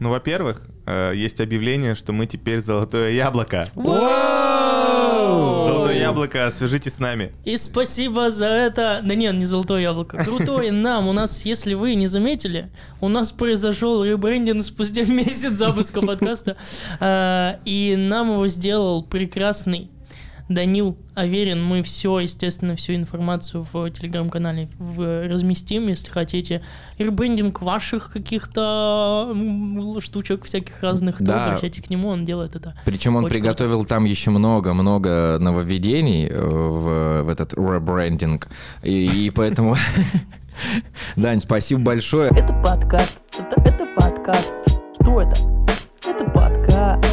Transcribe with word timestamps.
Ну, 0.00 0.10
во-первых, 0.10 0.62
э, 0.86 1.12
есть 1.14 1.40
объявление, 1.40 1.94
что 1.94 2.12
мы 2.12 2.26
теперь 2.26 2.60
золотое 2.60 3.12
яблоко. 3.12 3.66
Золотое 5.66 5.98
яблоко, 5.98 6.50
свяжитесь 6.50 6.94
с 6.94 6.98
нами. 6.98 7.32
И 7.44 7.56
спасибо 7.56 8.30
за 8.30 8.46
это. 8.46 9.00
Да 9.02 9.14
нет, 9.14 9.34
не 9.34 9.44
золотое 9.44 9.80
яблоко. 9.80 10.18
Крутое 10.18 10.70
нам. 10.72 11.08
У 11.08 11.12
нас, 11.12 11.44
если 11.44 11.74
вы 11.74 11.94
не 11.94 12.06
заметили, 12.06 12.70
у 13.00 13.08
нас 13.08 13.32
произошел 13.32 14.04
ребрендинг 14.04 14.62
спустя 14.62 15.04
месяц 15.08 15.52
запуска 15.56 16.00
подкаста. 16.00 16.56
А, 17.00 17.58
И 17.64 17.96
нам 17.96 18.32
его 18.32 18.46
сделал 18.48 19.02
прекрасный 19.02 19.90
Данил 20.48 20.96
Аверин. 21.14 21.62
Мы 21.64 21.82
все, 21.82 22.20
естественно, 22.20 22.76
всю 22.76 22.94
информацию 22.94 23.66
в 23.72 23.90
телеграм-канале 23.90 24.68
разместим, 24.78 25.88
если 25.88 26.10
хотите. 26.10 26.62
Ребрендинг 26.98 27.62
ваших 27.62 28.12
каких-то 28.12 29.34
штучек 30.00 30.44
всяких 30.44 30.82
разных, 30.82 31.18
то 31.18 31.24
Да. 31.24 31.46
обращайтесь 31.46 31.82
к 31.82 31.90
нему, 31.90 32.08
он 32.08 32.24
делает 32.24 32.54
это. 32.54 32.74
Причем 32.84 33.16
он 33.16 33.24
Очень 33.24 33.34
приготовил 33.34 33.84
там 33.84 34.04
еще 34.04 34.30
много-много 34.30 35.38
нововведений 35.40 36.26
э, 36.28 36.38
в, 36.40 37.22
в 37.22 37.28
этот 37.28 37.54
ребрендинг. 37.54 38.48
И, 38.82 39.26
и 39.26 39.30
поэтому... 39.30 39.76
Дань, 41.16 41.40
спасибо 41.40 41.80
большое. 41.80 42.30
Это 42.30 42.54
подкаст. 42.62 43.18
Это, 43.38 43.60
это 43.62 43.86
подкаст. 43.96 44.54
Что 45.00 45.20
это? 45.20 45.36
Это 46.06 46.24
подкаст. 46.30 47.04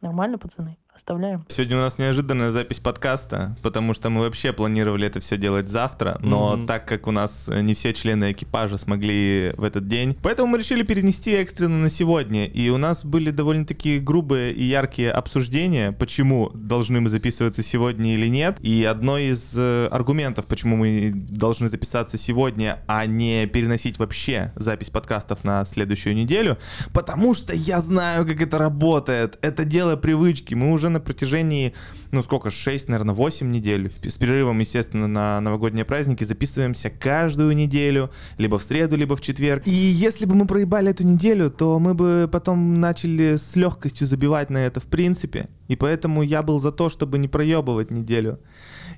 Нормально, 0.00 0.38
пацаны? 0.38 0.78
Оставляем. 1.00 1.46
Сегодня 1.48 1.78
у 1.78 1.80
нас 1.80 1.96
неожиданная 1.96 2.50
запись 2.50 2.78
подкаста, 2.78 3.56
потому 3.62 3.94
что 3.94 4.10
мы 4.10 4.20
вообще 4.20 4.52
планировали 4.52 5.06
это 5.06 5.18
все 5.20 5.38
делать 5.38 5.70
завтра, 5.70 6.18
но 6.20 6.58
Мгм. 6.58 6.66
так 6.66 6.86
как 6.86 7.06
у 7.06 7.10
нас 7.10 7.48
э, 7.48 7.62
не 7.62 7.72
все 7.72 7.94
члены 7.94 8.32
экипажа 8.32 8.76
смогли 8.76 9.54
в 9.56 9.64
этот 9.64 9.88
день, 9.88 10.14
поэтому 10.22 10.48
мы 10.48 10.58
решили 10.58 10.82
перенести 10.82 11.30
экстренно 11.30 11.78
на 11.78 11.88
сегодня. 11.88 12.44
И 12.44 12.68
у 12.68 12.76
нас 12.76 13.02
были 13.02 13.30
довольно-таки 13.30 13.98
грубые 13.98 14.52
и 14.52 14.62
яркие 14.62 15.10
обсуждения, 15.10 15.92
почему 15.92 16.50
должны 16.52 17.00
мы 17.00 17.08
записываться 17.08 17.62
сегодня 17.62 18.12
или 18.14 18.26
нет. 18.26 18.58
И 18.60 18.84
одно 18.84 19.16
из 19.16 19.54
э, 19.56 19.88
аргументов, 19.90 20.44
почему 20.44 20.76
мы 20.76 21.12
должны 21.14 21.70
записаться 21.70 22.18
сегодня, 22.18 22.80
а 22.86 23.06
не 23.06 23.46
переносить 23.46 23.98
вообще 23.98 24.52
запись 24.54 24.90
подкастов 24.90 25.44
на 25.44 25.64
следующую 25.64 26.14
неделю, 26.14 26.58
потому 26.92 27.32
что 27.32 27.54
я 27.54 27.80
знаю, 27.80 28.26
как 28.26 28.42
это 28.42 28.58
работает. 28.58 29.38
Это 29.40 29.64
дело 29.64 29.96
привычки. 29.96 30.52
Мы 30.52 30.70
уже 30.72 30.89
на 30.90 31.00
протяжении, 31.00 31.72
ну 32.12 32.22
сколько, 32.22 32.50
6, 32.50 32.88
наверное, 32.88 33.14
8 33.14 33.50
недель, 33.50 33.90
с 33.90 34.16
перерывом, 34.18 34.58
естественно, 34.58 35.08
на 35.08 35.40
новогодние 35.40 35.84
праздники, 35.84 36.24
записываемся 36.24 36.90
каждую 36.90 37.54
неделю, 37.56 38.10
либо 38.38 38.58
в 38.58 38.62
среду, 38.62 38.96
либо 38.96 39.16
в 39.16 39.20
четверг. 39.20 39.62
И 39.66 39.70
если 39.70 40.26
бы 40.26 40.34
мы 40.34 40.46
проебали 40.46 40.90
эту 40.90 41.04
неделю, 41.04 41.50
то 41.50 41.78
мы 41.78 41.94
бы 41.94 42.28
потом 42.30 42.80
начали 42.80 43.36
с 43.36 43.56
легкостью 43.56 44.06
забивать 44.06 44.50
на 44.50 44.58
это 44.58 44.80
в 44.80 44.86
принципе. 44.86 45.48
И 45.68 45.76
поэтому 45.76 46.22
я 46.22 46.42
был 46.42 46.60
за 46.60 46.72
то, 46.72 46.88
чтобы 46.88 47.18
не 47.18 47.28
проебывать 47.28 47.90
неделю. 47.90 48.40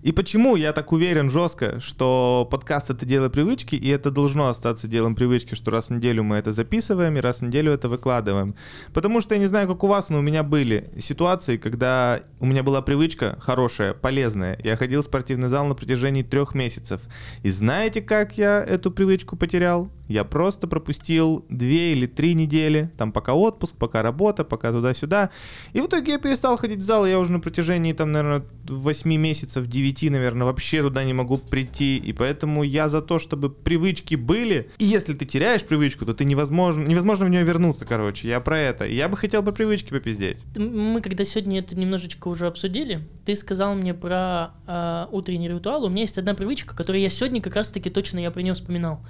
И 0.03 0.11
почему 0.11 0.57
я 0.57 0.73
так 0.73 0.91
уверен 0.91 1.31
жестко, 1.31 1.79
что 1.79 2.49
подкаст 2.51 2.91
это 2.91 3.07
дело 3.07 3.29
привычки, 3.29 3.77
и 3.77 3.89
это 3.89 4.11
должно 4.11 4.49
остаться 4.49 4.89
делом 4.89 5.15
привычки, 5.15 5.55
что 5.55 5.71
раз 5.71 5.87
в 5.87 5.91
неделю 5.91 6.25
мы 6.25 6.37
это 6.37 6.53
записываем, 6.53 7.17
и 7.17 7.21
раз 7.21 7.39
в 7.39 7.43
неделю 7.43 7.71
это 7.73 7.89
выкладываем. 7.89 8.57
Потому 8.93 9.21
что 9.21 9.37
я 9.37 9.41
не 9.41 9.47
знаю, 9.47 9.69
как 9.69 9.85
у 9.85 9.87
вас, 9.87 10.09
но 10.09 10.19
у 10.19 10.23
меня 10.23 10.43
были 10.43 10.91
ситуации, 10.99 11.57
когда 11.57 12.21
у 12.41 12.47
меня 12.47 12.65
была 12.65 12.83
привычка 12.83 13.39
хорошая, 13.41 13.95
полезная. 13.95 14.59
Я 14.65 14.77
ходил 14.77 15.03
в 15.03 15.05
спортивный 15.05 15.49
зал 15.49 15.67
на 15.67 15.77
протяжении 15.77 16.25
трех 16.25 16.57
месяцев. 16.57 17.01
И 17.45 17.51
знаете, 17.51 18.03
как 18.03 18.37
я 18.37 18.61
эту 18.61 18.91
привычку 18.91 19.37
потерял? 19.37 19.89
Я 20.13 20.25
просто 20.25 20.69
пропустил 20.69 21.45
две 21.49 21.93
или 21.93 22.07
три 22.07 22.35
недели, 22.35 22.91
там 22.99 23.13
пока 23.13 23.35
отпуск, 23.35 23.75
пока 23.77 24.03
работа, 24.03 24.45
пока 24.45 24.71
туда-сюда. 24.71 25.31
И 25.73 25.81
в 25.81 25.87
итоге 25.87 26.13
я 26.13 26.19
перестал 26.19 26.57
ходить 26.57 26.79
в 26.79 26.83
зал, 26.83 27.07
я 27.07 27.19
уже 27.19 27.33
на 27.33 27.41
протяжении, 27.41 27.93
там, 27.93 28.13
наверное, 28.13 28.45
8 28.69 29.17
месяцев, 29.17 29.67
9, 29.67 30.11
наверное, 30.11 30.47
вообще 30.47 30.83
туда 30.83 31.05
не 31.05 31.15
могу 31.15 31.39
прийти. 31.39 31.97
И 31.97 32.13
поэтому 32.13 32.63
я 32.63 32.89
за 32.89 33.01
то, 33.01 33.19
чтобы 33.19 33.51
привычки 33.51 34.15
были. 34.15 34.71
И 34.79 34.85
если 34.85 35.15
ты 35.15 35.25
теряешь 35.25 35.65
привычку, 35.65 36.05
то 36.05 36.15
ты 36.15 36.25
невозможно, 36.25 36.87
невозможно 36.87 37.27
в 37.27 37.31
нее 37.31 37.43
вернуться, 37.43 37.87
короче. 37.87 38.29
Я 38.29 38.41
про 38.41 38.59
это. 38.59 38.85
И 38.85 38.95
я 38.95 39.09
бы 39.09 39.17
хотел 39.17 39.43
по 39.43 39.53
привычке 39.53 39.91
попиздеть. 39.91 40.39
Мы 40.57 41.01
когда 41.01 41.25
сегодня 41.25 41.61
это 41.61 41.75
немножечко 41.79 42.29
уже 42.29 42.47
обсудили, 42.47 43.01
ты 43.25 43.35
сказал 43.35 43.75
мне 43.75 43.95
про 43.95 44.53
а, 44.67 45.09
утренний 45.11 45.49
ритуал. 45.49 45.85
У 45.85 45.89
меня 45.89 46.03
есть 46.03 46.19
одна 46.19 46.35
привычка, 46.35 46.77
которую 46.77 47.03
я 47.03 47.09
сегодня 47.09 47.41
как 47.41 47.57
раз-таки 47.57 47.91
точно 47.91 48.19
я 48.19 48.31
про 48.31 48.43
нее 48.43 48.55
вспоминал. 48.55 49.01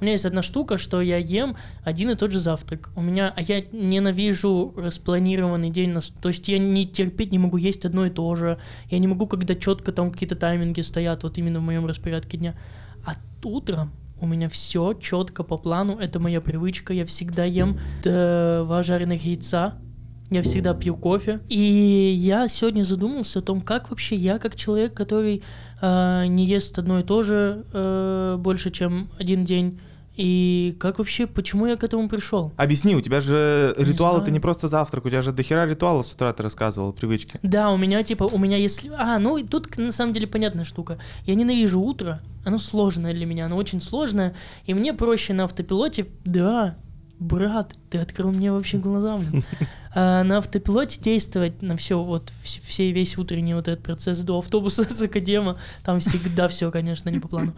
У 0.00 0.04
меня 0.04 0.12
есть 0.12 0.24
одна 0.24 0.42
штука, 0.48 0.78
что 0.78 1.00
я 1.00 1.18
ем 1.18 1.56
один 1.84 2.10
и 2.10 2.14
тот 2.14 2.32
же 2.32 2.40
завтрак. 2.40 2.90
У 2.96 3.00
меня, 3.00 3.32
а 3.36 3.42
я 3.42 3.62
ненавижу 3.72 4.74
распланированный 4.76 5.70
день, 5.70 5.90
на 5.90 6.00
то 6.00 6.28
есть 6.28 6.48
я 6.48 6.58
не 6.58 6.86
терпеть 6.86 7.30
не 7.32 7.38
могу 7.38 7.56
есть 7.56 7.84
одно 7.84 8.06
и 8.06 8.10
то 8.10 8.34
же. 8.34 8.58
Я 8.90 8.98
не 8.98 9.06
могу, 9.06 9.26
когда 9.26 9.54
четко 9.54 9.92
там 9.92 10.10
какие-то 10.10 10.36
тайминги 10.36 10.80
стоят, 10.80 11.22
вот 11.22 11.38
именно 11.38 11.60
в 11.60 11.62
моем 11.62 11.86
распорядке 11.86 12.38
дня. 12.38 12.54
А 13.04 13.14
утром 13.44 13.92
у 14.20 14.26
меня 14.26 14.48
все 14.48 14.94
четко 14.94 15.44
по 15.44 15.56
плану, 15.56 15.98
это 15.98 16.18
моя 16.18 16.40
привычка. 16.40 16.92
Я 16.92 17.04
всегда 17.04 17.44
ем 17.44 17.78
два 18.02 18.82
жареных 18.82 19.24
яйца, 19.24 19.78
я 20.30 20.42
всегда 20.42 20.74
пью 20.74 20.96
кофе. 20.96 21.40
И 21.48 22.14
я 22.16 22.48
сегодня 22.48 22.82
задумался 22.82 23.38
о 23.38 23.42
том, 23.42 23.60
как 23.60 23.90
вообще 23.90 24.16
я, 24.16 24.38
как 24.38 24.56
человек, 24.56 24.94
который 24.94 25.42
э, 25.80 26.26
не 26.26 26.44
ест 26.44 26.78
одно 26.78 26.98
и 27.00 27.02
то 27.02 27.22
же 27.22 27.64
э, 27.72 28.36
больше, 28.38 28.70
чем 28.70 29.08
один 29.18 29.44
день, 29.44 29.80
и 30.18 30.76
как 30.80 30.98
вообще, 30.98 31.28
почему 31.28 31.66
я 31.66 31.76
к 31.76 31.84
этому 31.84 32.08
пришел? 32.08 32.52
Объясни, 32.56 32.96
у 32.96 33.00
тебя 33.00 33.20
же 33.20 33.72
Не 33.78 33.84
ритуал 33.84 34.14
это 34.16 34.24
знаю. 34.24 34.32
не 34.32 34.40
просто 34.40 34.66
завтрак, 34.66 35.04
у 35.06 35.08
тебя 35.08 35.22
же 35.22 35.30
дохера 35.30 35.64
ритуала 35.64 36.02
с 36.02 36.12
утра 36.12 36.32
ты 36.32 36.42
рассказывал, 36.42 36.92
привычки. 36.92 37.38
Да, 37.44 37.70
у 37.70 37.76
меня 37.76 38.02
типа, 38.02 38.24
у 38.24 38.36
меня 38.36 38.56
если... 38.56 38.90
А, 38.98 39.20
ну 39.20 39.36
и 39.36 39.44
тут 39.44 39.76
на 39.78 39.92
самом 39.92 40.12
деле 40.12 40.26
понятная 40.26 40.64
штука. 40.64 40.98
Я 41.24 41.36
ненавижу 41.36 41.80
утро, 41.80 42.20
оно 42.44 42.58
сложное 42.58 43.14
для 43.14 43.26
меня, 43.26 43.46
оно 43.46 43.56
очень 43.56 43.80
сложное, 43.80 44.34
и 44.66 44.74
мне 44.74 44.92
проще 44.92 45.34
на 45.34 45.44
автопилоте, 45.44 46.08
да, 46.24 46.74
брат, 47.20 47.74
ты 47.88 47.98
открыл 47.98 48.32
мне 48.32 48.50
вообще 48.50 48.78
глаза, 48.78 49.18
блин. 49.18 49.44
А, 50.00 50.22
на 50.22 50.38
автопилоте 50.38 51.00
действовать 51.00 51.60
на 51.60 51.76
все, 51.76 52.00
вот 52.00 52.30
вс- 52.44 52.60
все, 52.64 52.92
весь 52.92 53.18
утренний 53.18 53.54
вот 53.54 53.66
этот 53.66 53.82
процесс 53.82 54.20
до 54.20 54.38
автобуса 54.38 54.84
с 54.88 55.02
академа, 55.02 55.58
там 55.84 55.98
всегда 55.98 56.46
все, 56.46 56.70
конечно, 56.70 57.08
не 57.08 57.18
по 57.18 57.26
плану. 57.26 57.52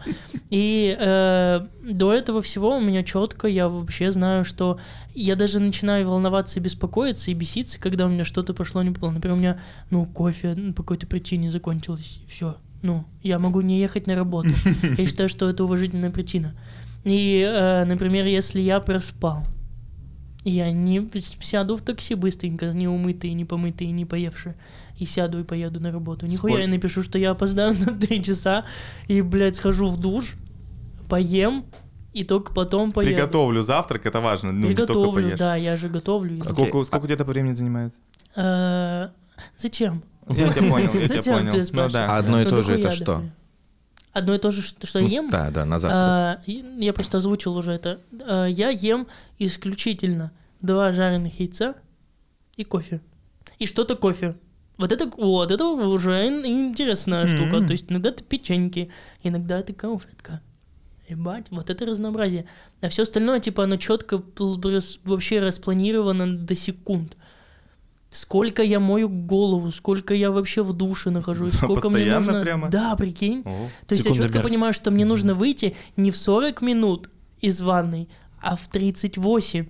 И 0.49 0.97
э, 0.99 1.67
до 1.87 2.11
этого 2.11 2.41
всего 2.41 2.77
у 2.77 2.81
меня 2.81 3.03
четко, 3.03 3.47
я 3.47 3.69
вообще 3.69 4.09
знаю, 4.09 4.43
что 4.43 4.79
я 5.13 5.35
даже 5.35 5.59
начинаю 5.59 6.09
волноваться 6.09 6.59
и 6.59 6.63
беспокоиться, 6.63 7.29
и 7.29 7.35
беситься, 7.35 7.79
когда 7.79 8.07
у 8.07 8.09
меня 8.09 8.23
что-то 8.23 8.55
пошло 8.55 8.81
не 8.81 8.89
по 8.89 9.01
плану. 9.01 9.15
Например, 9.17 9.37
у 9.37 9.39
меня, 9.39 9.59
ну, 9.91 10.07
кофе 10.07 10.55
по 10.75 10.81
какой-то 10.81 11.05
причине 11.05 11.51
закончилось, 11.51 12.21
все. 12.27 12.57
Ну, 12.81 13.05
я 13.21 13.37
могу 13.37 13.61
не 13.61 13.79
ехать 13.79 14.07
на 14.07 14.15
работу. 14.15 14.49
Я 14.97 15.05
считаю, 15.05 15.29
что 15.29 15.47
это 15.47 15.63
уважительная 15.63 16.09
причина. 16.09 16.55
И, 17.03 17.47
э, 17.47 17.85
например, 17.85 18.25
если 18.25 18.61
я 18.61 18.79
проспал, 18.79 19.45
я 20.43 20.71
не 20.71 21.07
сяду 21.41 21.75
в 21.77 21.81
такси 21.81 22.15
быстренько, 22.15 22.67
не 22.73 22.87
умытый, 22.87 23.33
не 23.33 23.45
помытый, 23.45 23.87
не 23.91 24.05
поевший, 24.05 24.53
и 24.97 25.05
сяду 25.05 25.39
и 25.39 25.43
поеду 25.43 25.79
на 25.79 25.91
работу. 25.91 26.25
Нихуя 26.25 26.53
Сколь- 26.53 26.61
я 26.61 26.67
напишу, 26.67 27.03
что 27.03 27.17
я 27.19 27.31
опоздаю 27.31 27.73
на 27.79 27.97
три 27.99 28.23
часа, 28.23 28.65
и, 29.07 29.21
блядь, 29.21 29.55
схожу 29.55 29.87
в 29.87 29.97
душ, 29.99 30.35
поем, 31.09 31.65
и 32.13 32.23
только 32.23 32.53
потом 32.53 32.91
поеду. 32.91 33.13
Приготовлю 33.15 33.63
завтрак, 33.63 34.05
это 34.05 34.19
важно, 34.19 34.51
ну 34.51 34.67
Приготовлю, 34.67 35.37
да, 35.37 35.55
я 35.55 35.77
же 35.77 35.89
готовлю. 35.89 36.37
и- 36.37 36.41
Сколько, 36.41 36.83
сколько 36.83 37.03
у 37.03 37.07
тебя 37.07 37.15
это 37.15 37.25
по 37.25 37.31
времени 37.31 37.53
занимает? 37.53 37.93
Э, 38.35 39.09
Зачем? 39.57 40.03
Я 40.29 40.51
тебя 40.53 40.69
понял, 40.69 40.89
я 40.93 41.07
тебя 41.07 41.21
Зачем 41.21 41.33
понял. 41.35 41.65
Ну 41.73 41.89
да. 41.89 42.07
А 42.09 42.17
одно 42.17 42.41
и 42.41 42.43
Ну, 42.43 42.49
то 42.49 42.63
же 42.63 42.73
это 42.75 42.91
что? 42.91 43.23
Одно 44.13 44.35
и 44.35 44.39
то 44.39 44.51
же, 44.51 44.61
что, 44.61 44.99
я 44.99 45.05
Ну, 45.05 45.09
ем? 45.11 45.29
Да, 45.29 45.51
да, 45.51 45.65
на 45.65 45.79
завтрак. 45.79 46.01
А, 46.03 46.41
я 46.45 46.93
просто 46.93 47.17
озвучил 47.17 47.55
уже 47.55 47.71
это. 47.71 47.99
А, 48.21 48.45
я 48.45 48.69
ем 48.69 49.07
исключительно 49.39 50.31
два 50.61 50.91
жареных 50.91 51.39
яйца 51.39 51.75
и 52.57 52.63
кофе. 52.63 53.01
И 53.59 53.65
что-то 53.65 53.95
кофе. 53.95 54.35
Вот 54.77 54.91
это, 54.91 55.05
вот, 55.17 55.51
это 55.51 55.65
уже 55.65 56.27
ин- 56.27 56.45
интересная 56.45 57.27
штука. 57.27 57.57
М. 57.57 57.67
То 57.67 57.73
есть 57.73 57.85
иногда 57.89 58.09
это 58.09 58.23
печеньки, 58.23 58.89
иногда 59.23 59.59
это 59.59 59.73
конфетка. 59.73 60.41
Ебать, 61.07 61.45
вот 61.51 61.69
это 61.69 61.85
разнообразие. 61.85 62.45
А 62.81 62.89
все 62.89 63.03
остальное, 63.03 63.39
типа, 63.39 63.63
оно 63.65 63.77
четко 63.77 64.21
вообще 65.05 65.39
распланировано 65.39 66.37
до 66.37 66.55
секунд. 66.55 67.15
Сколько 68.11 68.61
я 68.61 68.81
мою 68.81 69.07
голову, 69.07 69.71
сколько 69.71 70.13
я 70.13 70.31
вообще 70.31 70.63
в 70.63 70.73
душе 70.73 71.11
нахожусь, 71.11 71.53
сколько 71.57 71.89
мне 71.89 71.99
Постоянно 71.99 72.25
нужно... 72.25 72.41
прямо? 72.41 72.69
Да, 72.69 72.95
прикинь. 72.97 73.41
О. 73.45 73.69
То 73.87 73.95
есть 73.95 74.05
я 74.05 74.11
четко 74.11 74.27
Секундомер. 74.27 74.43
понимаю, 74.43 74.73
что 74.73 74.91
мне 74.91 75.05
нужно 75.05 75.33
выйти 75.33 75.75
не 75.95 76.11
в 76.11 76.17
40 76.17 76.61
минут 76.61 77.09
из 77.39 77.61
ванной, 77.61 78.09
а 78.41 78.57
в 78.57 78.67
38. 78.67 79.67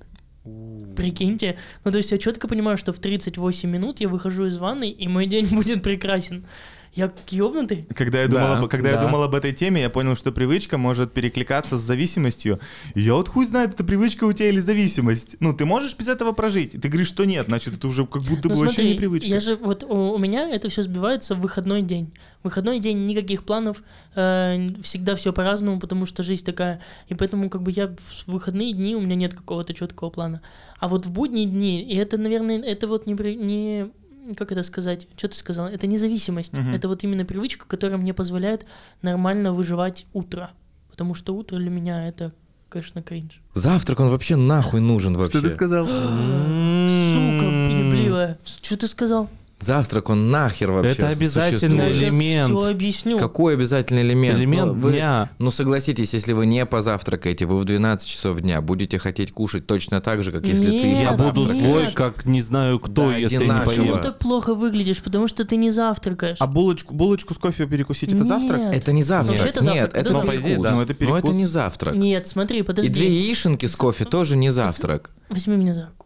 Прикиньте. 0.95 1.57
Ну, 1.83 1.91
то 1.91 1.97
есть 1.97 2.11
я 2.11 2.17
четко 2.17 2.47
понимаю, 2.47 2.77
что 2.77 2.91
в 2.91 2.99
38 2.99 3.69
минут 3.69 3.99
я 3.99 4.09
выхожу 4.09 4.47
из 4.47 4.57
ванной, 4.57 4.89
и 4.89 5.07
мой 5.07 5.27
день 5.27 5.45
будет 5.51 5.83
прекрасен. 5.83 6.45
Я 6.93 7.09
ёбнутый? 7.29 7.87
Когда 7.95 8.21
я, 8.21 8.27
Да, 8.27 8.41
думал, 8.41 8.63
об- 8.65 8.69
когда 8.69 8.89
я 8.89 8.95
да. 8.97 9.03
думал 9.03 9.23
об 9.23 9.33
этой 9.33 9.53
теме, 9.53 9.79
я 9.81 9.89
понял, 9.89 10.15
что 10.17 10.33
привычка 10.33 10.77
может 10.77 11.13
перекликаться 11.13 11.77
с 11.77 11.81
зависимостью. 11.81 12.59
И 12.95 13.01
я 13.01 13.13
вот 13.13 13.29
хуй 13.29 13.45
знает, 13.45 13.71
это 13.75 13.85
привычка 13.85 14.25
у 14.25 14.33
тебя 14.33 14.49
или 14.49 14.59
зависимость. 14.59 15.37
Ну, 15.39 15.53
ты 15.53 15.63
можешь 15.65 15.95
без 15.97 16.09
этого 16.09 16.33
прожить. 16.33 16.71
Ты 16.81 16.89
говоришь, 16.89 17.07
что 17.07 17.23
нет, 17.25 17.45
значит, 17.47 17.75
это 17.77 17.87
уже 17.87 18.05
как 18.05 18.21
будто 18.23 18.49
бы 18.49 18.55
Ну, 18.55 18.59
вообще 18.61 18.75
смотри, 18.75 18.91
не 18.91 18.97
привычка. 18.97 19.29
я 19.29 19.39
же 19.39 19.55
вот 19.55 19.83
у, 19.85 20.13
у 20.13 20.17
меня 20.17 20.49
это 20.49 20.67
все 20.67 20.83
сбивается 20.83 21.33
в 21.35 21.39
выходной 21.39 21.81
день. 21.81 22.11
Выходной 22.43 22.79
день 22.79 23.05
никаких 23.05 23.43
планов, 23.45 23.83
э, 24.15 24.67
всегда 24.83 25.15
все 25.15 25.31
по-разному, 25.31 25.79
потому 25.79 26.05
что 26.05 26.23
жизнь 26.23 26.43
такая. 26.43 26.81
И 27.07 27.15
поэтому 27.15 27.49
как 27.49 27.61
бы 27.61 27.71
я 27.71 27.87
в 27.87 28.27
выходные 28.27 28.73
дни 28.73 28.97
у 28.97 28.99
меня 29.01 29.15
нет 29.15 29.33
какого-то 29.33 29.73
четкого 29.73 30.09
плана. 30.09 30.41
А 30.79 30.89
вот 30.89 31.05
в 31.05 31.11
будние 31.11 31.45
дни, 31.45 31.81
и 31.83 31.95
это, 31.95 32.17
наверное, 32.17 32.61
это 32.61 32.87
вот 32.87 33.05
не, 33.07 33.13
не 33.35 33.91
как 34.37 34.51
это 34.51 34.63
сказать? 34.63 35.07
Что 35.15 35.27
ты 35.27 35.35
сказал? 35.35 35.67
Это 35.67 35.87
независимость. 35.87 36.53
Мгм. 36.53 36.73
Это 36.73 36.87
вот 36.87 37.03
именно 37.03 37.25
привычка, 37.25 37.65
которая 37.67 37.97
мне 37.97 38.13
позволяет 38.13 38.65
нормально 39.01 39.53
выживать 39.53 40.05
утро. 40.13 40.51
Потому 40.89 41.15
что 41.15 41.35
утро 41.35 41.57
для 41.57 41.69
меня 41.69 42.07
это, 42.07 42.33
конечно, 42.69 43.01
кринж. 43.01 43.41
Завтрак, 43.53 43.99
он 43.99 44.09
вообще 44.09 44.35
нахуй 44.35 44.81
нужен 44.81 45.17
вообще. 45.17 45.39
Что 45.39 45.47
ты 45.47 45.53
сказал? 45.53 45.85
Сука, 45.87 47.45
ебливая. 47.45 48.37
Что 48.45 48.77
ты 48.77 48.87
сказал? 48.87 49.29
Завтрак, 49.61 50.09
он 50.09 50.31
нахер 50.31 50.71
вообще 50.71 50.91
Это 50.93 51.09
обязательный 51.09 51.89
существует. 51.93 52.13
элемент. 52.13 52.57
Все 52.59 52.69
объясню. 52.69 53.17
Какой 53.19 53.53
обязательный 53.53 54.01
элемент? 54.01 54.39
Элемент 54.39 54.73
Ну, 54.73 54.79
вы- 54.81 54.91
дня. 54.93 55.29
Ну 55.39 55.51
согласитесь, 55.51 56.13
если 56.13 56.33
вы 56.33 56.45
не 56.45 56.65
позавтракаете, 56.65 57.45
вы 57.45 57.59
в 57.59 57.65
12 57.65 58.07
часов 58.09 58.39
дня 58.41 58.59
будете 58.61 58.97
хотеть 58.97 59.31
кушать 59.31 59.67
точно 59.67 60.01
так 60.01 60.23
же, 60.23 60.31
как 60.31 60.45
если 60.45 60.65
ты 60.65 60.71
Нет, 60.71 61.01
Я 61.03 61.13
буду 61.13 61.45
Нет. 61.51 61.63
злой, 61.63 61.85
как 61.93 62.25
не 62.25 62.41
знаю 62.41 62.79
кто, 62.79 63.09
Да, 63.11 63.17
если 63.17 63.45
я 63.45 63.59
не 63.59 63.65
поем. 63.65 63.95
ты 63.97 64.01
так 64.01 64.19
плохо 64.19 64.55
выглядишь? 64.55 65.01
Потому 65.01 65.27
что 65.27 65.45
ты 65.45 65.55
не 65.57 65.69
завтракаешь. 65.71 66.37
А 66.39 66.47
булочку, 66.47 66.93
булочку 66.93 67.33
с 67.33 67.37
кофе 67.37 67.67
перекусить 67.67 68.09
это 68.09 68.17
Нет. 68.19 68.27
завтрак? 68.27 68.61
Это 68.73 68.91
не 68.91 69.03
завтрак. 69.03 69.37
Ну, 69.41 69.45
это 69.47 69.61
завтрак, 69.61 69.75
Нет, 69.75 69.89
это 69.89 69.99
это 69.99 70.13
завтрак. 70.13 70.31
перекус. 70.43 70.63
Да. 70.63 70.71
Ну, 70.71 70.75
это 70.75 70.75
Но 70.75 70.81
это 70.81 70.93
перекус. 70.93 71.35
не 71.35 71.45
завтрак. 71.45 71.95
Нет, 71.95 72.27
смотри, 72.27 72.59
И 72.59 72.63
подожди. 72.63 72.91
две 72.91 73.07
яишенки 73.09 73.65
с 73.67 73.75
кофе 73.75 74.05
тоже 74.05 74.35
не 74.35 74.51
завтрак. 74.51 75.11
Возьми 75.29 75.55
меня 75.55 75.73
за 75.75 75.81
руку. 75.85 76.00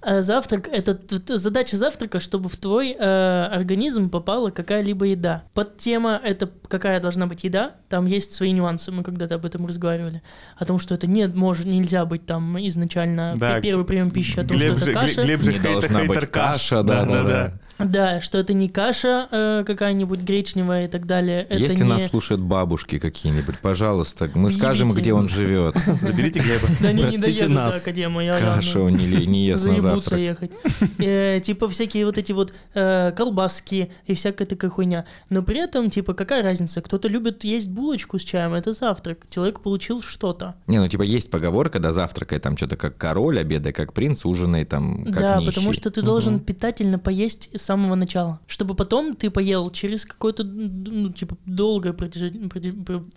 А 0.00 0.22
Завтрак 0.22 0.68
это 0.68 0.96
задача 1.36 1.76
завтрака, 1.76 2.20
чтобы 2.20 2.48
в 2.48 2.56
твой 2.56 2.92
э, 2.92 3.44
организм 3.52 4.10
попала 4.10 4.50
какая-либо 4.50 5.06
еда. 5.06 5.42
Подтема 5.54 6.20
это 6.22 6.48
какая 6.68 7.00
должна 7.00 7.26
быть 7.26 7.42
еда. 7.44 7.72
Там 7.88 8.06
есть 8.06 8.32
свои 8.32 8.52
нюансы. 8.52 8.92
Мы 8.92 9.02
когда-то 9.02 9.34
об 9.34 9.44
этом 9.44 9.66
разговаривали. 9.66 10.22
О 10.56 10.64
том, 10.64 10.78
что 10.78 10.94
это 10.94 11.06
не 11.08 11.26
может, 11.26 11.66
нельзя 11.66 12.04
быть 12.04 12.26
там 12.26 12.56
изначально 12.68 13.34
Да. 13.36 13.60
первый 13.60 13.84
прием 13.84 14.10
пищи, 14.10 14.38
о 14.38 14.44
том, 14.46 14.56
Глеб 14.56 14.76
что 14.76 14.84
же, 14.86 14.90
это 14.92 15.00
каша. 15.00 15.22
Глеб 15.22 15.40
же 15.42 15.52
Не 15.52 15.58
хейтер, 15.58 15.72
должна 15.80 15.98
быть 16.00 16.08
хейтер 16.10 16.26
каш. 16.28 16.52
каша, 16.52 16.82
да, 16.84 17.04
да, 17.04 17.22
да. 17.22 17.28
Да, 17.28 17.52
что 17.78 18.38
это 18.38 18.52
не 18.54 18.68
каша 18.68 19.28
э, 19.30 19.64
какая-нибудь 19.66 20.20
гречневая 20.20 20.86
и 20.86 20.88
так 20.88 21.06
далее. 21.06 21.46
Это 21.48 21.62
Если 21.62 21.82
не... 21.84 21.88
нас 21.88 22.08
слушают 22.08 22.40
бабушки 22.42 22.98
какие-нибудь, 22.98 23.58
пожалуйста, 23.58 24.30
мы 24.34 24.48
Въебите 24.48 24.58
скажем, 24.58 24.92
где 24.92 25.12
он 25.12 25.28
живет. 25.28 25.76
Заберите 26.02 26.40
Глеба. 26.40 26.66
Да 26.80 26.92
не, 26.92 27.02
не 27.02 27.02
Простите 27.18 27.40
доеду 27.40 27.54
нас. 27.54 27.74
до 27.74 27.80
Академа, 27.80 28.24
я 28.24 28.38
Кашу 28.38 28.88
не, 28.88 29.46
ест 29.46 29.64
на 29.64 29.80
завтрак. 29.80 30.18
ехать. 30.18 30.50
Э, 30.98 31.40
Типа 31.40 31.68
всякие 31.68 32.04
вот 32.06 32.18
эти 32.18 32.32
вот 32.32 32.52
э, 32.74 33.12
колбаски 33.16 33.90
и 34.06 34.14
всякая 34.14 34.46
такая 34.46 34.70
хуйня. 34.70 35.04
Но 35.30 35.42
при 35.42 35.58
этом, 35.58 35.90
типа, 35.90 36.14
какая 36.14 36.42
разница? 36.42 36.80
Кто-то 36.82 37.08
любит 37.08 37.44
есть 37.44 37.68
булочку 37.68 38.18
с 38.18 38.22
чаем, 38.22 38.54
это 38.54 38.72
завтрак. 38.72 39.26
Человек 39.30 39.60
получил 39.60 40.02
что-то. 40.02 40.56
Не, 40.66 40.78
ну 40.78 40.88
типа 40.88 41.02
есть 41.02 41.30
поговорка, 41.30 41.78
да, 41.78 41.92
завтракай 41.92 42.38
там 42.38 42.56
что-то 42.56 42.76
как 42.76 42.96
король, 42.96 43.38
обедай 43.38 43.72
как 43.72 43.92
принц, 43.92 44.24
ужинай 44.24 44.64
там 44.64 45.04
как 45.04 45.20
да, 45.20 45.40
потому 45.44 45.72
что 45.72 45.90
ты 45.90 46.02
должен 46.02 46.40
питательно 46.40 46.98
поесть 46.98 47.50
с 47.54 47.67
самого 47.68 47.94
начала. 47.96 48.40
Чтобы 48.46 48.74
потом 48.74 49.14
ты 49.14 49.30
поел 49.30 49.70
через 49.70 50.04
какое-то, 50.04 50.44
ну, 50.44 51.12
типа, 51.12 51.36
долгое 51.46 51.92
протяжение... 51.92 52.48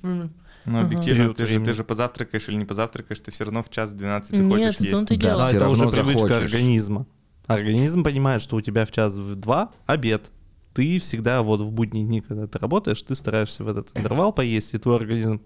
Ну, 0.03 0.29
Ага. 0.65 0.81
объективно, 0.81 1.21
Период 1.21 1.37
ты 1.37 1.47
же, 1.47 1.59
ты 1.59 1.73
же 1.73 1.83
позавтракаешь 1.83 2.47
или 2.49 2.55
не 2.57 2.65
позавтракаешь, 2.65 3.19
ты 3.19 3.31
все 3.31 3.45
равно 3.45 3.63
в 3.63 3.69
час 3.69 3.93
12 3.93 4.31
Нет, 4.33 4.51
хочешь 4.51 4.79
есть. 4.79 5.07
Да, 5.07 5.15
дело. 5.15 5.39
Но 5.39 5.47
всё 5.47 5.57
это 5.57 5.69
уже 5.69 5.89
привычка 5.89 6.27
захочешь. 6.27 6.53
организма. 6.53 7.05
Организм 7.47 8.03
понимает, 8.03 8.41
что 8.41 8.57
у 8.57 8.61
тебя 8.61 8.85
в 8.85 8.91
час 8.91 9.15
в 9.15 9.35
два 9.35 9.71
обед. 9.87 10.31
Ты 10.73 10.99
всегда 10.99 11.41
вот 11.41 11.61
в 11.61 11.71
будние 11.71 12.05
дни, 12.05 12.21
когда 12.21 12.47
ты 12.47 12.59
работаешь, 12.59 13.01
ты 13.01 13.15
стараешься 13.15 13.63
в 13.63 13.67
этот 13.67 13.91
интервал 13.97 14.33
поесть, 14.33 14.73
и 14.73 14.77
твой 14.77 14.97
организм 14.97 15.41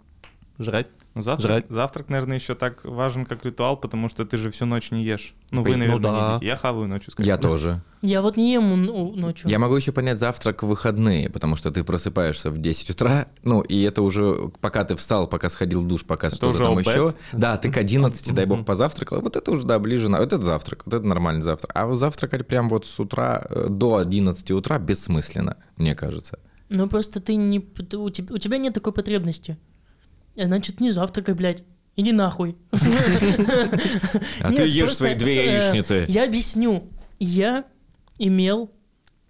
жрать. 0.59 0.87
Ну, 1.13 1.21
завтрак, 1.21 1.49
Жрать. 1.49 1.65
завтрак, 1.69 2.09
наверное, 2.09 2.37
еще 2.37 2.55
так 2.55 2.83
важен, 2.83 3.25
как 3.25 3.45
ритуал, 3.45 3.77
потому 3.77 4.09
что 4.09 4.25
ты 4.25 4.37
же 4.37 4.51
всю 4.51 4.65
ночь 4.65 4.91
не 4.91 5.05
ешь. 5.05 5.33
Ну, 5.49 5.61
Ну 5.61 5.63
вы, 5.63 5.77
наверное, 5.77 5.99
да. 5.99 6.09
не 6.09 6.33
едите. 6.33 6.45
Я 6.47 6.55
хаваю 6.57 6.89
ночью, 6.89 7.11
скорее. 7.13 7.29
Я 7.29 7.37
тоже. 7.37 7.81
Я 8.01 8.21
вот 8.21 8.35
не 8.35 8.51
ем 8.51 8.83
ну, 8.83 9.13
ночью. 9.15 9.49
Я 9.49 9.57
могу 9.57 9.75
еще 9.75 9.93
понять 9.93 10.19
завтрак 10.19 10.61
в 10.61 10.67
выходные, 10.67 11.29
потому 11.29 11.55
что 11.55 11.71
ты 11.71 11.83
просыпаешься 11.85 12.51
в 12.51 12.57
10 12.57 12.89
утра, 12.91 13.27
ну, 13.43 13.61
и 13.61 13.81
это 13.81 14.01
уже, 14.01 14.51
пока 14.59 14.83
ты 14.83 14.97
встал, 14.97 15.27
пока 15.27 15.47
сходил 15.49 15.81
в 15.81 15.87
душ, 15.87 16.03
пока 16.03 16.29
что-то 16.29 16.57
там 16.57 16.77
обед. 16.77 16.87
еще. 16.87 17.13
Да, 17.31 17.57
ты 17.57 17.71
к 17.71 17.77
11, 17.77 18.33
дай 18.33 18.45
бог, 18.45 18.65
позавтракал. 18.65 19.21
Вот 19.21 19.37
это 19.37 19.51
уже, 19.51 19.65
да, 19.65 19.79
ближе 19.79 20.09
на... 20.09 20.19
Вот 20.19 20.33
это 20.33 20.41
завтрак, 20.41 20.83
вот 20.85 20.93
это 20.93 21.07
нормальный 21.07 21.41
завтрак. 21.41 21.71
А 21.73 21.85
вот 21.85 21.95
завтракать 21.95 22.45
прям 22.45 22.67
вот 22.67 22.85
с 22.85 22.99
утра 22.99 23.45
э, 23.49 23.67
до 23.69 23.95
11 23.95 24.51
утра 24.51 24.77
бессмысленно, 24.79 25.57
мне 25.77 25.95
кажется. 25.95 26.39
Ну 26.69 26.87
просто 26.87 27.21
ты 27.21 27.35
не... 27.35 27.59
у, 27.59 28.09
тебя, 28.09 28.35
у 28.35 28.37
тебя 28.37 28.57
нет 28.57 28.73
такой 28.73 28.91
потребности. 28.93 29.57
Значит, 30.35 30.79
не 30.81 30.91
завтракай, 30.91 31.33
блядь. 31.33 31.63
Иди 31.95 32.11
нахуй. 32.11 32.57
А 34.41 34.51
ты 34.51 34.67
ешь 34.67 34.95
свои 34.95 35.15
две 35.15 35.45
э, 35.45 35.53
яичницы. 35.55 36.05
Я 36.07 36.25
объясню. 36.25 36.89
Я 37.19 37.65
имел 38.17 38.69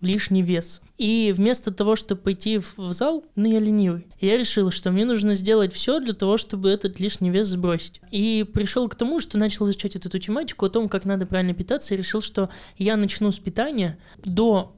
лишний 0.01 0.41
вес. 0.41 0.81
И 0.97 1.33
вместо 1.35 1.71
того, 1.71 1.95
чтобы 1.95 2.21
пойти 2.21 2.59
в 2.59 2.93
зал, 2.93 3.25
ну 3.35 3.51
я 3.51 3.59
ленивый, 3.59 4.07
я 4.21 4.37
решил, 4.37 4.71
что 4.71 4.91
мне 4.91 5.03
нужно 5.03 5.35
сделать 5.35 5.73
все 5.73 5.99
для 5.99 6.13
того, 6.13 6.37
чтобы 6.37 6.69
этот 6.69 6.99
лишний 6.99 7.29
вес 7.29 7.47
сбросить. 7.47 8.01
И 8.11 8.45
пришел 8.53 8.87
к 8.87 8.95
тому, 8.95 9.19
что 9.19 9.37
начал 9.37 9.65
изучать 9.65 9.95
эту 9.95 10.17
тематику 10.19 10.65
о 10.65 10.69
том, 10.69 10.87
как 10.87 11.05
надо 11.05 11.25
правильно 11.25 11.53
питаться, 11.53 11.93
и 11.93 11.97
решил, 11.97 12.21
что 12.21 12.49
я 12.77 12.95
начну 12.95 13.31
с 13.31 13.39
питания 13.39 13.97
до 14.23 14.75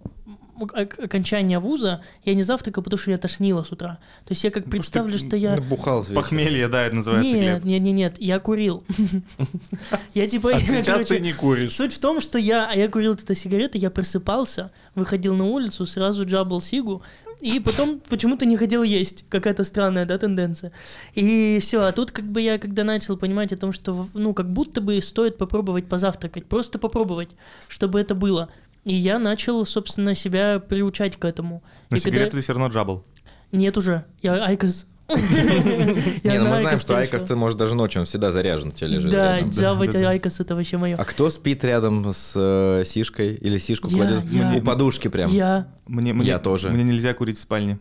окончания 0.61 1.59
вуза 1.59 2.01
я 2.23 2.33
не 2.33 2.43
завтракал, 2.43 2.83
потому 2.83 2.99
что 2.99 3.09
меня 3.09 3.17
тошнило 3.17 3.63
с 3.63 3.71
утра. 3.71 3.99
То 4.25 4.31
есть 4.31 4.43
я 4.43 4.51
как 4.51 4.65
представлю, 4.65 5.17
что 5.17 5.35
я... 5.35 5.55
Набухал 5.55 6.03
с 6.03 6.09
вечера. 6.09 6.21
Похмелье, 6.21 6.67
да, 6.67 6.83
это 6.83 6.95
называется, 6.95 7.31
Нет, 7.31 7.41
Глеб. 7.41 7.63
нет, 7.65 7.81
нет, 7.81 7.95
нет, 7.95 8.15
я 8.19 8.39
курил. 8.39 8.83
Я 10.13 10.27
типа... 10.27 10.51
А 10.53 10.59
сейчас 10.59 11.07
ты 11.07 11.19
не 11.19 11.33
куришь. 11.33 11.73
Суть 11.73 11.93
в 11.93 11.99
том, 11.99 12.21
что 12.21 12.39
я, 12.39 12.69
а 12.69 12.75
я 12.75 12.89
курил 12.89 13.13
это 13.13 13.35
сигареты, 13.35 13.77
я 13.77 13.89
просыпался, 13.89 14.71
выходил 14.95 15.35
на 15.35 15.45
улицу, 15.45 15.85
сразу 15.85 16.25
джабал 16.25 16.61
сигу, 16.61 17.03
и 17.39 17.59
потом 17.59 17.99
почему-то 18.09 18.45
не 18.45 18.57
хотел 18.57 18.83
есть. 18.83 19.25
Какая-то 19.29 19.63
странная, 19.63 20.05
да, 20.05 20.17
тенденция. 20.17 20.71
И 21.13 21.59
все, 21.61 21.81
а 21.81 21.91
тут 21.91 22.11
как 22.11 22.25
бы 22.25 22.41
я, 22.41 22.57
когда 22.57 22.83
начал 22.83 23.15
понимать 23.15 23.53
о 23.53 23.57
том, 23.57 23.71
что, 23.71 24.07
ну, 24.13 24.33
как 24.33 24.51
будто 24.51 24.81
бы 24.81 24.99
стоит 25.01 25.37
попробовать 25.37 25.87
позавтракать, 25.87 26.45
просто 26.45 26.79
попробовать, 26.79 27.29
чтобы 27.67 27.99
это 27.99 28.15
было. 28.15 28.49
И 28.87 28.93
я 28.93 29.19
начал, 29.19 29.65
собственно, 29.65 30.15
себя 30.15 30.59
приучать 30.59 31.17
к 31.17 31.25
этому. 31.25 31.61
Но 31.91 31.97
И 31.97 31.99
когда- 31.99 32.15
сигареты 32.15 32.37
ты 32.37 32.41
все 32.43 32.53
равно 32.53 32.69
джабл. 32.69 33.03
Нет 33.51 33.75
уже, 33.77 34.05
я 34.21 34.45
Айкос. 34.45 34.85
Не, 35.09 36.39
ну 36.39 36.49
мы 36.49 36.57
знаем, 36.59 36.77
что 36.77 36.97
Айкос, 36.97 37.23
ты, 37.23 37.35
может, 37.35 37.57
даже 37.57 37.75
ночью, 37.75 37.99
он 38.01 38.05
всегда 38.05 38.31
заряжен 38.31 38.69
у 38.69 38.71
тебя 38.71 38.87
лежит 38.87 39.11
Да, 39.11 39.35
рядом. 39.37 39.49
джавать. 39.49 39.93
Айкос 39.95 40.39
это 40.39 40.55
вообще 40.55 40.77
мое. 40.77 40.95
А 40.95 41.03
кто 41.03 41.29
спит 41.29 41.65
рядом 41.65 42.13
с 42.13 42.31
э, 42.35 42.83
сишкой? 42.85 43.35
Или 43.35 43.57
сишку 43.57 43.89
кладет 43.89 44.23
у 44.55 44.61
подушки 44.61 45.09
прям? 45.09 45.31
Я 45.31 45.67
Мне, 45.85 46.13
мне, 46.13 46.25
Я 46.25 46.37
тоже. 46.39 46.69
Мне 46.69 46.83
нельзя 46.83 47.13
курить 47.13 47.37
в 47.37 47.41
спальне. 47.41 47.79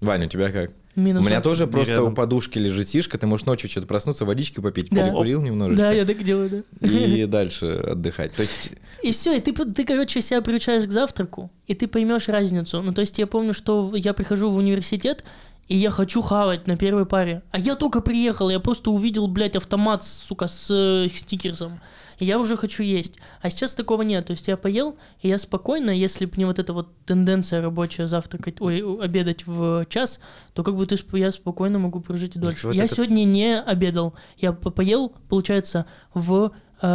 Ваня, 0.00 0.26
у 0.26 0.28
тебя 0.28 0.50
как? 0.50 0.70
Минус. 0.98 1.22
У 1.24 1.26
меня 1.26 1.40
тоже 1.40 1.66
просто 1.66 1.94
рядом. 1.94 2.12
у 2.12 2.14
подушки 2.14 2.58
лежит 2.58 2.88
сишка, 2.88 3.16
ты 3.18 3.26
можешь 3.26 3.46
ночью 3.46 3.70
что-то 3.70 3.86
проснуться, 3.86 4.24
водички 4.24 4.60
попить, 4.60 4.88
Да. 4.90 5.06
покурил 5.06 5.42
немножечко. 5.42 5.82
Да, 5.82 5.92
я 5.92 6.04
так 6.04 6.22
делаю, 6.22 6.64
да. 6.80 6.88
И 6.88 7.24
дальше 7.26 7.66
отдыхать. 7.66 8.34
То 8.34 8.42
есть, 8.42 8.72
И 9.02 9.12
все, 9.12 9.36
и 9.36 9.40
ты, 9.40 9.52
ты, 9.52 9.84
короче, 9.84 10.20
себя 10.20 10.42
приучаешь 10.42 10.86
к 10.86 10.90
завтраку, 10.90 11.50
и 11.66 11.74
ты 11.74 11.86
поймешь 11.88 12.28
разницу. 12.28 12.82
Ну, 12.82 12.92
то 12.92 13.00
есть 13.00 13.18
я 13.18 13.26
помню, 13.26 13.54
что 13.54 13.92
я 13.94 14.12
прихожу 14.12 14.50
в 14.50 14.56
университет, 14.56 15.24
и 15.68 15.76
я 15.76 15.90
хочу 15.90 16.22
хавать 16.22 16.66
на 16.66 16.76
первой 16.76 17.04
паре. 17.06 17.42
А 17.50 17.58
я 17.58 17.74
только 17.76 18.00
приехал, 18.00 18.48
я 18.50 18.58
просто 18.58 18.90
увидел, 18.90 19.28
блядь, 19.28 19.54
автомат, 19.56 20.02
сука, 20.02 20.48
с 20.48 20.68
э, 20.70 21.08
стикерсом. 21.14 21.80
И 22.18 22.24
я 22.24 22.38
уже 22.38 22.56
хочу 22.56 22.82
есть. 22.82 23.14
А 23.40 23.50
сейчас 23.50 23.74
такого 23.74 24.02
нет. 24.02 24.26
То 24.26 24.32
есть 24.32 24.48
я 24.48 24.56
поел, 24.56 24.96
и 25.22 25.28
я 25.28 25.38
спокойно, 25.38 25.90
если 25.90 26.26
бы 26.26 26.32
не 26.36 26.44
вот 26.44 26.58
эта 26.58 26.72
вот 26.72 26.88
тенденция 27.06 27.62
рабочая 27.62 28.08
завтракать, 28.08 28.60
ой, 28.60 28.82
обедать 29.02 29.46
в 29.46 29.86
час, 29.88 30.20
то 30.52 30.62
как 30.64 30.74
бы 30.76 30.86
ты, 30.86 30.96
я 31.16 31.32
спокойно 31.32 31.78
могу 31.78 32.00
прожить 32.00 32.36
и 32.36 32.38
дольше. 32.38 32.66
вот 32.66 32.76
я 32.76 32.84
это- 32.84 32.94
сегодня 32.94 33.24
не 33.24 33.60
обедал. 33.60 34.14
Я 34.36 34.52
по- 34.52 34.70
поел, 34.70 35.12
получается, 35.28 35.86
в... 36.12 36.52
э, 36.80 36.86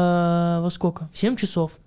во 0.61 0.69
сколько? 0.71 1.09
В 1.13 1.17
7 1.17 1.35
часов. 1.35 1.77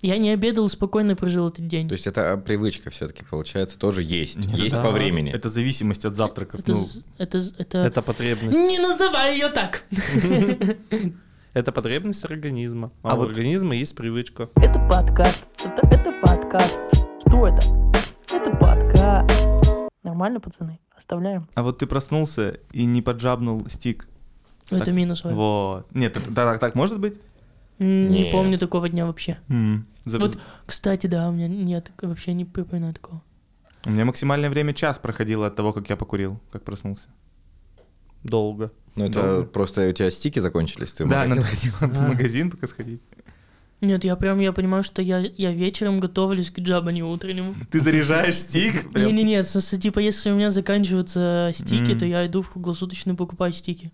Я 0.00 0.18
не 0.18 0.30
обедал, 0.30 0.68
спокойно 0.68 1.16
прожил 1.16 1.48
этот 1.48 1.66
день. 1.66 1.88
то 1.88 1.94
есть 1.94 2.06
это 2.06 2.36
привычка 2.36 2.90
все-таки 2.90 3.24
получается 3.24 3.78
тоже 3.78 4.02
есть. 4.02 4.36
Нет, 4.36 4.58
есть 4.58 4.74
да. 4.76 4.82
по 4.82 4.90
времени. 4.90 5.32
Это 5.32 5.48
зависимость 5.48 6.04
от 6.04 6.14
завтраков. 6.14 6.60
это, 6.60 6.72
ну, 6.72 6.86
это, 7.16 7.38
это... 7.56 7.78
Это 7.78 8.02
потребность. 8.02 8.58
Не 8.58 8.78
называй 8.80 9.32
ее 9.32 9.48
так! 9.48 9.84
Это 11.54 11.70
потребность 11.72 12.24
организма. 12.24 12.90
А, 13.02 13.12
А 13.12 13.14
у 13.14 13.18
вот- 13.18 13.28
организма 13.28 13.74
есть 13.76 13.94
привычка. 13.94 14.48
Это 14.56 14.80
подкаст. 14.88 15.46
Это, 15.64 15.86
это 15.86 16.12
подкаст. 16.20 16.78
Что 17.26 17.46
это? 17.46 17.62
Это 18.32 18.50
подкаст. 18.56 19.30
Нормально, 20.02 20.40
пацаны? 20.40 20.80
Оставляем. 20.96 21.48
А 21.54 21.62
вот 21.62 21.78
ты 21.78 21.86
проснулся 21.86 22.58
и 22.72 22.84
не 22.86 23.02
поджабнул 23.02 23.66
стик. 23.68 24.08
Ну, 24.70 24.78
Это 24.78 24.86
Так. 24.86 24.94
минус. 24.94 25.22
Вань. 25.24 25.34
Вот. 25.34 25.94
Нет, 25.94 26.16
это- 26.16 26.34
так, 26.34 26.58
так 26.58 26.74
может 26.74 26.98
быть? 27.00 27.20
Не 27.78 28.08
Нет. 28.08 28.32
помню 28.32 28.58
такого 28.58 28.88
дня 28.88 29.06
вообще. 29.06 29.38
М, 29.48 29.86
за- 30.04 30.18
Вот, 30.18 30.38
кстати, 30.66 31.06
да, 31.06 31.28
у 31.28 31.32
меня 31.32 31.48
нет, 31.48 31.90
вообще 32.02 32.32
не 32.34 32.44
припоминаю 32.44 32.94
такого. 32.94 33.22
У 33.84 33.90
меня 33.90 34.04
максимальное 34.04 34.48
время 34.50 34.72
час 34.74 34.98
проходило 34.98 35.46
от 35.46 35.56
того, 35.56 35.72
как 35.72 35.88
я 35.90 35.96
покурил, 35.96 36.40
как 36.50 36.64
проснулся. 36.64 37.10
Долго. 38.24 38.72
Ну, 38.96 39.04
это 39.06 39.22
Долго. 39.22 39.46
просто 39.46 39.88
у 39.88 39.92
тебя 39.92 40.10
стики 40.10 40.38
закончились, 40.38 40.92
ты 40.92 41.04
в 41.04 41.08
да, 41.08 41.20
магазин 41.20 41.36
надо 41.36 41.48
ходить 41.48 41.72
в 41.72 41.82
А. 41.82 42.08
магазин 42.08 42.50
пока 42.50 42.66
сходить. 42.66 43.00
Нет, 43.80 44.02
я 44.04 44.16
прям, 44.16 44.40
я 44.40 44.52
понимаю, 44.52 44.82
что 44.82 45.02
я, 45.02 45.18
я 45.18 45.52
вечером 45.52 46.00
готовлюсь 46.00 46.50
к 46.50 46.58
джабанию 46.58 47.06
утреннему. 47.08 47.54
Ты 47.70 47.80
заряжаешь 47.80 48.36
стик? 48.38 48.94
Не-не-не, 48.94 49.42
в 49.42 49.46
смысле, 49.46 49.78
типа, 49.78 49.98
если 49.98 50.30
у 50.30 50.36
меня 50.36 50.50
заканчиваются 50.50 51.52
стики, 51.54 51.94
то 51.94 52.06
я 52.06 52.24
иду 52.24 52.40
в 52.40 52.50
круглосуточную 52.50 53.16
покупаю 53.16 53.52
стики. 53.52 53.92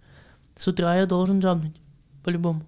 С 0.56 0.68
утра 0.68 0.96
я 0.96 1.06
должен 1.06 1.40
джабнуть, 1.40 1.75
по-любому. 2.22 2.64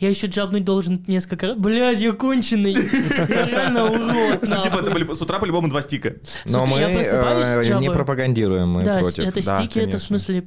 Я 0.00 0.08
еще 0.08 0.26
джабнуть 0.26 0.64
должен 0.64 1.04
несколько 1.06 1.48
раз. 1.48 1.56
Блядь, 1.56 2.00
я 2.00 2.12
конченый. 2.12 2.72
Я 3.28 3.46
реально 3.46 3.90
урод. 3.90 4.40
Типа, 4.40 5.14
с 5.14 5.22
утра 5.22 5.38
по-любому 5.38 5.68
два 5.68 5.82
стика. 5.82 6.14
Но 6.46 6.66
мы 6.66 6.78
э, 6.78 7.78
не 7.80 7.90
пропагандируем, 7.90 8.68
мы 8.68 8.84
Да, 8.84 8.98
против. 8.98 9.24
это 9.24 9.42
стики, 9.42 9.78
это 9.78 9.98
в 9.98 10.02
смысле 10.02 10.44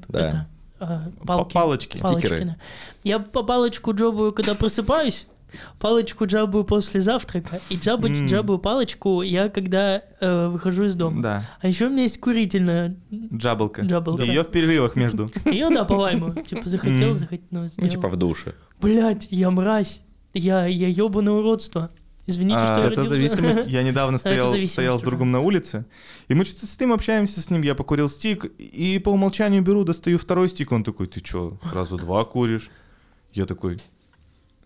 а, 0.81 1.11
палки. 1.25 1.53
Палочки. 1.53 1.97
Стикеры. 1.97 2.55
Я 3.03 3.19
по 3.19 3.43
палочку 3.43 3.93
джабую, 3.93 4.31
когда 4.31 4.55
просыпаюсь, 4.55 5.27
палочку 5.79 6.25
джабую 6.25 6.63
после 6.63 7.01
завтрака, 7.01 7.59
и 7.69 7.75
джабать 7.75 8.17
М. 8.17 8.25
джабую 8.27 8.59
палочку 8.59 9.21
я 9.21 9.49
когда 9.49 10.01
э, 10.19 10.47
выхожу 10.47 10.85
из 10.85 10.95
дома. 10.95 11.21
Да, 11.21 11.49
А 11.61 11.67
еще 11.67 11.87
у 11.87 11.89
меня 11.89 12.03
есть 12.03 12.19
курительная. 12.19 12.95
джабалка. 13.33 13.81
Джабалка. 13.83 14.23
Ее 14.23 14.43
в 14.43 14.51
перерывах 14.51 14.95
между. 14.95 15.29
Ее, 15.45 15.69
да, 15.69 15.85
по-моему. 15.85 16.33
Типа 16.43 16.67
захотел, 16.69 17.13
захотел. 17.13 17.45
Ну, 17.51 17.69
Ну, 17.77 17.87
типа 17.89 18.09
в 18.09 18.15
душе. 18.15 18.53
Блять, 18.81 19.27
я 19.31 19.51
мразь. 19.51 20.01
Я, 20.33 20.65
я 20.65 20.87
ебаное 20.87 21.33
уродство. 21.33 21.91
Извините, 22.27 22.59
А, 22.59 22.73
что 22.73 22.79
я 22.81 22.87
это 22.91 23.01
родился. 23.01 23.09
зависимость. 23.35 23.67
Я 23.69 23.83
недавно 23.83 24.17
стоял, 24.19 24.55
стоял 24.67 24.99
с 24.99 25.01
другом 25.01 25.31
на 25.31 25.39
улице, 25.41 25.85
и 26.27 26.35
мы 26.35 26.45
что-то 26.45 26.67
с 26.67 26.79
ним 26.79 26.93
общаемся 26.93 27.41
с 27.41 27.49
ним, 27.49 27.63
я 27.63 27.73
покурил 27.75 28.09
стик, 28.09 28.45
и 28.45 28.99
по 28.99 29.09
умолчанию 29.09 29.61
беру, 29.63 29.83
достаю 29.83 30.17
второй 30.19 30.47
стик, 30.47 30.71
он 30.71 30.83
такой, 30.83 31.07
ты 31.07 31.19
чё, 31.19 31.57
сразу 31.71 31.97
два 31.97 32.23
куришь? 32.23 32.69
Я 33.33 33.45
такой, 33.45 33.81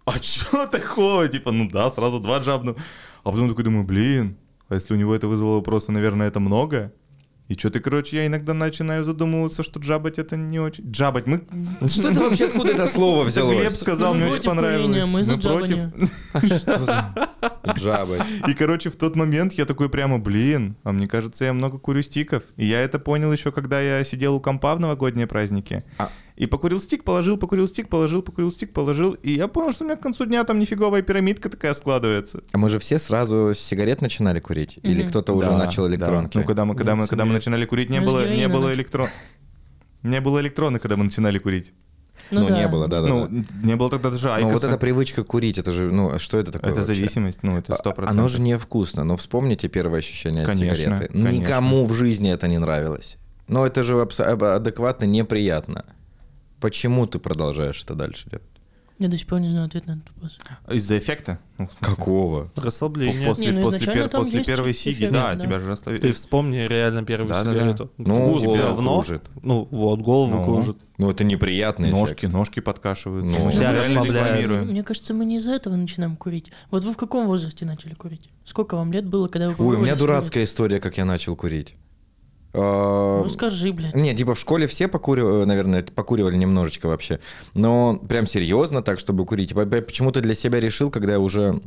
а 0.06 0.20
чё 0.20 0.68
такое? 0.68 1.28
Типа, 1.28 1.52
ну 1.52 1.68
да, 1.70 1.90
сразу 1.90 2.20
два 2.20 2.40
джабну. 2.40 2.76
А 3.24 3.32
потом 3.32 3.50
такой 3.50 3.64
думаю, 3.64 3.84
блин, 3.86 4.36
а 4.70 4.76
если 4.76 4.94
у 4.94 4.98
него 4.98 5.16
это 5.16 5.28
вызвало 5.28 5.56
вопросы, 5.56 5.92
наверное, 5.92 6.28
это 6.28 6.40
много? 6.40 6.92
И 7.48 7.54
что-то, 7.54 7.80
короче, 7.80 8.18
я 8.18 8.26
иногда 8.26 8.56
начинаю 8.56 9.04
задумываться, 9.06 9.62
что 9.62 9.80
джабать 9.80 10.18
это 10.18 10.36
не 10.36 10.60
очень... 10.60 10.90
Джабать, 10.90 11.28
мы... 11.28 11.44
Что 11.88 12.10
это 12.10 12.22
вообще, 12.22 12.48
откуда 12.48 12.72
это 12.72 12.88
слово 12.88 13.28
Это 13.28 13.42
Глеб 13.42 13.52
взялось? 13.58 13.80
сказал, 13.80 14.14
Мы 14.16 14.22
мне 14.22 14.30
очень 14.32 14.42
против 14.42 14.50
понравилось. 14.50 15.06
мы 15.08 15.24
за 15.24 15.38
против. 15.38 15.78
джабание. 15.78 15.92
Джабать. 17.76 18.22
И, 18.48 18.54
короче, 18.56 18.90
в 18.90 18.96
тот 18.96 19.16
момент 19.16 19.54
я 19.54 19.66
такой 19.66 19.90
прямо, 19.90 20.18
блин, 20.18 20.76
а 20.84 20.92
мне 20.92 21.08
кажется, 21.08 21.46
я 21.46 21.54
много 21.54 21.78
курю 21.78 22.02
стиков. 22.02 22.42
И 22.58 22.66
я 22.66 22.80
это 22.82 22.98
понял 22.98 23.32
еще, 23.32 23.52
когда 23.52 23.80
я 23.80 24.04
сидел 24.04 24.36
у 24.36 24.40
компа 24.40 24.76
в 24.76 24.80
новогодние 24.80 25.28
праздники. 25.28 25.84
А. 26.00 26.10
И 26.36 26.48
покурил 26.48 26.82
стик, 26.82 27.04
положил, 27.06 27.38
покурил 27.38 27.66
стик, 27.68 27.88
положил, 27.88 28.22
покурил 28.22 28.52
стик, 28.52 28.74
положил. 28.74 29.14
И 29.14 29.32
я 29.32 29.48
понял, 29.48 29.72
что 29.72 29.86
у 29.86 29.88
меня 29.88 29.96
к 29.96 30.02
концу 30.02 30.26
дня 30.26 30.44
там 30.44 30.60
нифиговая 30.60 31.02
пирамидка 31.02 31.50
такая 31.50 31.74
складывается. 31.74 32.42
А 32.52 32.58
мы 32.58 32.70
же 32.70 32.78
все 32.80 33.00
сразу 33.00 33.54
с 33.56 33.60
сигарет 33.60 34.02
начинали 34.02 34.42
курить? 34.42 34.78
Или 34.84 35.02
Мгм. 35.02 35.10
кто-то 35.10 35.34
уже 35.34 35.48
Да, 35.48 35.58
начал 35.58 35.84
да. 35.88 35.92
электронки? 35.92 36.38
Ну, 36.38 36.44
когда 36.44 36.66
мы, 36.66 36.76
когда 36.76 36.96
мы, 36.96 37.02
Нет, 37.02 37.10
когда 37.10 37.24
мы 37.26 37.34
начинали 37.34 37.66
курить, 37.66 37.90
не 37.90 38.02
Мы 38.02 38.06
было, 38.06 38.28
не 38.28 38.48
было 38.50 38.74
электрон... 38.74 39.08
Не 40.04 40.20
было 40.22 40.40
электронных, 40.42 40.82
когда 40.82 40.98
мы 40.98 41.06
начинали 41.06 41.40
курить. 41.40 41.74
Ну, 42.32 42.48
да. 42.48 42.58
не 42.58 42.68
было, 42.68 42.88
да-да-да. 42.88 43.14
Ну, 43.14 43.46
не 43.64 43.76
было 43.76 43.90
тогда 43.90 44.10
даже 44.10 44.28
Ну, 44.28 44.34
айкоса. 44.34 44.54
вот 44.54 44.64
эта 44.66 44.78
привычка 44.78 45.24
курить, 45.24 45.58
это 45.58 45.72
же, 45.72 45.92
ну, 45.92 46.18
что 46.20 46.38
это 46.38 46.52
такое 46.52 46.72
Это 46.72 46.82
вообще? 46.82 46.96
зависимость, 46.96 47.40
ну, 47.44 47.58
это 47.58 47.76
сто 47.76 47.92
А- 47.92 47.94
процентов. 47.94 48.20
Оно 48.20 48.28
же 48.28 48.42
невкусно, 48.42 49.04
но 49.04 49.16
вспомните 49.16 49.68
первое 49.70 50.00
ощущение 50.00 50.44
от 50.44 50.50
Конечно, 50.50 50.76
сигареты. 50.76 51.08
конечно. 51.14 51.30
Никому 51.40 51.86
в 51.86 51.94
жизни 51.94 52.32
это 52.32 52.48
не 52.48 52.58
нравилось. 52.58 53.18
Но 53.48 53.66
это 53.66 53.84
же 53.84 53.94
абс- 54.02 54.20
аб- 54.20 54.44
адекватно 54.44 55.06
неприятно. 55.06 55.86
Почему 56.66 57.06
ты 57.06 57.20
продолжаешь 57.20 57.84
это 57.84 57.94
дальше 57.94 58.28
делать? 58.28 58.44
Я 58.98 59.08
до 59.08 59.18
сих 59.20 59.28
пор 59.28 59.40
не 59.40 59.50
знаю 59.50 59.68
ответ 59.68 59.86
на 59.86 59.92
этот 59.92 60.10
вопрос. 60.16 60.40
Из-за 60.72 60.98
эффекта? 60.98 61.38
Ну, 61.60 61.68
в 61.68 61.76
Какого? 61.86 62.50
Расслабление. 62.56 63.28
После, 63.28 63.46
Не, 63.48 63.52
ну 63.52 63.62
после, 63.62 63.94
пер- 63.94 64.10
после 64.10 64.44
первой 64.44 64.74
сиги, 64.74 65.06
да, 65.06 65.36
да. 65.36 65.40
тебя 65.40 65.60
же 65.60 65.68
расслабили. 65.68 66.02
Ты 66.02 66.12
вспомни 66.14 66.58
реально 66.68 67.04
первую 67.04 67.28
Да-да-да. 67.30 67.60
сигарету. 67.60 67.92
Ну, 67.98 68.16
Вкус 68.16 68.44
голову 68.44 68.58
говно. 68.58 68.94
кружит. 68.96 69.24
Ну, 69.44 69.68
вот, 69.70 70.00
голову 70.00 70.36
Ну. 70.38 70.44
кружит. 70.46 70.78
Ну, 70.98 71.12
это 71.12 71.24
неприятный 71.24 71.92
Ножки, 71.92 72.20
эффект. 72.22 72.34
ножки 72.34 72.60
подкашиваются. 72.62 73.38
Ну, 73.40 73.52
Себя 73.52 73.74
рекламируем. 73.74 74.68
Мне 74.70 74.82
кажется, 74.82 75.14
мы 75.14 75.26
не 75.26 75.38
из-за 75.38 75.52
этого 75.52 75.76
начинаем 75.76 76.16
курить. 76.16 76.52
Вот 76.72 76.84
вы 76.84 76.92
в 76.94 76.98
каком 76.98 77.28
возрасте 77.28 77.66
начали 77.66 77.94
курить? 77.94 78.30
Сколько 78.44 78.76
вам 78.76 78.92
лет 78.92 79.06
было, 79.06 79.28
когда 79.28 79.50
вы 79.52 79.56
Ой, 79.68 79.76
у 79.76 79.80
меня 79.80 79.96
дурацкая 79.96 80.46
история, 80.46 80.80
как 80.80 80.98
я 80.98 81.06
начал 81.06 81.36
курить. 81.36 81.76
А, 82.58 83.24
Ну 83.24 83.30
скажи, 83.30 83.72
блядь. 83.72 83.96
Не, 83.96 84.14
типа 84.14 84.34
в 84.34 84.40
школе 84.40 84.68
все 84.68 84.88
покуривали, 84.88 85.46
наверное, 85.46 85.84
покуривали 85.84 86.36
немножечко 86.36 86.88
вообще. 86.88 87.20
Но 87.54 88.00
прям 88.08 88.28
серьезно 88.28 88.82
так, 88.82 89.00
чтобы 89.00 89.26
курить. 89.26 89.50
Типа, 89.50 89.62
Я 89.62 89.82
почему-то 89.82 90.22
для 90.22 90.36
себя 90.36 90.60
решил, 90.60 90.90
когда 90.90 91.14
я 91.14 91.20
уже 91.20 91.60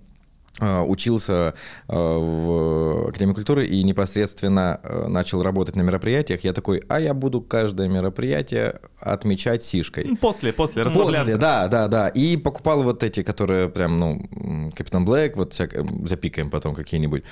учился 0.60 1.54
а, 1.86 2.18
в 2.18 3.08
Академии 3.08 3.34
культуры 3.34 3.66
и 3.66 3.82
непосредственно 3.84 4.80
а, 4.82 5.08
начал 5.08 5.42
работать 5.42 5.76
на 5.76 5.82
мероприятиях, 5.82 6.44
я 6.44 6.52
такой, 6.52 6.82
а 6.88 7.00
я 7.00 7.14
буду 7.14 7.40
каждое 7.40 7.88
мероприятие 7.88 8.80
отмечать 8.98 9.62
сишкой. 9.62 10.04
Ну, 10.04 10.16
После, 10.16 10.52
после, 10.52 10.82
расслабляться. 10.82 11.24
После, 11.24 11.36
да, 11.38 11.68
да, 11.68 11.88
да. 11.88 12.08
И 12.08 12.36
покупал 12.36 12.82
вот 12.82 13.02
эти, 13.02 13.22
которые 13.22 13.68
прям, 13.68 13.98
ну, 13.98 14.72
Капитан 14.76 15.04
Блэк, 15.04 15.36
вот 15.36 15.52
всяк... 15.52 15.74
запикаем 16.06 16.50
потом 16.50 16.74
какие-нибудь. 16.74 17.22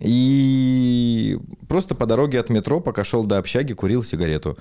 И 0.00 1.38
просто 1.68 1.94
по 1.94 2.06
дороге 2.06 2.40
от 2.40 2.48
метро, 2.48 2.80
пока 2.80 3.04
шел 3.04 3.24
до 3.24 3.38
общаги, 3.38 3.74
курил 3.74 4.02
сигарету. 4.02 4.56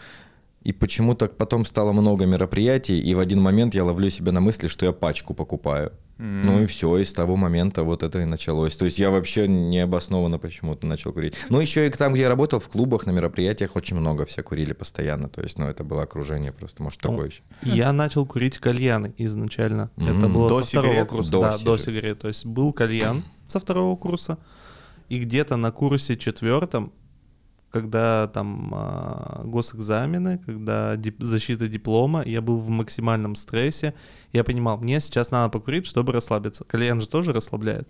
И 0.63 0.73
почему-то 0.73 1.27
потом 1.29 1.65
стало 1.65 1.93
много 1.93 2.25
мероприятий, 2.25 2.99
и 2.99 3.15
в 3.15 3.19
один 3.19 3.41
момент 3.41 3.75
я 3.75 3.85
ловлю 3.85 4.09
себя 4.09 4.33
на 4.33 4.41
мысли, 4.41 4.67
что 4.67 4.85
я 4.85 4.91
пачку 4.91 5.33
покупаю. 5.33 5.93
М. 6.19 6.45
Ну 6.45 6.61
и 6.61 6.65
все, 6.65 6.97
и 6.97 7.05
с 7.05 7.13
того 7.13 7.35
момента 7.37 7.83
вот 7.83 8.03
это 8.03 8.19
и 8.19 8.25
началось. 8.25 8.75
То 8.77 8.85
есть 8.85 8.99
я 8.99 9.09
вообще 9.09 9.47
необоснованно 9.47 10.37
почему-то 10.37 10.85
начал 10.85 11.13
курить. 11.13 11.33
Ну 11.49 11.59
еще 11.61 11.87
и 11.87 11.89
там, 11.89 12.13
где 12.13 12.23
я 12.23 12.29
работал, 12.29 12.59
в 12.59 12.67
клубах, 12.67 13.05
на 13.05 13.11
мероприятиях 13.11 13.75
очень 13.75 13.95
много 13.95 14.25
все 14.25 14.43
курили 14.43 14.73
постоянно. 14.73 15.29
То 15.29 15.41
есть, 15.41 15.57
ну 15.57 15.67
это 15.67 15.83
было 15.83 16.03
окружение 16.03 16.51
просто, 16.51 16.83
может, 16.83 17.01
Ну, 17.03 17.09
такое 17.11 17.27
еще. 17.29 17.41
Я 17.63 17.93
начал 17.93 18.25
курить 18.25 18.57
кальяны 18.57 19.13
изначально. 19.17 19.89
М, 19.97 20.17
Это 20.17 20.27
было 20.27 20.49
до 20.49 20.61
со 20.63 20.67
второго 20.69 20.91
сигарет? 20.93 21.09
курса. 21.09 21.31
До 21.31 21.41
да, 21.41 21.51
до 21.51 21.57
сигарет. 21.57 21.81
сигарет. 21.81 22.19
То 22.19 22.27
есть 22.27 22.45
был 22.45 22.73
кальян 22.73 23.23
со 23.47 23.59
второго 23.59 23.95
курса. 23.95 24.37
И 25.07 25.17
где-то 25.19 25.55
на 25.55 25.71
курсе 25.71 26.17
четвертом, 26.17 26.91
когда 27.71 28.27
там 28.27 28.71
а, 28.73 29.41
госэкзамены, 29.45 30.39
когда 30.39 30.95
дип- 30.95 31.23
защита 31.23 31.67
диплома, 31.67 32.23
я 32.25 32.41
был 32.41 32.57
в 32.57 32.69
максимальном 32.69 33.35
стрессе. 33.35 33.93
Я 34.33 34.43
понимал, 34.43 34.77
мне 34.77 34.99
сейчас 34.99 35.31
надо 35.31 35.49
покурить, 35.49 35.85
чтобы 35.85 36.11
расслабиться. 36.13 36.63
Кальян 36.63 36.99
же 37.01 37.07
тоже 37.07 37.33
расслабляет. 37.33 37.87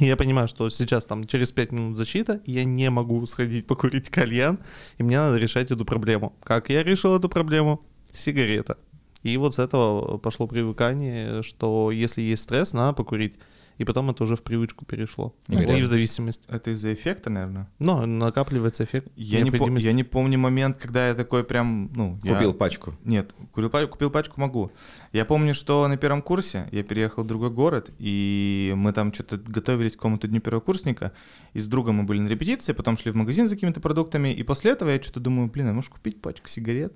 И 0.00 0.06
я 0.06 0.16
понимаю, 0.16 0.48
что 0.48 0.68
сейчас 0.70 1.04
там 1.04 1.24
через 1.24 1.52
5 1.52 1.72
минут 1.72 1.98
защита, 1.98 2.40
я 2.46 2.64
не 2.64 2.90
могу 2.90 3.24
сходить 3.26 3.66
покурить 3.66 4.10
кальян, 4.10 4.58
и 4.98 5.02
мне 5.04 5.18
надо 5.18 5.36
решать 5.38 5.70
эту 5.70 5.84
проблему. 5.84 6.34
Как 6.42 6.68
я 6.68 6.82
решил 6.82 7.16
эту 7.16 7.28
проблему? 7.28 7.80
Сигарета. 8.12 8.76
И 9.22 9.36
вот 9.38 9.54
с 9.54 9.58
этого 9.58 10.18
пошло 10.18 10.46
привыкание, 10.46 11.42
что 11.42 11.90
если 11.90 12.22
есть 12.22 12.42
стресс, 12.42 12.72
надо 12.74 12.92
покурить. 12.92 13.38
И 13.78 13.84
потом 13.84 14.10
это 14.10 14.22
уже 14.22 14.36
в 14.36 14.42
привычку 14.42 14.84
перешло. 14.84 15.34
Игорь, 15.48 15.78
И 15.78 15.82
в 15.82 15.86
зависимость. 15.86 16.40
Это 16.48 16.70
из-за 16.70 16.94
эффекта, 16.94 17.28
наверное? 17.30 17.68
Но 17.80 18.06
накапливается 18.06 18.84
эффект. 18.84 19.08
Я 19.16 19.40
не, 19.40 19.50
по- 19.50 19.56
я 19.86 19.92
не 19.92 20.04
помню 20.04 20.38
момент, 20.38 20.78
когда 20.78 21.08
я 21.08 21.14
такой 21.14 21.42
прям, 21.42 21.90
ну... 21.94 22.20
я- 22.22 22.34
Купил 22.34 22.54
пачку. 22.54 22.94
Нет, 23.04 23.34
купил, 23.52 23.70
купил 23.88 24.10
пачку 24.10 24.40
могу. 24.40 24.70
Я 25.12 25.24
помню, 25.24 25.54
что 25.54 25.86
на 25.88 25.96
первом 25.96 26.22
курсе 26.22 26.68
я 26.70 26.84
переехал 26.84 27.24
в 27.24 27.26
другой 27.26 27.50
город, 27.50 27.90
и 27.98 28.72
мы 28.76 28.92
там 28.92 29.12
что-то 29.12 29.38
готовились 29.38 29.92
к 29.92 29.96
какому-то 29.96 30.28
дню 30.28 30.40
первокурсника, 30.40 31.12
и 31.52 31.58
с 31.58 31.66
другом 31.66 31.96
мы 31.96 32.04
были 32.04 32.20
на 32.20 32.28
репетиции, 32.28 32.72
потом 32.72 32.96
шли 32.96 33.10
в 33.10 33.16
магазин 33.16 33.48
за 33.48 33.56
какими-то 33.56 33.80
продуктами, 33.80 34.32
и 34.32 34.42
после 34.44 34.70
этого 34.72 34.90
я 34.90 35.02
что-то 35.02 35.20
думаю, 35.20 35.48
блин, 35.50 35.68
а 35.68 35.72
можешь 35.72 35.90
купить 35.90 36.22
пачку 36.22 36.48
сигарет? 36.48 36.94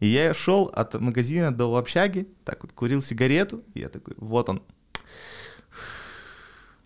И 0.00 0.06
я 0.06 0.34
шел 0.34 0.64
от 0.74 1.00
магазина 1.00 1.54
до 1.54 1.74
общаги, 1.76 2.28
так 2.44 2.62
вот 2.62 2.72
курил 2.72 3.00
сигарету, 3.02 3.62
и 3.74 3.80
я 3.80 3.88
такой, 3.88 4.14
вот 4.18 4.48
он, 4.48 4.62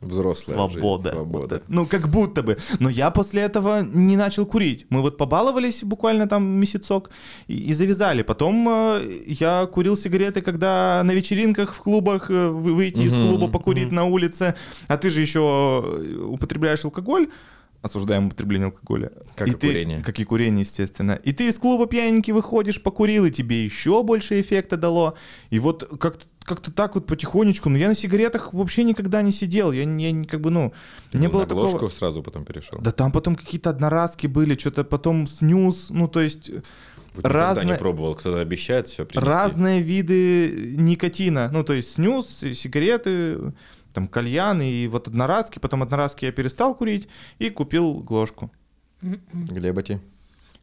Взрослая 0.03 0.57
свобода. 0.57 0.73
жизнь, 0.73 0.83
Вот 0.87 1.07
свобода. 1.15 1.55
это. 1.57 1.65
Ну, 1.69 1.87
как 1.87 2.09
будто 2.09 2.43
бы. 2.43 2.59
Но 2.81 2.89
я 2.89 3.11
после 3.11 3.43
этого 3.43 3.83
не 3.83 4.17
начал 4.17 4.45
курить. 4.47 4.87
Мы 4.91 5.01
вот 5.01 5.17
побаловались 5.17 5.85
буквально 5.85 6.29
там 6.29 6.45
месяцок 6.45 7.11
и, 7.47 7.55
и 7.57 7.73
завязали. 7.75 8.23
Потом 8.23 8.69
э, 8.69 9.01
я 9.27 9.67
курил 9.67 9.97
сигареты, 9.97 10.43
когда 10.43 11.01
на 11.05 11.13
вечеринках 11.13 11.73
в 11.75 11.79
клубах 11.79 12.31
э, 12.31 12.49
вы- 12.49 12.75
выйти 12.75 13.01
из 13.01 13.17
Мгм, 13.17 13.29
клуба 13.29 13.49
покурить 13.49 13.87
мгм. 13.87 13.95
на 13.97 14.05
улице. 14.05 14.55
А 14.89 14.97
ты 14.97 15.11
же 15.11 15.21
еще 15.21 15.83
э, 15.85 16.17
употребляешь 16.29 16.85
алкоголь. 16.85 17.29
осуждаем 17.83 18.27
употребление 18.29 18.67
алкоголя. 18.67 19.11
Как 19.35 19.49
и 19.49 19.53
ты- 19.55 19.67
курение. 19.67 20.03
Как 20.03 20.21
и 20.21 20.25
курение, 20.25 20.61
естественно. 20.61 21.19
И 21.25 21.33
ты 21.33 21.49
из 21.49 21.59
клуба 21.59 21.87
пьяненький 21.87 22.33
выходишь, 22.33 22.81
покурил, 22.81 23.25
и 23.25 23.31
тебе 23.33 23.65
еще 23.65 24.05
больше 24.05 24.41
эффекта 24.41 24.77
дало. 24.77 25.15
И 25.51 25.59
вот 25.59 25.83
как-то 25.99 26.25
как-то 26.45 26.71
так 26.73 26.95
вот 26.95 27.07
потихонечку. 27.07 27.69
Но 27.69 27.79
я 27.79 27.89
на 27.89 27.95
сигаретах 27.95 28.53
вообще 28.53 28.85
никогда 28.85 29.23
не 29.23 29.33
сидел. 29.33 29.73
Я, 29.73 29.85
не- 29.85 30.11
я 30.11 30.25
как 30.27 30.41
бы, 30.41 30.51
ну, 30.51 30.73
не 31.13 31.27
Ну, 31.27 31.33
было 31.33 31.41
на 31.43 31.47
такого... 31.47 31.67
ложку 31.67 31.89
сразу 31.89 32.23
потом 32.23 32.45
перешел. 32.45 32.79
Да 32.81 32.91
там 32.93 33.13
потом 33.13 33.37
какие-то 33.37 33.71
одноразки 33.71 34.27
были, 34.27 34.57
что-то 34.59 34.85
потом 34.85 35.27
снюс, 35.27 35.91
ну 35.91 36.09
то 36.09 36.21
есть 36.21 36.49
Вот 36.51 36.65
никогда 37.19 37.29
разное- 37.55 37.65
не 37.65 37.75
пробовал, 37.79 38.15
кто-то 38.15 38.41
обещает 38.41 38.89
все 38.89 39.05
принести. 39.05 39.29
разные 39.29 39.83
виды 39.83 40.75
никотина. 40.77 41.51
Ну 41.53 41.63
то 41.65 41.73
есть 41.73 41.95
снюс, 41.95 42.27
сигареты, 42.55 43.53
там 43.93 44.09
кальян 44.09 44.61
и 44.63 44.87
вот 44.87 45.09
одноразки. 45.09 45.59
Потом 45.59 45.83
одноразки 45.83 46.25
я 46.25 46.33
перестал 46.33 46.75
курить 46.75 47.09
и 47.39 47.51
купил 47.51 47.95
глошку. 47.95 48.51
Глеба, 49.33 49.83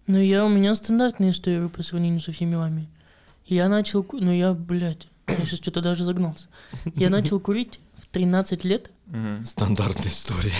Ну, 0.08 0.18
я, 0.20 0.46
у 0.46 0.50
меня 0.50 0.74
стандартная 0.74 1.32
история 1.32 1.68
по 1.70 1.84
сравнению 1.84 2.22
со 2.22 2.32
всеми 2.32 2.56
вами. 2.56 2.88
Я 3.46 3.68
начал... 3.70 4.06
Ну, 4.14 4.32
я, 4.32 4.54
блядь, 4.54 5.08
я 5.38 5.46
сейчас 5.46 5.60
что-то 5.60 5.82
даже 5.82 6.04
загнался. 6.04 6.48
Я 6.96 7.10
начал 7.10 7.40
курить 7.40 7.80
в 7.98 8.06
13 8.08 8.64
лет. 8.64 8.92
Стандартная 9.44 10.08
история. 10.08 10.54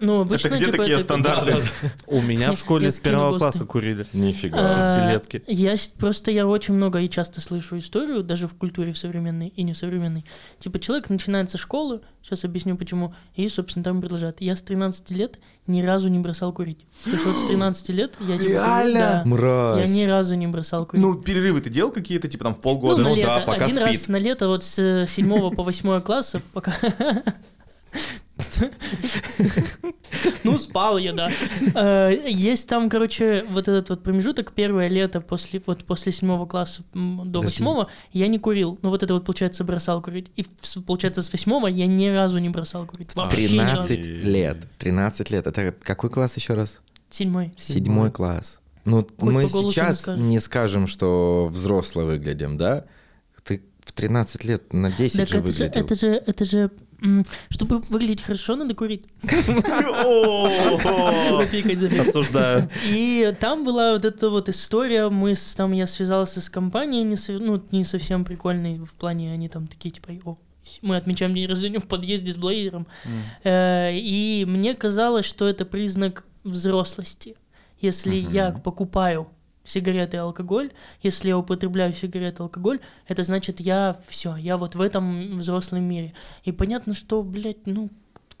Ну, 0.00 0.20
обычно, 0.20 0.50
где 0.56 0.66
типа, 0.66 0.76
такие 0.78 0.94
это- 0.94 1.04
стандарты? 1.04 1.56
У 2.06 2.20
меня 2.20 2.48
в 2.48 2.52
Я 2.52 2.56
школе 2.58 2.90
с 2.92 3.00
первого 3.00 3.36
класса 3.36 3.64
курили. 3.64 4.06
Нифига. 4.12 4.58
А, 4.60 4.66
шестилетки. 4.66 5.42
Я 5.48 5.76
с- 5.76 5.88
просто 5.88 6.30
я 6.30 6.46
очень 6.46 6.74
много 6.74 7.00
и 7.00 7.08
часто 7.10 7.40
слышу 7.40 7.78
историю, 7.78 8.22
даже 8.22 8.46
в 8.46 8.54
культуре 8.54 8.92
в 8.92 8.98
современной 8.98 9.48
и 9.48 9.62
несовременной. 9.64 10.24
Типа 10.60 10.78
человек 10.78 11.10
начинает 11.10 11.50
со 11.50 11.58
школы, 11.58 12.00
сейчас 12.22 12.44
объясню 12.44 12.76
почему, 12.76 13.12
и, 13.34 13.48
собственно, 13.48 13.82
там 13.84 14.00
продолжает. 14.00 14.40
Я 14.40 14.54
с 14.54 14.62
13 14.62 15.10
лет 15.10 15.38
ни 15.66 15.82
разу 15.82 16.08
не 16.08 16.20
бросал 16.20 16.52
курить. 16.52 16.86
То 17.04 17.10
есть 17.10 17.24
вот 17.26 17.36
с 17.36 17.44
13 17.48 17.88
лет 17.88 18.14
я 18.20 18.38
типа... 18.38 18.48
Реально? 18.50 18.98
да, 19.00 19.18
я 19.18 19.24
Мразь. 19.24 19.90
ни 19.90 20.04
разу 20.04 20.36
не 20.36 20.46
бросал 20.46 20.86
курить. 20.86 21.04
Ну, 21.04 21.14
перерывы 21.16 21.60
ты 21.60 21.70
делал 21.70 21.90
какие-то, 21.90 22.28
типа 22.28 22.44
там 22.44 22.54
в 22.54 22.58
Ну, 22.58 22.62
полгода? 22.62 23.02
ну 23.02 23.16
лето. 23.16 23.26
да, 23.28 23.40
пока 23.40 23.64
Один 23.64 23.74
спит. 23.76 23.86
раз 23.86 24.08
на 24.08 24.16
лето, 24.18 24.46
вот 24.46 24.62
с 24.64 25.06
7 25.08 25.50
по 25.56 25.62
8 25.64 26.00
класса, 26.02 26.40
пока... 26.52 26.72
Ну, 30.44 30.58
спал 30.58 30.98
я, 30.98 31.12
да. 31.12 31.30
Э, 31.74 32.12
Есть 32.26 32.68
там, 32.68 32.88
короче, 32.88 33.44
вот 33.50 33.68
этот 33.68 33.90
вот 33.90 34.02
промежуток, 34.02 34.52
первое 34.52 34.88
лето 34.88 35.20
после, 35.20 35.62
вот 35.66 35.84
после 35.84 36.12
седьмого 36.12 36.46
класса 36.46 36.82
до 36.94 37.40
восьмого 37.40 37.88
я 38.12 38.28
не 38.28 38.38
курил. 38.38 38.78
Ну, 38.82 38.90
вот 38.90 39.02
это 39.02 39.14
вот, 39.14 39.24
получается, 39.24 39.64
бросал 39.64 40.02
курить. 40.02 40.30
И, 40.36 40.44
получается, 40.86 41.22
с 41.22 41.32
восьмого 41.32 41.66
я 41.66 41.86
ни 41.86 42.06
разу 42.08 42.38
не 42.38 42.48
бросал 42.48 42.86
курить. 42.86 43.14
Вообще 43.14 43.48
ни 43.50 43.58
разу. 43.58 43.88
13 43.88 44.06
лет. 44.24 44.56
13 44.78 45.30
лет. 45.30 45.46
Это 45.46 45.72
какой 45.72 46.10
класс 46.10 46.36
еще 46.36 46.54
раз? 46.54 46.80
Седьмой. 47.10 47.52
Седьмой 47.58 48.10
класс. 48.10 48.60
Ну, 48.84 49.06
Хоть 49.18 49.20
мы 49.20 49.42
не 49.44 49.48
сейчас 49.48 50.06
не 50.06 50.38
скажем, 50.40 50.86
что 50.86 51.48
взросло 51.50 52.02
выглядим, 52.02 52.56
да? 52.56 52.84
Ты 53.44 53.62
в 53.84 53.92
13 53.92 54.44
лет 54.44 54.72
на 54.72 54.90
10 54.90 55.16
Так 55.18 55.28
же 55.28 55.38
это 55.38 55.46
же, 55.52 55.52
выглядел. 55.64 55.80
это 55.84 55.94
же, 55.94 56.06
это 56.26 56.44
же, 56.44 56.70
чтобы 57.48 57.78
выглядеть 57.88 58.22
хорошо, 58.22 58.56
надо 58.56 58.74
курить. 58.74 59.04
Осуждаю. 62.00 62.68
И 62.88 63.34
там 63.40 63.64
была 63.64 63.92
вот 63.94 64.04
эта 64.04 64.30
вот 64.30 64.48
история, 64.48 65.08
мы 65.08 65.34
с, 65.34 65.54
там 65.54 65.72
я 65.72 65.86
связался 65.86 66.40
с 66.40 66.50
компанией, 66.50 67.04
не, 67.04 67.16
со- 67.16 67.32
ну, 67.38 67.62
не 67.70 67.84
совсем 67.84 68.24
прикольной 68.24 68.78
в 68.78 68.92
плане, 68.94 69.32
они 69.32 69.48
там 69.48 69.66
такие 69.68 69.90
типа, 69.90 70.10
«О, 70.24 70.38
мы 70.82 70.96
отмечаем 70.96 71.34
день 71.34 71.46
рождения 71.48 71.78
в 71.78 71.86
подъезде 71.86 72.32
с 72.32 72.36
блейдером. 72.36 72.86
Э, 73.44 73.90
и 73.94 74.44
мне 74.46 74.74
казалось, 74.74 75.24
что 75.24 75.46
это 75.48 75.64
признак 75.64 76.24
взрослости. 76.44 77.36
Если 77.80 78.16
я 78.16 78.50
покупаю 78.50 79.28
сигареты 79.68 80.16
и 80.16 80.20
алкоголь, 80.20 80.72
если 81.02 81.28
я 81.28 81.38
употребляю 81.38 81.94
сигареты 81.94 82.42
и 82.42 82.44
алкоголь, 82.44 82.80
это 83.06 83.22
значит 83.22 83.60
я 83.60 83.96
все, 84.08 84.36
я 84.36 84.56
вот 84.56 84.74
в 84.74 84.80
этом 84.80 85.38
взрослом 85.38 85.84
мире. 85.84 86.14
И 86.44 86.52
понятно, 86.52 86.94
что, 86.94 87.22
блядь, 87.22 87.66
ну, 87.66 87.90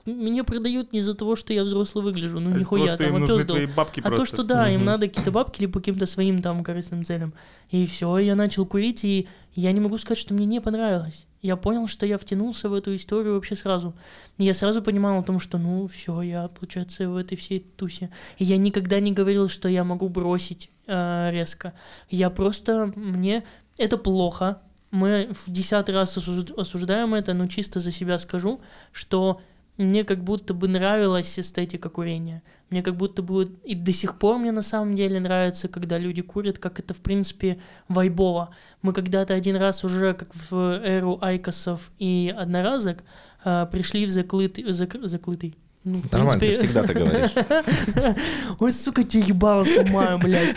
меня 0.06 0.44
продают 0.44 0.92
не 0.92 1.00
из-за 1.00 1.14
того, 1.14 1.36
что 1.36 1.52
я 1.52 1.64
взрослый 1.64 2.02
выгляжу, 2.04 2.40
ну 2.40 2.50
Из-за 2.50 2.60
нихуя, 2.60 2.86
того, 2.86 2.88
что 2.96 3.04
там 3.04 3.14
им 3.14 3.20
нужны 3.20 3.44
твои 3.44 3.66
бабки 3.66 4.00
А 4.00 4.04
то, 4.04 4.16
просто. 4.16 4.36
что 4.36 4.42
да, 4.42 4.70
им 4.70 4.78
Мгм. 4.78 4.86
надо 4.86 5.08
какие-то 5.08 5.30
бабки 5.30 5.60
или 5.60 5.66
по 5.66 5.80
каким-то 5.80 6.06
своим 6.06 6.40
там 6.40 6.64
корыстным 6.64 7.04
целям. 7.04 7.34
И 7.70 7.84
все, 7.86 8.18
я 8.18 8.34
начал 8.34 8.64
курить, 8.64 9.04
и 9.04 9.28
я 9.54 9.72
не 9.72 9.80
могу 9.80 9.98
сказать, 9.98 10.18
что 10.18 10.34
мне 10.34 10.46
не 10.46 10.60
понравилось. 10.60 11.26
Я 11.42 11.56
понял, 11.56 11.86
что 11.86 12.04
я 12.06 12.18
втянулся 12.18 12.68
в 12.68 12.74
эту 12.74 12.96
историю 12.96 13.34
вообще 13.34 13.54
сразу. 13.54 13.94
Я 14.38 14.54
сразу 14.54 14.82
понимал 14.82 15.20
о 15.20 15.22
том, 15.22 15.38
что 15.38 15.58
ну 15.58 15.86
все, 15.86 16.22
я, 16.22 16.48
получается, 16.48 17.08
в 17.08 17.16
этой 17.16 17.36
всей 17.36 17.60
тусе. 17.60 18.10
И 18.38 18.44
я 18.44 18.56
никогда 18.56 18.98
не 18.98 19.12
говорил, 19.12 19.48
что 19.48 19.68
я 19.68 19.84
могу 19.84 20.08
бросить 20.08 20.68
э, 20.88 21.30
резко. 21.30 21.74
Я 22.10 22.30
просто, 22.30 22.92
мне 22.96 23.44
это 23.76 23.96
плохо. 23.98 24.60
Мы 24.90 25.28
в 25.32 25.50
десятый 25.50 25.94
раз 25.94 26.16
осуж- 26.16 26.58
осуждаем 26.58 27.14
это, 27.14 27.34
но 27.34 27.46
чисто 27.46 27.78
за 27.78 27.92
себя 27.92 28.18
скажу, 28.18 28.60
что 28.90 29.40
мне 29.78 30.02
как 30.02 30.24
будто 30.24 30.54
бы 30.54 30.66
нравилась 30.66 31.38
эстетика 31.38 31.88
курения. 31.88 32.42
Мне 32.68 32.82
как 32.82 32.96
будто 32.96 33.22
бы 33.22 33.56
и 33.64 33.76
до 33.76 33.92
сих 33.92 34.18
пор 34.18 34.38
мне 34.38 34.50
на 34.50 34.62
самом 34.62 34.96
деле 34.96 35.20
нравится, 35.20 35.68
когда 35.68 35.98
люди 35.98 36.20
курят, 36.20 36.58
как 36.58 36.80
это 36.80 36.94
в 36.94 36.98
принципе 36.98 37.58
вайбово. 37.86 38.50
Мы 38.82 38.92
когда-то 38.92 39.34
один 39.34 39.54
раз 39.54 39.84
уже, 39.84 40.14
как 40.14 40.34
в 40.50 40.80
эру 40.84 41.18
айкосов 41.22 41.92
и 42.00 42.34
одноразок, 42.36 43.04
а, 43.44 43.66
пришли 43.66 44.04
в 44.06 44.10
заклытый... 44.10 44.64
зак- 44.64 45.06
заклытый. 45.06 45.54
Ну, 45.84 46.00
Нормально, 46.10 46.40
ты 46.40 46.46
принципе- 46.46 46.66
всегда 46.66 46.82
так 46.84 46.96
говоришь. 46.96 47.30
Ой, 48.58 48.72
сука, 48.72 49.04
тебе 49.04 49.22
ебало 49.24 49.64
сломаю, 49.64 50.18
блядь. 50.18 50.56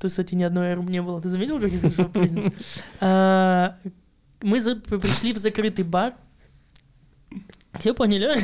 Тут, 0.00 0.10
кстати, 0.10 0.34
ни 0.34 0.42
одной 0.42 0.68
эру 0.68 0.82
не 0.82 1.00
было. 1.00 1.20
Ты 1.22 1.28
заметил, 1.30 1.58
как 1.60 1.72
я 1.72 1.78
хорошо 1.80 2.08
произнес? 2.08 2.52
А, 3.00 3.76
Мы 4.42 4.58
пришли 4.60 5.32
в 5.32 5.38
закрытый 5.38 5.84
бар. 5.84 6.14
Все 7.78 7.94
поняли? 7.94 8.38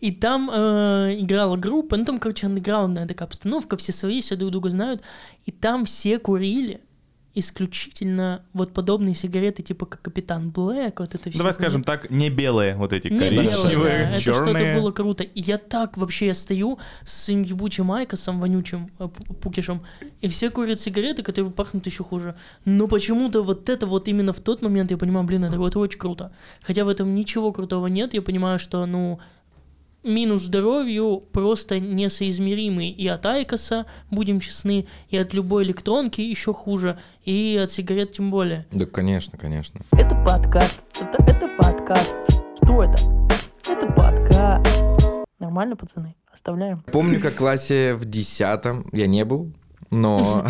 И 0.00 0.12
там 0.12 0.48
э, 0.50 1.16
играла 1.18 1.56
группа, 1.56 1.96
ну 1.96 2.04
там, 2.06 2.18
короче, 2.18 2.46
андеграундная 2.46 3.06
такая 3.06 3.26
обстановка, 3.28 3.76
все 3.76 3.92
свои, 3.92 4.22
все 4.22 4.34
друг 4.36 4.50
друга 4.50 4.70
знают. 4.70 5.02
И 5.44 5.50
там 5.52 5.84
все 5.84 6.18
курили 6.18 6.80
исключительно 7.34 8.42
вот 8.52 8.72
подобные 8.72 9.14
сигареты, 9.14 9.62
типа 9.62 9.86
как 9.86 10.02
Капитан 10.02 10.50
Блэк, 10.50 10.94
вот 11.00 11.14
это 11.14 11.30
все. 11.30 11.38
Давай 11.38 11.52
скажем 11.54 11.84
так, 11.84 12.10
не 12.10 12.30
белые 12.30 12.74
вот 12.76 12.92
эти 12.92 13.08
Не 13.08 13.18
белое, 13.18 13.44
да. 13.46 13.52
коричневые, 13.52 14.10
Это 14.14 14.18
что-то 14.20 14.44
черные. 14.52 14.80
было 14.80 14.90
круто. 14.92 15.22
И 15.24 15.40
я 15.40 15.58
так 15.58 15.96
вообще 15.96 16.26
я 16.26 16.34
стою 16.34 16.78
с 17.04 17.24
своим 17.24 17.42
ебучим 17.42 17.90
Айкосом 17.92 18.40
вонючим, 18.40 18.90
э, 18.98 19.04
пу- 19.04 19.34
пукишем, 19.34 19.82
и 20.20 20.28
все 20.28 20.50
курят 20.50 20.80
сигареты, 20.80 21.22
которые 21.22 21.52
пахнут 21.52 21.86
еще 21.86 22.02
хуже. 22.04 22.34
Но 22.64 22.86
почему-то 22.88 23.42
вот 23.42 23.68
это 23.68 23.86
вот 23.86 24.08
именно 24.08 24.32
в 24.32 24.40
тот 24.40 24.62
момент 24.62 24.90
я 24.90 24.96
понимаю, 24.96 25.26
блин, 25.26 25.44
это 25.44 25.58
вот 25.58 25.76
очень 25.76 25.98
круто. 25.98 26.32
Хотя 26.62 26.84
в 26.84 26.88
этом 26.88 27.14
ничего 27.14 27.52
крутого 27.52 27.86
нет, 27.88 28.14
я 28.14 28.22
понимаю, 28.22 28.58
что, 28.58 28.86
ну, 28.86 29.18
минус 30.02 30.42
здоровью 30.42 31.22
просто 31.32 31.78
несоизмеримый 31.78 32.90
и 32.90 33.06
от 33.06 33.24
Айкоса, 33.26 33.86
будем 34.10 34.40
честны, 34.40 34.86
и 35.08 35.16
от 35.16 35.34
любой 35.34 35.64
электронки 35.64 36.20
еще 36.20 36.52
хуже, 36.52 36.98
и 37.24 37.58
от 37.62 37.70
сигарет 37.70 38.12
тем 38.12 38.30
более. 38.30 38.66
Да, 38.70 38.86
конечно, 38.86 39.38
конечно. 39.38 39.80
Это 39.92 40.14
подкаст. 40.24 40.80
Это, 41.00 41.22
это 41.24 41.48
подкаст. 41.58 42.14
Что 42.62 42.84
это? 42.84 42.98
Это 43.68 43.86
подкаст. 43.92 44.66
Нормально, 45.38 45.76
пацаны? 45.76 46.16
Оставляем. 46.32 46.82
Помню, 46.92 47.20
как 47.20 47.34
в 47.34 47.36
классе 47.36 47.94
в 47.94 48.04
десятом 48.04 48.86
я 48.92 49.06
не 49.06 49.24
был, 49.24 49.52
но, 49.90 50.46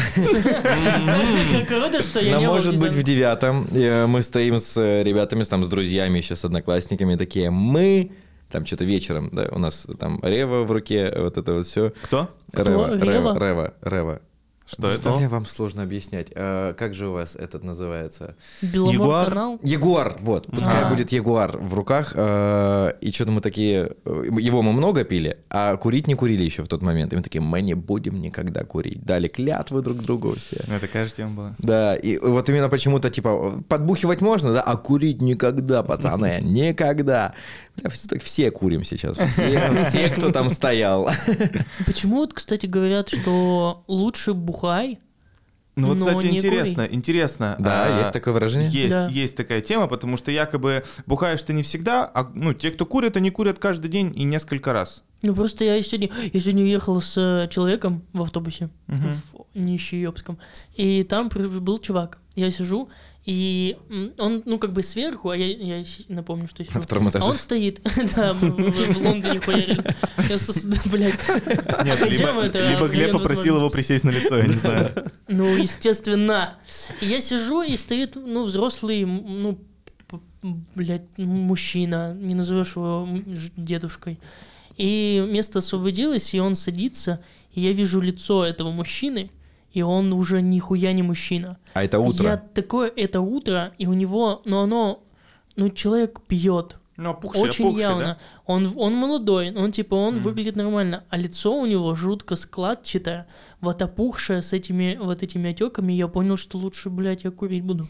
Как 1.52 1.68
круто, 1.68 2.02
что 2.02 2.20
я 2.20 2.38
но 2.38 2.52
может 2.52 2.78
быть 2.78 2.94
в 2.94 3.02
девятом 3.02 3.66
э, 3.72 4.06
мы 4.06 4.22
стоим 4.22 4.58
с 4.58 4.76
э, 4.76 5.02
ребятами, 5.02 5.44
там, 5.44 5.64
с 5.64 5.68
друзьями, 5.70 6.18
еще 6.18 6.36
с 6.36 6.44
одноклассниками, 6.44 7.16
такие, 7.16 7.50
мы, 7.50 8.10
там 8.50 8.66
что-то 8.66 8.84
вечером, 8.84 9.30
да, 9.32 9.48
у 9.52 9.58
нас 9.58 9.86
там 9.98 10.20
Рева 10.22 10.64
в 10.64 10.70
руке, 10.72 11.12
вот 11.16 11.36
это 11.36 11.54
вот 11.54 11.66
все. 11.66 11.92
Кто? 12.02 12.28
Рева, 12.52 12.94
Рева? 12.96 13.04
Рева, 13.04 13.34
Рева, 13.38 13.74
Рева. 13.82 14.20
Что 14.72 14.82
Да 14.82 14.92
это? 14.92 15.10
мне 15.16 15.26
вам 15.28 15.46
сложно 15.46 15.82
объяснять. 15.82 16.28
А, 16.36 16.74
как 16.74 16.94
же 16.94 17.08
у 17.08 17.12
вас 17.12 17.34
этот 17.34 17.64
называется? 17.64 18.36
Ягуар? 18.62 19.58
Ягуар, 19.64 20.16
вот, 20.20 20.46
пускай 20.46 20.84
А. 20.84 20.88
будет 20.88 21.10
Ягуар 21.10 21.58
в 21.58 21.74
руках. 21.74 22.12
э, 22.14 22.92
и 23.00 23.10
что-то 23.10 23.32
мы 23.32 23.40
такие, 23.40 23.90
э, 24.04 24.22
его 24.40 24.62
мы 24.62 24.72
много 24.72 25.02
пили, 25.02 25.38
а 25.50 25.76
курить 25.76 26.06
не 26.06 26.14
курили 26.14 26.44
еще 26.44 26.62
в 26.62 26.68
тот 26.68 26.82
момент. 26.82 27.12
И 27.12 27.16
мы 27.16 27.22
такие, 27.22 27.40
мы 27.40 27.62
не 27.62 27.74
будем 27.74 28.20
никогда 28.20 28.62
курить. 28.62 29.02
Дали 29.04 29.26
клятвы 29.26 29.82
друг 29.82 29.96
другу 29.96 30.36
все. 30.36 30.62
Ну, 30.68 30.74
Это 30.74 30.86
каждая 30.86 31.16
тема 31.16 31.34
была. 31.34 31.54
Да, 31.58 31.96
и 31.96 32.18
вот 32.18 32.48
именно 32.48 32.68
почему-то, 32.68 33.10
типа, 33.10 33.60
подбухивать 33.68 34.20
можно, 34.20 34.52
да, 34.52 34.60
а 34.60 34.76
курить 34.76 35.20
никогда, 35.20 35.82
пацаны, 35.82 36.38
никогда. 36.42 37.34
Так 37.82 38.22
все 38.22 38.50
курим 38.50 38.84
сейчас, 38.84 39.18
все, 39.18 39.72
все, 39.88 40.08
кто 40.10 40.30
там 40.30 40.50
стоял. 40.50 41.08
Почему 41.86 42.16
вот, 42.16 42.34
кстати, 42.34 42.66
говорят, 42.66 43.08
что 43.08 43.84
лучше 43.88 44.32
бухай, 44.34 44.98
Ну 45.76 45.88
вот, 45.88 45.98
Но 45.98 46.06
кстати, 46.06 46.26
не 46.26 46.38
интересно, 46.38 46.86
интересно. 46.90 47.56
Да, 47.58 47.96
а, 47.96 48.00
есть 48.00 48.12
такое 48.12 48.34
выражение? 48.34 48.68
Есть, 48.70 48.90
Да. 48.90 49.08
есть 49.08 49.36
такая 49.36 49.60
тема, 49.60 49.86
потому 49.86 50.16
что 50.16 50.30
якобы 50.30 50.84
бухаешь 51.06 51.42
ты 51.42 51.52
не 51.52 51.62
всегда, 51.62 52.04
а 52.12 52.30
ну, 52.34 52.52
те, 52.52 52.70
кто 52.70 52.84
курят, 52.86 53.16
они 53.16 53.30
курят 53.30 53.58
каждый 53.58 53.88
день 53.88 54.12
и 54.16 54.24
несколько 54.24 54.72
раз. 54.72 55.02
Ну 55.22 55.34
просто 55.34 55.64
я 55.64 55.80
сегодня, 55.82 56.10
я 56.32 56.40
сегодня 56.40 56.64
уехал 56.64 57.00
с 57.00 57.14
э, 57.16 57.48
человеком 57.50 58.02
в 58.12 58.22
автобусе, 58.22 58.68
Мгм. 58.88 59.12
в 59.32 59.58
Нищеёбском, 59.58 60.38
и 60.76 61.02
там 61.04 61.28
был 61.28 61.78
чувак. 61.78 62.18
Я 62.36 62.50
сижу, 62.50 62.88
и 63.26 63.76
он, 64.18 64.42
ну, 64.46 64.59
как 64.59 64.72
бы 64.72 64.83
сверху, 64.83 65.28
а 65.28 65.37
я, 65.37 65.78
я 65.78 65.85
напомню, 66.09 66.48
что 66.48 66.64
сижу. 66.64 66.78
На 66.78 66.83
втором 66.83 67.06
А 67.06 67.11
этаже. 67.11 67.24
он 67.26 67.37
стоит, 67.37 67.80
да, 68.16 68.33
в, 68.33 68.42
Лондоне 68.42 69.40
да, 69.40 70.80
блядь. 70.90 71.20
Нет, 71.85 72.11
либо, 72.11 72.88
Глеб 72.88 73.12
попросил 73.12 73.59
его 73.59 73.68
присесть 73.68 74.04
на 74.04 74.11
лицо, 74.11 74.38
я 74.38 74.46
не 74.46 74.54
знаю. 74.54 75.12
Ну, 75.33 75.44
естественно. 75.56 76.59
Я 77.00 77.20
сижу, 77.20 77.62
и 77.62 77.76
стоит, 77.76 78.16
ну, 78.16 78.44
взрослый, 78.44 79.04
ну, 79.04 79.61
блядь, 80.74 81.06
мужчина, 81.18 82.14
не 82.14 82.35
назовешь 82.35 82.74
его 82.74 83.09
дедушкой. 83.56 84.18
И 84.76 85.24
место 85.28 85.61
освободилось, 85.61 86.35
и 86.35 86.40
он 86.40 86.56
садится, 86.56 87.22
и 87.52 87.61
я 87.61 87.72
вижу 87.72 88.00
лицо 88.00 88.44
этого 88.44 88.72
мужчины, 88.72 89.30
и 89.72 89.83
он 89.83 90.12
уже 90.12 90.42
нихуя 90.42 90.92
не 90.92 91.02
мужчина. 91.02 91.59
А 91.74 91.85
это 91.85 91.98
утро. 91.98 92.28
Я 92.28 92.37
такое, 92.37 92.92
это 92.94 93.20
утро, 93.20 93.72
и 93.78 93.87
у 93.87 93.92
него, 93.92 94.42
ну, 94.44 94.61
оно, 94.61 95.02
ну, 95.56 95.70
человек 95.70 96.20
пьет. 96.26 96.76
Ну, 96.96 97.11
опухший, 97.11 97.42
Очень 97.42 97.64
опухший, 97.66 97.83
явно. 97.83 98.04
да? 98.04 98.18
Он, 98.44 98.70
он 98.76 98.94
молодой, 98.94 99.54
он 99.54 99.72
типа 99.72 99.94
он 99.94 100.18
выглядит 100.18 100.54
нормально, 100.56 101.04
а 101.09 101.16
лицо 101.16 101.59
у 101.59 101.64
него 101.64 101.94
жутко 101.94 102.37
складчатое, 102.37 103.26
вот 103.62 103.80
опухшее 103.80 104.42
с 104.42 104.52
этими 104.52 104.98
вот 105.00 105.22
этими 105.22 105.50
отеками. 105.50 105.94
Я 105.94 106.09
понял, 106.09 106.37
что 106.37 106.59
лучше, 106.59 106.90
блядь, 106.90 107.24
я 107.24 107.30
курить 107.30 107.64
буду. 107.64 107.87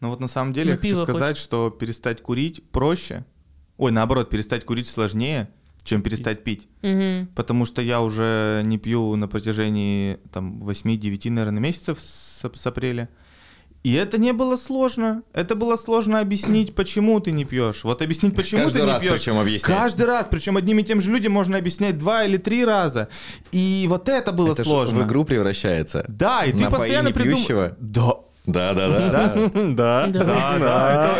Ну 0.00 0.10
вот 0.10 0.18
на 0.18 0.26
самом 0.26 0.52
деле 0.52 0.70
я 0.70 0.74
Ну, 0.74 0.80
хочу 0.80 0.94
пиво 0.94 1.04
сказать, 1.04 1.36
что 1.36 1.70
перестать 1.70 2.20
курить 2.20 2.68
проще. 2.70 3.24
Ой, 3.76 3.92
наоборот, 3.92 4.28
перестать 4.28 4.64
курить 4.64 4.88
сложнее, 4.88 5.48
чем 5.86 6.02
перестать 6.02 6.44
пить. 6.44 6.68
Мгм. 6.82 7.28
Потому 7.34 7.64
что 7.64 7.80
я 7.80 8.02
уже 8.02 8.60
не 8.64 8.76
пью 8.78 9.16
на 9.16 9.28
протяжении 9.28 10.18
там 10.32 10.60
8-9, 10.60 11.30
наверное, 11.30 11.60
месяцев 11.62 11.98
с, 12.00 12.42
с 12.54 12.66
апреля. 12.66 13.08
И 13.82 13.92
это 13.92 14.18
не 14.18 14.32
было 14.32 14.56
сложно. 14.56 15.22
Это 15.32 15.54
было 15.54 15.76
сложно 15.76 16.18
объяснить, 16.18 16.74
почему 16.74 17.20
ты 17.20 17.30
не 17.30 17.44
пьешь. 17.44 17.84
Вот 17.84 18.02
объяснить, 18.02 18.34
почему 18.34 18.62
Каждый 18.64 18.80
ты 18.80 18.84
не 18.86 18.92
раз 18.92 19.00
пьешь. 19.02 19.12
причем 19.12 19.38
объяснять. 19.38 19.78
Каждый 19.78 20.06
раз, 20.06 20.26
причем 20.28 20.56
одним 20.56 20.80
и 20.80 20.82
тем 20.82 21.00
же 21.00 21.12
людям 21.12 21.32
можно 21.32 21.56
объяснять 21.56 21.96
два 21.96 22.24
или 22.24 22.36
три 22.36 22.64
раза. 22.64 23.08
И 23.52 23.86
вот 23.88 24.08
это 24.08 24.32
было 24.32 24.52
Это 24.52 24.64
сложно. 24.64 25.04
в 25.04 25.06
игру 25.06 25.24
превращается. 25.24 26.04
Да, 26.08 26.44
и 26.44 26.52
ты 26.52 26.68
постоянно 26.68 27.12
придумываешь. 27.12 27.74
Да. 27.78 28.14
Да, 28.46 28.74
да, 28.74 28.88
да. 28.88 29.50
Да, 29.54 30.06
да, 30.06 30.58
Да. 30.58 31.16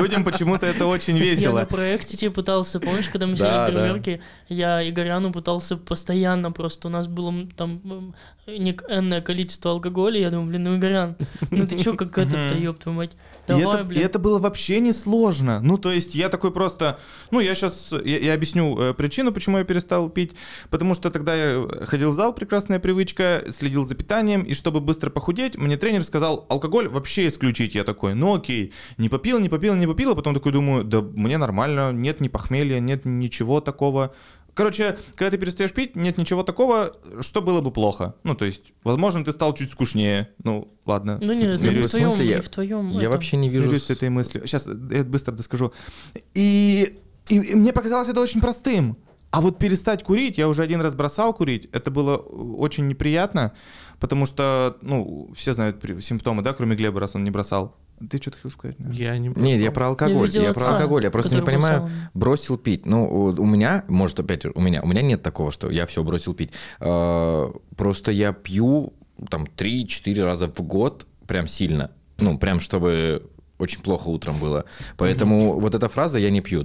Людям 0.00 0.24
почему-то 0.24 0.66
это 0.66 0.86
очень 0.86 1.16
Я 1.16 1.22
весело. 1.24 1.60
на 1.60 1.66
проекте 1.66 2.16
тебе 2.16 2.30
пытался, 2.30 2.80
помнишь, 2.80 3.08
когда 3.08 3.26
мы 3.26 3.36
сидели 3.36 3.50
в 3.50 3.70
гримерке, 3.70 4.20
я 4.48 4.86
Игоряну 4.88 5.32
пытался 5.32 5.76
постоянно 5.76 6.50
просто, 6.50 6.88
у 6.88 6.90
нас 6.90 7.06
было 7.06 7.32
там 7.56 8.14
энное 8.56 9.20
количество 9.20 9.72
алкоголя, 9.72 10.20
я 10.20 10.30
думаю, 10.30 10.48
блин, 10.48 10.64
ну 10.64 10.76
Игорян, 10.76 11.16
ну 11.50 11.66
ты 11.66 11.78
чё, 11.78 11.94
как 11.94 12.16
этот-то, 12.16 12.56
ёб 12.58 12.78
твою 12.78 12.96
мать, 12.96 13.12
И 13.12 13.48
давай, 13.48 13.66
это, 13.66 13.80
и 13.80 13.84
блин. 13.84 14.04
это 14.04 14.18
было 14.18 14.38
вообще 14.38 14.80
не 14.80 14.92
сложно. 14.92 15.60
Ну, 15.60 15.76
то 15.78 15.92
есть 15.92 16.14
я 16.14 16.28
такой 16.28 16.50
просто... 16.50 16.98
Ну, 17.30 17.40
я 17.40 17.54
сейчас... 17.54 17.92
Я, 18.04 18.18
я 18.18 18.34
объясню 18.34 18.78
э, 18.78 18.94
причину, 18.94 19.32
почему 19.32 19.58
я 19.58 19.64
перестал 19.64 20.08
пить. 20.08 20.34
Потому 20.70 20.94
что 20.94 21.10
тогда 21.10 21.34
я 21.34 21.66
ходил 21.82 22.12
в 22.12 22.14
зал, 22.14 22.32
прекрасная 22.32 22.78
привычка, 22.78 23.44
следил 23.50 23.84
за 23.84 23.94
питанием, 23.94 24.42
и 24.42 24.54
чтобы 24.54 24.80
быстро 24.80 25.10
похудеть, 25.10 25.56
мне 25.58 25.76
тренер 25.76 26.02
сказал, 26.02 26.46
алкоголь 26.48 26.88
вообще 26.88 27.28
исключить. 27.28 27.74
Я 27.74 27.84
такой, 27.84 28.14
ну 28.14 28.34
окей, 28.36 28.72
не 28.96 29.08
попил, 29.08 29.38
не 29.38 29.48
попил, 29.48 29.74
не 29.74 29.86
попил, 29.86 30.12
а 30.12 30.14
потом 30.14 30.34
такой 30.34 30.52
думаю, 30.52 30.84
да 30.84 31.02
мне 31.02 31.38
нормально, 31.38 31.92
нет 31.92 32.20
ни 32.20 32.28
похмелья, 32.28 32.80
нет 32.80 33.04
ничего 33.04 33.60
такого. 33.60 34.14
Короче, 34.58 34.98
когда 35.14 35.30
ты 35.30 35.38
перестаешь 35.38 35.72
пить, 35.72 35.94
нет 35.94 36.18
ничего 36.18 36.42
такого, 36.42 36.96
что 37.20 37.40
было 37.42 37.60
бы 37.60 37.70
плохо. 37.70 38.16
Ну, 38.24 38.34
то 38.34 38.44
есть, 38.44 38.72
возможно, 38.82 39.24
ты 39.24 39.30
стал 39.30 39.54
чуть 39.54 39.70
скучнее. 39.70 40.30
Ну, 40.42 40.74
ладно. 40.84 41.16
Ну 41.22 41.32
смирюсь. 41.32 41.60
не 41.60 41.78
в 41.86 41.88
твоем, 41.90 42.08
смысле, 42.10 42.26
я- 42.26 42.36
не 42.36 42.42
в 42.42 42.48
твоем. 42.48 42.90
Я 42.90 42.98
этом. 43.02 43.12
вообще 43.12 43.36
не 43.36 43.46
вижу... 43.46 43.66
Смирюсь 43.66 43.84
с 43.84 43.90
этой 43.90 44.08
мыслью. 44.08 44.44
Сейчас 44.48 44.66
я 44.66 45.04
быстро 45.04 45.30
доскажу. 45.30 45.72
И, 46.34 46.98
и- 47.28 47.36
и 47.36 47.54
мне 47.54 47.72
показалось 47.72 48.08
это 48.08 48.20
очень 48.20 48.40
простым. 48.40 48.96
А 49.30 49.40
вот 49.40 49.58
перестать 49.58 50.02
курить, 50.02 50.38
я 50.38 50.48
уже 50.48 50.64
один 50.64 50.80
раз 50.80 50.96
бросал 50.96 51.32
курить, 51.34 51.68
это 51.70 51.92
было 51.92 52.16
очень 52.16 52.88
неприятно, 52.88 53.52
потому 54.00 54.26
что, 54.26 54.76
ну, 54.82 55.30
все 55.36 55.52
знают 55.52 55.84
симптомы, 56.00 56.42
да, 56.42 56.52
кроме 56.52 56.74
Глеба, 56.74 56.98
раз 56.98 57.14
он 57.14 57.22
не 57.22 57.30
бросал. 57.30 57.76
Ты 58.10 58.18
что-то 58.18 58.36
хотел 58.36 58.50
сказать? 58.50 58.78
наверное? 58.78 58.98
Я 59.00 59.18
не 59.18 59.28
Нет, 59.28 59.60
я 59.60 59.70
про 59.72 59.86
алкоголь. 59.88 60.26
видел 60.26 60.42
Я, 60.42 60.52
про 60.54 60.66
алкоголь. 60.74 61.04
Я 61.04 61.10
просто 61.10 61.34
не 61.34 61.42
понимаю, 61.42 61.80
бросал. 61.82 61.96
бросил 62.14 62.58
пить. 62.58 62.86
Ну, 62.86 63.04
у 63.36 63.46
меня, 63.46 63.84
может, 63.88 64.20
опять 64.20 64.42
же, 64.42 64.52
у 64.54 64.60
меня, 64.60 64.82
у 64.82 64.86
меня 64.86 65.02
нет 65.02 65.22
такого, 65.22 65.50
что 65.52 65.70
я 65.70 65.86
все 65.86 66.02
бросил 66.04 66.34
пить. 66.34 66.50
Э, 66.80 67.50
Просто 67.76 68.12
я 68.12 68.32
пью 68.32 68.92
там 69.30 69.44
3-4 69.56 70.22
раза 70.24 70.46
в 70.48 70.60
год 70.62 71.06
прям 71.26 71.48
сильно. 71.48 71.90
Ну, 72.18 72.38
прям 72.38 72.60
чтобы 72.60 73.28
очень 73.58 73.80
плохо 73.82 74.08
утром 74.08 74.36
было. 74.38 74.64
Поэтому 74.96 75.58
вот 75.58 75.74
эта 75.74 75.88
фраза 75.88 76.18
«я 76.18 76.30
не 76.30 76.40
пью», 76.40 76.64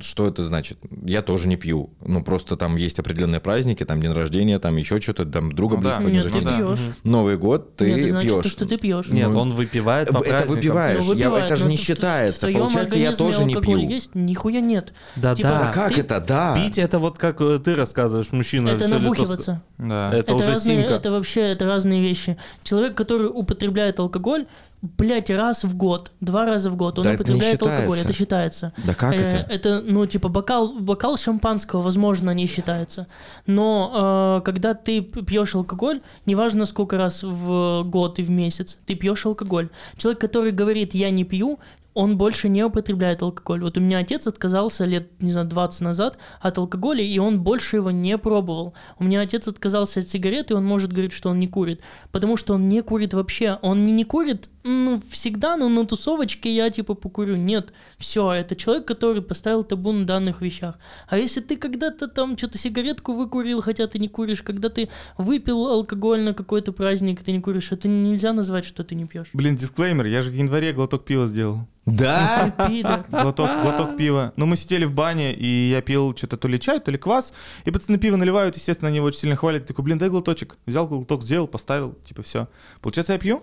что 0.00 0.26
это 0.26 0.44
значит? 0.44 0.78
Я 1.04 1.22
тоже 1.22 1.48
не 1.48 1.56
пью. 1.56 1.90
Ну, 2.00 2.22
просто 2.22 2.56
там 2.56 2.76
есть 2.76 2.98
определенные 2.98 3.40
праздники, 3.40 3.84
там 3.84 4.00
день 4.00 4.12
рождения, 4.12 4.58
там 4.58 4.76
еще 4.76 5.00
что-то, 5.00 5.24
там 5.26 5.52
друга 5.52 5.76
Ну 5.76 5.82
да. 5.82 5.88
близкого 5.98 6.10
день 6.10 6.22
Нет, 6.22 6.32
ты 6.32 6.38
ну 6.38 6.44
да. 6.44 6.50
рождения. 6.58 6.76
пьешь. 6.76 6.94
Новый 7.04 7.36
год 7.36 7.76
ты 7.76 7.86
Нет, 7.86 7.98
это 7.98 8.08
значит, 8.08 8.30
пьешь. 8.32 8.42
то, 8.44 8.48
что 8.50 8.64
ты 8.66 8.78
пьешь. 8.78 9.08
Нет, 9.08 9.28
Ну, 9.28 9.38
он 9.38 9.52
выпивает 9.52 10.08
по 10.08 10.18
это 10.18 10.28
праздникам. 10.28 10.54
выпиваешь. 10.56 10.98
Ну, 10.98 11.12
Я- 11.14 11.28
выпивает, 11.30 11.44
это 11.44 11.56
же 11.56 11.64
но 11.64 11.70
не 11.70 11.76
считается. 11.76 12.48
Получается, 12.50 12.98
я 12.98 13.12
тоже 13.14 13.44
не 13.44 13.54
пью. 13.56 13.78
есть? 13.78 14.14
Нихуя 14.14 14.60
нет. 14.60 14.92
Да, 15.16 15.34
Типа, 15.34 15.48
да. 15.50 15.58
Да 15.60 15.72
как 15.72 15.92
ты- 15.94 16.00
это, 16.00 16.20
да? 16.20 16.54
Пить 16.56 16.78
это 16.78 16.98
вот 16.98 17.18
как 17.18 17.40
э, 17.40 17.58
ты 17.62 17.76
рассказываешь, 17.76 18.32
мужчина. 18.32 18.70
Это 18.70 18.88
набухиваться. 18.88 19.62
Да. 19.78 20.08
Это 20.10 20.18
Это, 20.18 20.34
уже 20.34 20.50
разные, 20.50 20.76
синька. 20.78 20.94
это 20.94 21.10
вообще 21.10 21.40
это 21.42 21.64
разные 21.66 22.00
вещи. 22.00 22.36
Человек, 22.62 22.94
который 22.94 23.28
употребляет 23.28 23.98
алкоголь, 24.00 24.46
блядь, 24.82 25.30
раз 25.30 25.64
в 25.64 25.76
год, 25.76 26.12
два 26.20 26.46
раза 26.46 26.70
в 26.70 26.76
год, 26.76 26.98
он 26.98 27.04
Да 27.04 27.12
употребляет 27.12 27.62
алкоголь, 27.62 27.98
это 27.98 28.12
считается. 28.12 28.72
Да 28.84 28.94
как 28.94 29.12
Э, 29.12 29.16
это? 29.16 29.52
Это, 29.52 29.84
ну, 29.86 30.06
типа, 30.06 30.28
бокал, 30.28 30.72
бокал 30.72 31.16
шампанского, 31.16 31.82
возможно, 31.82 32.30
не 32.30 32.46
считается. 32.46 33.06
Но 33.46 34.38
э, 34.40 34.44
когда 34.44 34.74
ты 34.74 35.02
пьешь 35.02 35.54
алкоголь, 35.54 36.00
неважно 36.26 36.66
сколько 36.66 36.96
раз 36.96 37.22
в 37.22 37.82
год 37.84 38.18
и 38.18 38.22
в 38.22 38.30
месяц, 38.30 38.78
ты 38.86 38.94
пьешь 38.94 39.26
алкоголь. 39.26 39.68
Человек, 39.96 40.20
который 40.20 40.52
говорит 40.52 40.94
«я 40.94 41.10
не 41.10 41.24
пью», 41.24 41.58
он 41.94 42.16
больше 42.16 42.48
не 42.48 42.62
употребляет 42.62 43.22
алкоголь. 43.22 43.62
Вот 43.62 43.76
у 43.76 43.80
меня 43.80 43.98
отец 43.98 44.26
отказался 44.26 44.84
лет, 44.84 45.10
не 45.20 45.32
знаю, 45.32 45.46
20 45.48 45.80
назад 45.80 46.18
от 46.40 46.58
алкоголя, 46.58 47.02
и 47.02 47.18
он 47.18 47.40
больше 47.40 47.76
его 47.76 47.90
не 47.90 48.16
пробовал. 48.16 48.74
У 48.98 49.04
меня 49.04 49.20
отец 49.20 49.48
отказался 49.48 50.00
от 50.00 50.08
сигарет, 50.08 50.50
и 50.50 50.54
он 50.54 50.64
может 50.64 50.92
говорить, 50.92 51.12
что 51.12 51.30
он 51.30 51.40
не 51.40 51.48
курит. 51.48 51.80
Потому 52.12 52.36
что 52.36 52.54
он 52.54 52.68
не 52.68 52.82
курит 52.82 53.12
вообще. 53.12 53.58
Он 53.62 53.84
не, 53.84 53.92
не 53.92 54.04
курит, 54.04 54.50
ну, 54.62 55.00
всегда, 55.10 55.56
но 55.56 55.68
на 55.68 55.86
тусовочке 55.86 56.54
я, 56.54 56.70
типа, 56.70 56.94
покурю. 56.94 57.36
Нет, 57.36 57.72
все, 57.96 58.32
это 58.32 58.54
человек, 58.54 58.86
который 58.86 59.22
поставил 59.22 59.62
табу 59.62 59.92
на 59.92 60.04
данных 60.04 60.42
вещах. 60.42 60.78
А 61.08 61.16
если 61.16 61.40
ты 61.40 61.56
когда-то 61.56 62.08
там 62.08 62.36
что-то 62.36 62.58
сигаретку 62.58 63.14
выкурил, 63.14 63.62
хотя 63.62 63.86
ты 63.86 63.98
не 63.98 64.08
куришь, 64.08 64.42
когда 64.42 64.68
ты 64.68 64.90
выпил 65.16 65.66
алкоголь 65.66 66.20
на 66.20 66.34
какой-то 66.34 66.72
праздник, 66.72 67.22
ты 67.22 67.32
не 67.32 67.40
куришь, 67.40 67.72
это 67.72 67.88
нельзя 67.88 68.32
назвать, 68.32 68.64
что 68.64 68.84
ты 68.84 68.94
не 68.94 69.06
пьешь. 69.06 69.28
Блин, 69.32 69.56
дисклеймер, 69.56 70.06
я 70.06 70.20
же 70.20 70.30
в 70.30 70.34
январе 70.34 70.72
глоток 70.72 71.04
пива 71.04 71.26
сделал. 71.26 71.66
Да? 71.86 72.52
Пидор. 72.68 73.04
Глоток, 73.08 73.50
глоток 73.62 73.96
пива. 73.96 74.32
Ну, 74.36 74.46
мы 74.46 74.56
сидели 74.56 74.84
в 74.84 74.92
бане, 74.92 75.34
и 75.34 75.70
я 75.70 75.80
пил 75.80 76.14
что-то 76.14 76.36
то 76.36 76.48
ли 76.48 76.60
чай, 76.60 76.80
то 76.80 76.90
ли 76.90 76.98
квас. 76.98 77.32
И 77.64 77.70
пацаны 77.70 77.98
пиво 77.98 78.16
наливают, 78.16 78.56
естественно, 78.56 78.88
они 78.88 78.98
его 78.98 79.06
очень 79.06 79.20
сильно 79.20 79.36
хвалят. 79.36 79.66
Такой, 79.66 79.84
блин, 79.84 79.98
дай 79.98 80.10
глоточек. 80.10 80.56
Взял 80.66 80.86
глоток, 80.86 81.22
сделал, 81.22 81.48
поставил, 81.48 81.94
типа 82.04 82.22
все. 82.22 82.48
Получается, 82.82 83.14
я 83.14 83.18
пью? 83.18 83.42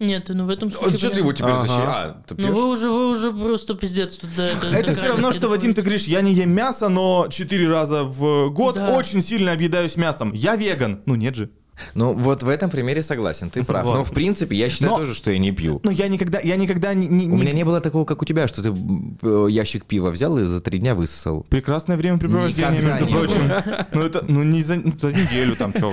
Нет, 0.00 0.28
ну 0.28 0.46
в 0.46 0.48
этом 0.48 0.70
Что 0.70 0.88
случае... 0.90 1.10
ты 1.10 1.18
его 1.20 1.32
теперь 1.32 1.50
Ага. 1.50 1.60
защищаешь? 1.62 1.88
А, 1.88 2.22
ты 2.26 2.34
Ну 2.38 2.46
вы 2.48 2.52
пьешь? 2.54 2.64
уже, 2.78 2.90
вы 2.90 3.10
уже 3.10 3.32
просто 3.32 3.74
пиздец 3.74 4.16
тут, 4.16 4.30
да, 4.36 4.50
это... 4.50 4.66
Это 4.68 4.94
все 4.94 5.08
равно, 5.08 5.32
что, 5.32 5.48
Вадим, 5.48 5.74
ты 5.74 5.82
говоришь, 5.82 6.04
я 6.04 6.20
не 6.20 6.32
ем 6.32 6.50
мясо, 6.52 6.88
но 6.88 7.26
4 7.28 7.68
раза 7.68 8.04
в 8.04 8.50
год 8.50 8.76
Да. 8.76 8.96
очень 8.96 9.22
сильно 9.22 9.52
объедаюсь 9.52 9.96
мясом. 9.96 10.32
Я 10.32 10.54
веган. 10.56 11.00
Ну, 11.06 11.16
нет 11.16 11.34
же. 11.34 11.50
Ну, 11.94 12.12
вот 12.12 12.42
в 12.42 12.48
этом 12.48 12.70
примере 12.70 13.02
согласен, 13.04 13.50
ты 13.50 13.62
прав. 13.64 13.86
Вот. 13.86 13.94
Но, 13.94 14.04
в 14.04 14.10
принципе, 14.12 14.56
я 14.56 14.68
считаю 14.68 14.92
Но- 14.92 14.98
тоже, 14.98 15.14
что 15.14 15.30
я 15.30 15.38
не 15.38 15.52
пью. 15.52 15.80
Но 15.84 15.90
я 15.92 16.08
никогда, 16.08 16.40
я 16.40 16.56
никогда 16.56 16.92
не... 16.94 17.06
не- 17.06 17.26
У 17.26 17.36
меня 17.36 17.52
не 17.52 17.64
было 17.64 17.80
такого, 17.80 18.04
как 18.04 18.20
у 18.22 18.24
тебя, 18.24 18.48
что 18.48 18.62
ты 18.62 18.74
э, 19.22 19.46
ящик 19.50 19.84
пива 19.84 20.10
взял 20.10 20.36
и 20.38 20.44
за 20.44 20.60
три 20.60 20.78
дня 20.80 20.94
высосал. 20.96 21.44
Прекрасное 21.48 21.96
времяпрепровождение, 21.96 22.80
Никогда 22.82 22.98
между 23.00 23.06
прочим. 23.14 23.52
Ну, 23.92 24.02
это, 24.02 24.24
ну, 24.26 24.42
не 24.42 24.62
за, 24.62 24.74
ну, 24.76 24.92
за 24.98 25.12
неделю 25.12 25.54
там, 25.54 25.72
что 25.76 25.92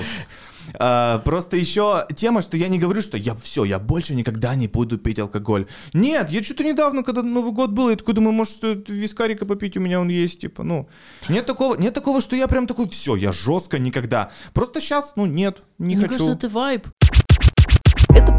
просто 0.78 1.58
еще 1.58 2.06
тема, 2.16 2.42
что 2.42 2.58
я 2.58 2.68
не 2.68 2.80
говорю, 2.80 3.02
что 3.02 3.18
я 3.18 3.36
все, 3.36 3.64
я 3.64 3.80
больше 3.80 4.16
никогда 4.16 4.56
не 4.56 4.68
буду 4.68 4.98
пить 4.98 5.20
алкоголь. 5.20 5.68
Нет, 5.94 6.30
я 6.30 6.44
что-то 6.44 6.64
недавно, 6.64 7.04
когда 7.04 7.22
Новый 7.22 7.52
год 7.52 7.72
был, 7.72 7.90
я 7.90 7.96
такой 7.96 8.14
думаю, 8.14 8.34
может, 8.34 8.60
вискарика 8.88 9.46
попить, 9.46 9.78
у 9.78 9.80
меня 9.80 10.00
он 10.00 10.10
есть, 10.10 10.40
типа, 10.40 10.64
ну. 10.64 10.88
Нет 11.30 11.46
такого, 11.46 11.76
нет 11.76 11.94
такого, 11.94 12.22
что 12.22 12.36
я 12.36 12.48
прям 12.48 12.68
такой, 12.68 12.90
все, 12.90 13.16
я 13.16 13.32
жестко 13.32 13.80
никогда. 13.80 14.32
Просто 14.54 14.82
сейчас, 14.82 15.14
ну, 15.16 15.26
нет, 15.26 15.62
не 15.78 15.96
Мне 15.96 16.08
хочу. 16.08 16.18
кажется, 16.18 16.48
это 16.48 16.50
вайб. 16.50 16.88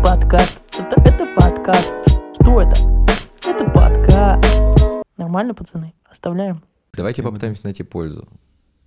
подкаст. 0.07 0.61
Это, 0.79 1.01
это 1.05 1.27
подкаст. 1.35 1.93
Что 2.41 2.63
это? 2.63 2.77
Это 3.45 3.65
подкаст. 3.65 4.47
Нормально, 5.17 5.53
пацаны? 5.53 5.95
Оставляем. 6.09 6.63
Давайте 6.93 7.25
попытаемся 7.25 7.65
найти 7.65 7.83
пользу. 7.83 8.29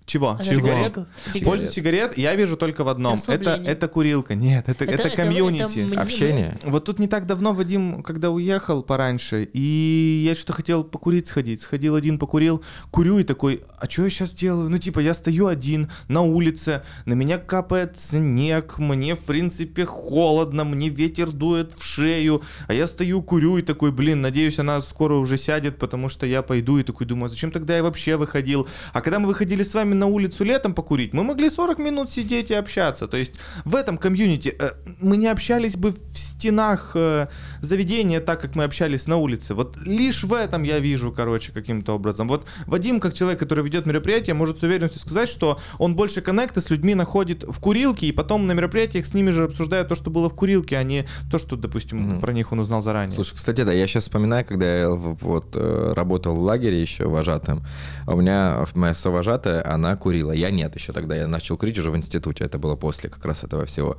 Чего? 0.10 0.38
А 0.40 0.44
Чего? 0.44 1.06
Пользу 1.44 1.72
сигарет 1.72 2.18
я 2.18 2.34
вижу 2.34 2.58
только 2.58 2.84
в 2.84 2.90
одном. 2.90 3.20
Это, 3.28 3.62
это 3.64 3.88
курилка. 3.88 4.34
Нет, 4.34 4.68
это, 4.68 4.86
это, 4.86 5.08
это- 5.08 5.16
комьюнити. 5.16 5.92
это 5.92 6.02
Общение. 6.02 6.58
Вот 6.64 6.86
тут 6.86 6.98
не 6.98 7.08
так 7.08 7.28
давно 7.28 7.54
Вадим, 7.54 8.02
когда 8.02 8.32
уехал 8.32 8.82
пораньше, 8.82 9.48
и 9.54 10.26
я 10.28 10.34
что-то 10.34 10.54
хотел 10.54 10.84
покурить 10.84 11.28
сходить. 11.28 11.62
Сходил 11.62 11.94
один, 11.94 12.18
покурил, 12.18 12.64
курю 12.90 13.20
и 13.20 13.24
такой, 13.24 13.62
а 13.78 13.88
что 13.88 14.04
я 14.04 14.10
сейчас 14.10 14.32
делаю? 14.32 14.70
Ну, 14.70 14.80
типа, 14.80 15.00
я 15.00 15.14
стою 15.14 15.46
один 15.46 15.92
на 16.08 16.22
улице, 16.22 16.82
на 17.06 17.14
меня 17.14 17.38
капает 17.38 18.00
снег, 18.00 18.80
мне, 18.80 19.16
в 19.16 19.20
принципе, 19.20 19.86
холодно, 19.86 20.64
мне 20.64 20.90
ветер 20.90 21.32
дует 21.32 21.74
в 21.78 21.84
шею, 21.84 22.42
а 22.68 22.74
я 22.74 22.88
стою, 22.88 23.22
курю 23.22 23.58
и 23.58 23.62
такой, 23.62 23.92
блин, 23.92 24.22
надеюсь, 24.22 24.58
она 24.58 24.82
скоро 24.82 25.14
уже 25.14 25.38
сядет, 25.38 25.78
потому 25.78 26.10
что 26.10 26.26
я 26.26 26.42
пойду 26.42 26.80
и 26.80 26.84
такой 26.84 27.06
думаю, 27.06 27.28
а 27.28 27.30
зачем 27.30 27.52
тогда 27.52 27.78
я 27.78 27.84
вообще 27.84 28.18
выходил? 28.18 28.68
А 28.92 29.02
когда 29.02 29.20
мы 29.20 29.28
выходили 29.28 29.64
с 29.64 29.76
вами 29.76 29.99
на 30.00 30.08
улицу 30.08 30.44
летом 30.44 30.74
покурить, 30.74 31.14
мы 31.14 31.24
могли 31.24 31.50
40 31.50 31.78
минут 31.80 32.12
сидеть 32.12 32.52
и 32.52 32.56
общаться. 32.56 33.08
То 33.08 33.18
есть 33.18 33.40
в 33.66 33.76
этом 33.76 33.98
комьюнити 33.98 34.56
э, 34.60 34.72
мы 35.00 35.18
не 35.18 35.28
общались 35.28 35.76
бы 35.76 35.92
в 35.92 35.98
стенах 36.18 36.92
э, 36.96 37.28
заведения 37.62 38.22
так, 38.22 38.42
как 38.42 38.56
мы 38.56 38.64
общались 38.64 39.08
на 39.08 39.18
улице. 39.18 39.54
Вот 39.54 39.78
лишь 39.86 40.24
в 40.24 40.34
этом 40.34 40.64
я 40.64 40.80
вижу, 40.80 41.12
короче, 41.12 41.52
каким-то 41.52 41.94
образом. 41.96 42.28
Вот 42.28 42.46
Вадим, 42.66 43.00
как 43.00 43.14
человек, 43.14 43.40
который 43.40 43.64
ведет 43.64 43.86
мероприятие, 43.86 44.34
может 44.34 44.58
с 44.60 44.64
уверенностью 44.64 45.02
сказать, 45.02 45.30
что 45.30 45.60
он 45.78 45.96
больше 45.96 46.22
коннекта 46.22 46.62
с 46.62 46.70
людьми 46.70 46.96
находит 46.96 47.44
в 47.44 47.60
курилке, 47.60 48.08
и 48.08 48.12
потом 48.12 48.48
на 48.48 48.54
мероприятиях 48.54 49.06
с 49.06 49.14
ними 49.14 49.32
же 49.32 49.44
обсуждает 49.44 49.90
то, 49.90 49.96
что 49.96 50.10
было 50.10 50.30
в 50.30 50.34
курилке, 50.34 50.78
а 50.78 50.84
не 50.84 51.06
то, 51.30 51.40
что, 51.40 51.56
допустим, 51.56 52.00
Мгм. 52.00 52.20
про 52.22 52.34
них 52.34 52.52
он 52.52 52.60
узнал 52.60 52.82
заранее. 52.82 53.16
Слушай, 53.16 53.36
кстати, 53.36 53.64
да, 53.64 53.74
я 53.74 53.86
сейчас 53.88 54.04
вспоминаю, 54.04 54.46
когда 54.46 54.80
я 54.80 54.90
вот 54.90 55.56
э, 55.56 55.94
работал 55.96 56.36
в 56.36 56.40
лагере 56.42 56.82
еще 56.82 57.08
вожатым, 57.08 57.64
а 58.08 58.14
у 58.16 58.22
меня 58.22 58.66
моя 58.76 58.94
совожатая, 58.94 59.62
она 59.70 59.89
курила, 59.96 60.32
я 60.32 60.52
нет 60.52 60.76
еще 60.76 60.94
тогда, 60.94 61.16
я 61.16 61.28
начал 61.28 61.58
курить 61.58 61.78
уже 61.78 61.92
в 61.92 61.96
институте, 61.98 62.44
это 62.44 62.58
было 62.58 62.76
после 62.76 63.10
как 63.10 63.26
раз 63.26 63.44
этого 63.44 63.66
всего. 63.66 63.98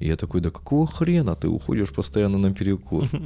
И 0.00 0.06
я 0.06 0.16
такой, 0.16 0.40
да 0.40 0.50
какого 0.50 0.86
хрена 0.86 1.34
ты 1.34 1.48
уходишь 1.48 1.90
постоянно 1.90 2.38
на 2.38 2.54
перекур? 2.54 3.06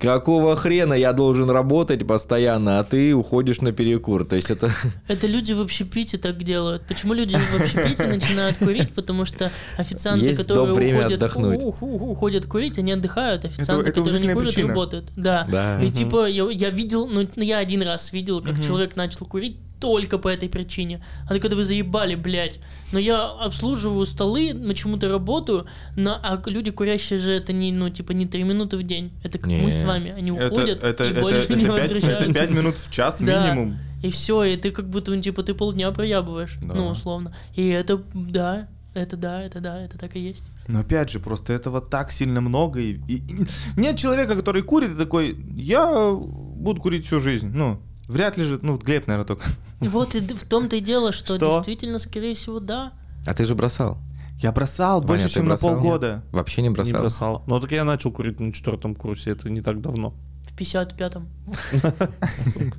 Какого 0.00 0.56
хрена 0.56 0.92
я 0.94 1.12
должен 1.12 1.48
работать 1.48 2.04
постоянно, 2.06 2.80
а 2.80 2.84
ты 2.84 3.14
уходишь 3.14 3.60
на 3.60 3.70
перекур? 3.72 4.24
То 4.24 4.34
есть 4.36 4.50
это... 4.50 4.70
Это 5.08 5.28
люди 5.28 5.52
в 5.52 5.60
общепите 5.60 6.18
так 6.18 6.42
делают. 6.42 6.82
Почему 6.86 7.14
люди 7.14 7.36
в 7.36 7.54
общепите 7.60 8.06
начинают 8.08 8.56
курить? 8.58 8.92
Потому 8.92 9.24
что 9.24 9.52
официанты, 9.78 10.26
Есть 10.26 10.40
которые 10.42 10.72
уходят, 10.72 11.12
отдохнуть. 11.12 11.62
у- 11.62 11.68
у- 11.80 11.86
у- 11.86 12.10
уходят 12.10 12.44
курить, 12.46 12.76
они 12.78 12.90
отдыхают. 12.92 13.44
Официанты, 13.44 13.90
это 13.90 14.00
которые 14.02 14.20
не 14.20 14.32
курят, 14.32 14.48
причина. 14.52 14.68
работают. 14.68 15.12
Да. 15.16 15.46
Да. 15.50 15.80
И 15.82 15.88
типа 15.90 16.26
я, 16.28 16.50
я 16.50 16.70
видел, 16.70 17.06
ну 17.06 17.26
я 17.36 17.58
один 17.58 17.82
раз 17.82 18.12
видел, 18.12 18.42
как 18.42 18.60
человек 18.62 18.96
начал 18.96 19.26
курить 19.26 19.58
только 19.80 20.18
по 20.18 20.28
этой 20.28 20.48
причине. 20.48 21.04
А 21.28 21.38
когда 21.38 21.56
вы 21.56 21.64
заебали, 21.64 22.14
блядь. 22.14 22.58
Но 22.92 22.98
я 22.98 23.26
обслуживаю 23.28 24.06
столы, 24.06 24.54
почему-то 24.54 25.08
работаю, 25.08 25.66
но, 25.96 26.18
а 26.22 26.42
люди 26.46 26.70
курящие 26.70 27.18
же 27.18 27.32
это 27.32 27.52
не, 27.52 27.70
ну, 27.72 27.90
типа, 27.90 28.12
не 28.12 28.26
три 28.26 28.44
минуты 28.44 28.76
в 28.76 28.82
день. 28.82 29.12
Это 29.22 29.38
как 29.38 29.48
мы 29.50 29.70
с 29.70 29.80
Не. 29.80 29.86
вами. 29.86 30.12
Они 30.16 30.30
Это, 30.30 30.46
уходят 30.54 30.82
это, 30.82 31.04
и 31.04 31.10
это, 31.10 31.20
больше 31.20 31.38
это 31.44 31.54
не 31.56 31.64
пять- 31.66 31.74
это 31.84 31.94
возвращаются. 31.94 32.32
пять 32.40 32.50
минут 32.50 32.78
в 32.78 32.90
час 32.90 33.20
Да. 33.20 33.44
минимум. 33.46 33.78
И 34.02 34.10
все, 34.10 34.44
и 34.44 34.56
ты 34.56 34.70
как 34.70 34.88
будто, 34.88 35.10
ну, 35.14 35.20
типа, 35.20 35.42
ты 35.42 35.54
полдня 35.54 35.90
проябываешь, 35.90 36.58
Да. 36.62 36.74
ну, 36.74 36.88
условно. 36.88 37.34
И 37.54 37.66
это, 37.68 38.00
да, 38.14 38.68
это 38.94 39.16
да, 39.16 39.42
это 39.42 39.60
да, 39.60 39.80
это 39.82 39.98
так 39.98 40.14
и 40.16 40.20
есть. 40.20 40.44
Но 40.68 40.80
опять 40.80 41.10
же, 41.10 41.20
просто 41.20 41.52
этого 41.52 41.80
так 41.80 42.10
сильно 42.12 42.40
много. 42.40 42.80
И, 42.80 43.00
и- 43.08 43.16
и 43.16 43.46
нет 43.76 43.98
человека, 43.98 44.34
который 44.36 44.62
курит 44.62 44.92
и 44.92 44.96
такой, 44.96 45.36
я 45.56 46.12
буду 46.14 46.80
курить 46.80 47.06
всю 47.06 47.20
жизнь. 47.20 47.50
Ну, 47.54 47.80
вряд 48.08 48.36
ли 48.36 48.44
же, 48.44 48.58
ну, 48.62 48.76
Глеб, 48.76 49.06
наверное, 49.06 49.26
только. 49.26 49.46
Вот 49.80 50.14
и 50.14 50.20
в 50.20 50.44
том-то 50.44 50.76
и 50.76 50.80
дело, 50.80 51.12
что, 51.12 51.36
Что? 51.36 51.56
действительно, 51.56 51.98
скорее 51.98 52.34
всего, 52.34 52.60
да. 52.60 52.92
А 53.26 53.34
ты 53.34 53.44
же 53.44 53.54
бросал. 53.54 53.98
Я 54.38 54.52
бросал 54.52 55.00
Ваня, 55.00 55.06
больше, 55.06 55.28
чем 55.28 55.46
бросал? 55.46 55.70
на 55.70 55.76
полгода. 55.76 56.24
Вообще 56.32 56.62
не 56.62 56.68
Не 56.68 56.74
бросал? 56.74 57.00
бросал. 57.00 57.42
Ну 57.46 57.60
так 57.60 57.70
я 57.72 57.84
начал 57.84 58.10
курить 58.10 58.40
на 58.40 58.52
четвертом 58.52 58.94
курсе, 58.94 59.30
это 59.30 59.48
не 59.48 59.60
так 59.60 59.80
давно. 59.80 60.14
В 60.48 60.56
55-м. 60.56 61.28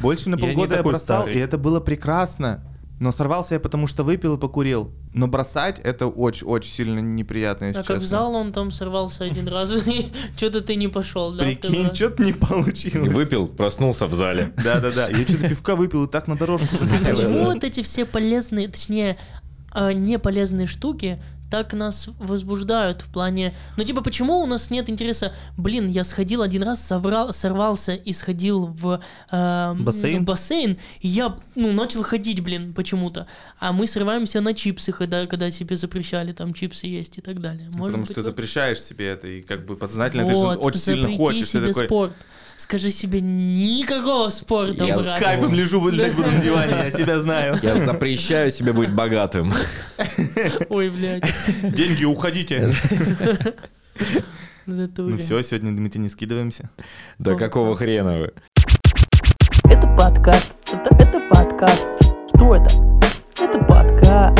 Больше 0.00 0.28
на 0.28 0.38
полгода 0.38 0.76
я, 0.76 0.82
бросал, 0.82 1.26
и 1.26 1.36
это 1.38 1.58
было 1.58 1.80
прекрасно. 1.80 2.62
Но 3.00 3.10
сорвался 3.10 3.54
я, 3.54 3.60
потому 3.60 3.86
что 3.86 4.04
выпил 4.04 4.36
и 4.36 4.38
покурил. 4.38 4.92
Но 5.12 5.26
бросать 5.26 5.80
это 5.80 6.06
очень-очень 6.06 6.70
сильно 6.70 7.00
неприятно, 7.00 7.66
если 7.66 7.80
А 7.80 7.84
как 7.84 7.96
в 7.96 8.00
честно. 8.00 8.08
зал 8.08 8.34
он 8.36 8.52
там 8.52 8.70
сорвался 8.70 9.24
один 9.24 9.48
раз, 9.48 9.72
и 9.86 10.06
что-то 10.36 10.60
ты 10.60 10.76
не 10.76 10.88
пошел, 10.88 11.32
да? 11.32 11.44
Прикинь, 11.44 11.94
что-то 11.94 12.22
не 12.22 12.32
получилось. 12.32 13.12
Выпил, 13.12 13.48
проснулся 13.48 14.06
в 14.06 14.14
зале. 14.14 14.52
Да-да-да, 14.62 15.08
я 15.08 15.22
что-то 15.24 15.48
пивка 15.48 15.76
выпил 15.76 16.04
и 16.04 16.08
так 16.08 16.28
на 16.28 16.36
дорожку 16.36 16.68
Почему 16.78 17.44
вот 17.46 17.64
эти 17.64 17.82
все 17.82 18.04
полезные, 18.04 18.68
точнее, 18.68 19.18
а, 19.72 19.92
неполезные 19.92 20.68
штуки 20.68 21.20
так 21.54 21.72
нас 21.72 22.08
возбуждают 22.18 23.02
в 23.02 23.12
плане... 23.12 23.52
Ну, 23.76 23.84
типа, 23.84 24.00
почему 24.00 24.40
у 24.40 24.46
нас 24.46 24.70
нет 24.70 24.90
интереса... 24.90 25.32
Блин, 25.56 25.88
я 25.88 26.02
сходил 26.02 26.42
один 26.42 26.64
раз, 26.64 26.84
соврал, 26.84 27.32
сорвался 27.32 27.94
и 27.94 28.12
сходил 28.12 28.66
в 28.66 29.00
э, 29.30 29.74
Бассейн? 29.78 30.22
в 30.22 30.24
бассейн, 30.24 30.78
и 30.98 31.06
я, 31.06 31.36
ну, 31.54 31.72
начал 31.72 32.02
ходить, 32.02 32.40
блин, 32.40 32.74
почему-то. 32.74 33.28
А 33.60 33.72
мы 33.72 33.86
срываемся 33.86 34.40
на 34.40 34.52
чипсы, 34.52 34.90
когда, 34.90 35.28
когда 35.28 35.52
себе 35.52 35.76
запрещали 35.76 36.32
там 36.32 36.54
чипсы 36.54 36.88
есть 36.88 37.18
и 37.18 37.20
так 37.20 37.40
далее. 37.40 37.66
Может 37.66 37.78
Потому 37.78 37.98
быть, 37.98 38.06
что 38.06 38.14
ты 38.14 38.20
вот- 38.22 38.30
запрещаешь 38.30 38.82
себе 38.82 39.10
это, 39.10 39.28
и 39.28 39.40
как 39.40 39.64
бы 39.64 39.76
подсознательно 39.76 40.26
ты 40.26 40.34
же 40.34 40.40
Вот, 40.40 40.58
очень 40.60 40.80
сильно 40.80 41.16
хочешь. 41.16 41.46
Ты 41.50 41.58
себе 41.58 41.68
такой, 41.68 41.84
спорт. 41.86 42.12
Скажи 42.56 42.90
себе 42.90 43.20
никакого 43.20 44.28
спорта, 44.30 44.84
я 44.84 44.96
брат. 44.96 45.18
с 45.18 45.22
кайфом 45.22 45.54
лежу, 45.54 45.86
лежать 45.88 46.14
буду 46.14 46.30
на 46.30 46.40
диване, 46.40 46.72
я 46.84 46.90
себя 46.90 47.18
знаю. 47.18 47.58
Я 47.62 47.78
запрещаю 47.84 48.50
себе 48.50 48.72
быть 48.72 48.90
богатым. 48.90 49.52
Ой, 50.68 50.90
блядь. 50.90 51.24
Деньги, 51.62 52.04
уходите. 52.04 52.72
Ну 54.66 55.18
все, 55.18 55.42
сегодня 55.42 55.72
мы 55.72 55.90
тебе 55.90 56.02
не 56.02 56.08
скидываемся. 56.08 56.70
Да 57.18 57.34
какого 57.34 57.76
хрена 57.76 58.18
вы? 58.18 58.32
Это 59.64 59.86
подкаст. 59.96 60.54
Это, 60.72 60.94
это 60.96 61.20
подкаст. 61.28 61.86
Что 62.34 62.56
это? 62.56 62.70
Это 63.40 63.58
подкаст. 63.58 64.38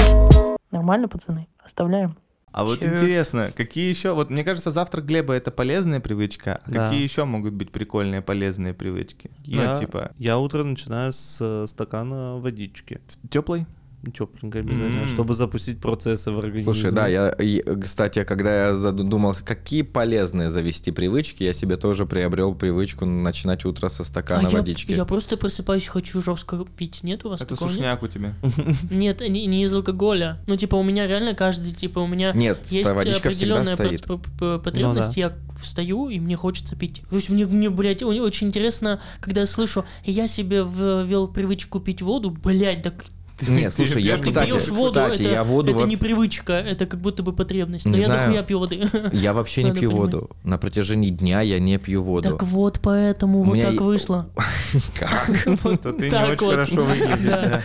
Нормально, 0.71 1.09
пацаны? 1.09 1.47
Оставляем. 1.63 2.17
А 2.55 2.63
вот 2.63 2.81
Cheers. 2.83 2.95
интересно, 2.95 3.51
какие 3.57 3.91
еще, 3.91 4.15
вот 4.15 4.31
мне 4.31 4.45
кажется, 4.45 4.71
завтрак 4.71 5.05
Глеба 5.07 5.35
это 5.35 5.51
полезная 5.51 5.99
привычка, 5.99 6.61
а 6.65 6.71
Да. 6.71 6.89
какие 6.89 7.03
еще 7.03 7.25
могут 7.25 7.53
быть 7.55 7.73
прикольные 7.73 8.23
полезные 8.23 8.73
привычки? 8.75 9.29
Я, 9.43 9.75
Ну, 9.75 9.81
типа, 9.81 10.13
я 10.19 10.39
утро 10.39 10.63
начинаю 10.63 11.13
с 11.13 11.39
э, 11.41 11.67
стакана 11.67 12.37
водички. 12.37 13.01
теплый? 13.29 13.67
Обязательно, 14.43 15.03
М. 15.03 15.09
чтобы 15.09 15.35
запустить 15.35 15.81
процессы 15.81 16.31
в 16.31 16.39
организме. 16.39 16.73
Слушай, 16.73 16.93
да, 16.93 17.07
я, 17.07 17.35
кстати, 17.83 18.25
когда 18.25 18.69
я 18.69 18.75
задумался, 18.75 19.45
какие 19.45 19.83
полезные 19.83 20.51
завести 20.51 20.91
привычки, 20.91 21.43
я 21.43 21.53
себе 21.53 21.77
тоже 21.77 22.07
приобрел 22.07 22.55
привычку 22.55 23.05
начинать 23.05 23.65
утро 23.65 23.89
со 23.89 24.05
стакана 24.05 24.49
А 24.49 24.51
я, 24.51 24.59
водички. 24.59 24.93
я 24.93 25.05
просто 25.05 25.37
просыпаюсь, 25.37 25.87
хочу 25.87 26.23
жестко 26.23 26.65
пить. 26.77 27.03
Нет 27.03 27.25
у 27.25 27.31
вас 27.31 27.41
Это 27.41 27.55
такого? 27.55 27.69
сушняк 27.69 28.03
у 28.03 28.09
тебя. 28.09 28.35
Нет, 28.91 29.21
не, 29.21 29.47
не 29.47 29.65
из 29.65 29.73
алкоголя. 29.75 30.39
Ну, 30.47 30.57
типа, 30.57 30.77
у 30.77 30.83
меня 30.83 31.07
реально 31.07 31.35
каждый, 31.35 31.73
типа, 31.73 32.01
у 32.01 32.07
меня 32.07 32.33
Нет, 32.33 32.61
есть 32.71 32.89
определенная 32.89 33.77
потребность, 33.77 35.17
Ну 35.17 35.23
я 35.23 35.33
встаю, 35.61 36.09
и 36.09 36.19
мне 36.21 36.37
хочется 36.37 36.77
пить. 36.77 37.03
То 37.09 37.17
есть 37.17 37.31
мне, 37.31 37.47
мне 37.47 37.71
блядь, 37.71 38.03
очень 38.03 38.49
интересно, 38.49 39.01
когда 39.21 39.43
я 39.43 39.47
слышу, 39.47 39.85
я 40.05 40.27
себе 40.27 40.65
ввел 40.65 41.29
привычку 41.29 41.81
пить 41.81 42.03
воду, 42.03 42.31
блядь, 42.31 42.83
так 42.83 43.05
Нет, 43.49 43.75
слушай, 43.75 44.01
я, 44.03 44.17
ты 44.17 44.23
кстати, 44.25 44.51
пьешь 44.51 44.69
воду, 44.69 44.89
кстати, 45.01 45.23
это, 45.23 45.31
я 45.31 45.45
воду 45.45 45.71
это 45.73 45.81
во- 45.81 45.87
не 45.87 45.97
привычка, 45.97 46.53
это 46.53 46.87
как 46.87 47.01
будто 47.01 47.23
бы 47.23 47.33
потребность. 47.33 47.85
Не 47.85 47.91
Но 47.93 47.99
я 47.99 48.07
знаю. 48.07 48.21
дохуя 48.27 48.43
пью 48.45 48.59
воды. 48.61 48.89
Я 49.13 49.33
вообще 49.33 49.65
не 49.65 49.73
пью 49.73 49.91
понимать. 49.91 50.15
воду. 50.15 50.31
На 50.45 50.57
протяжении 50.59 51.11
дня 51.11 51.41
я 51.41 51.59
не 51.59 51.79
пью 51.79 52.03
воду. 52.03 52.31
Так 52.31 52.43
вот, 52.45 52.79
поэтому 52.81 53.43
вот 53.43 53.61
так 53.61 53.81
вышло. 53.81 54.29
Как? 54.99 55.35
Что 55.75 55.93
ты 55.93 56.11
не 56.11 56.17
очень 56.17 56.47
вот. 56.47 56.51
хорошо 56.55 56.85
выглядишь. 56.85 57.63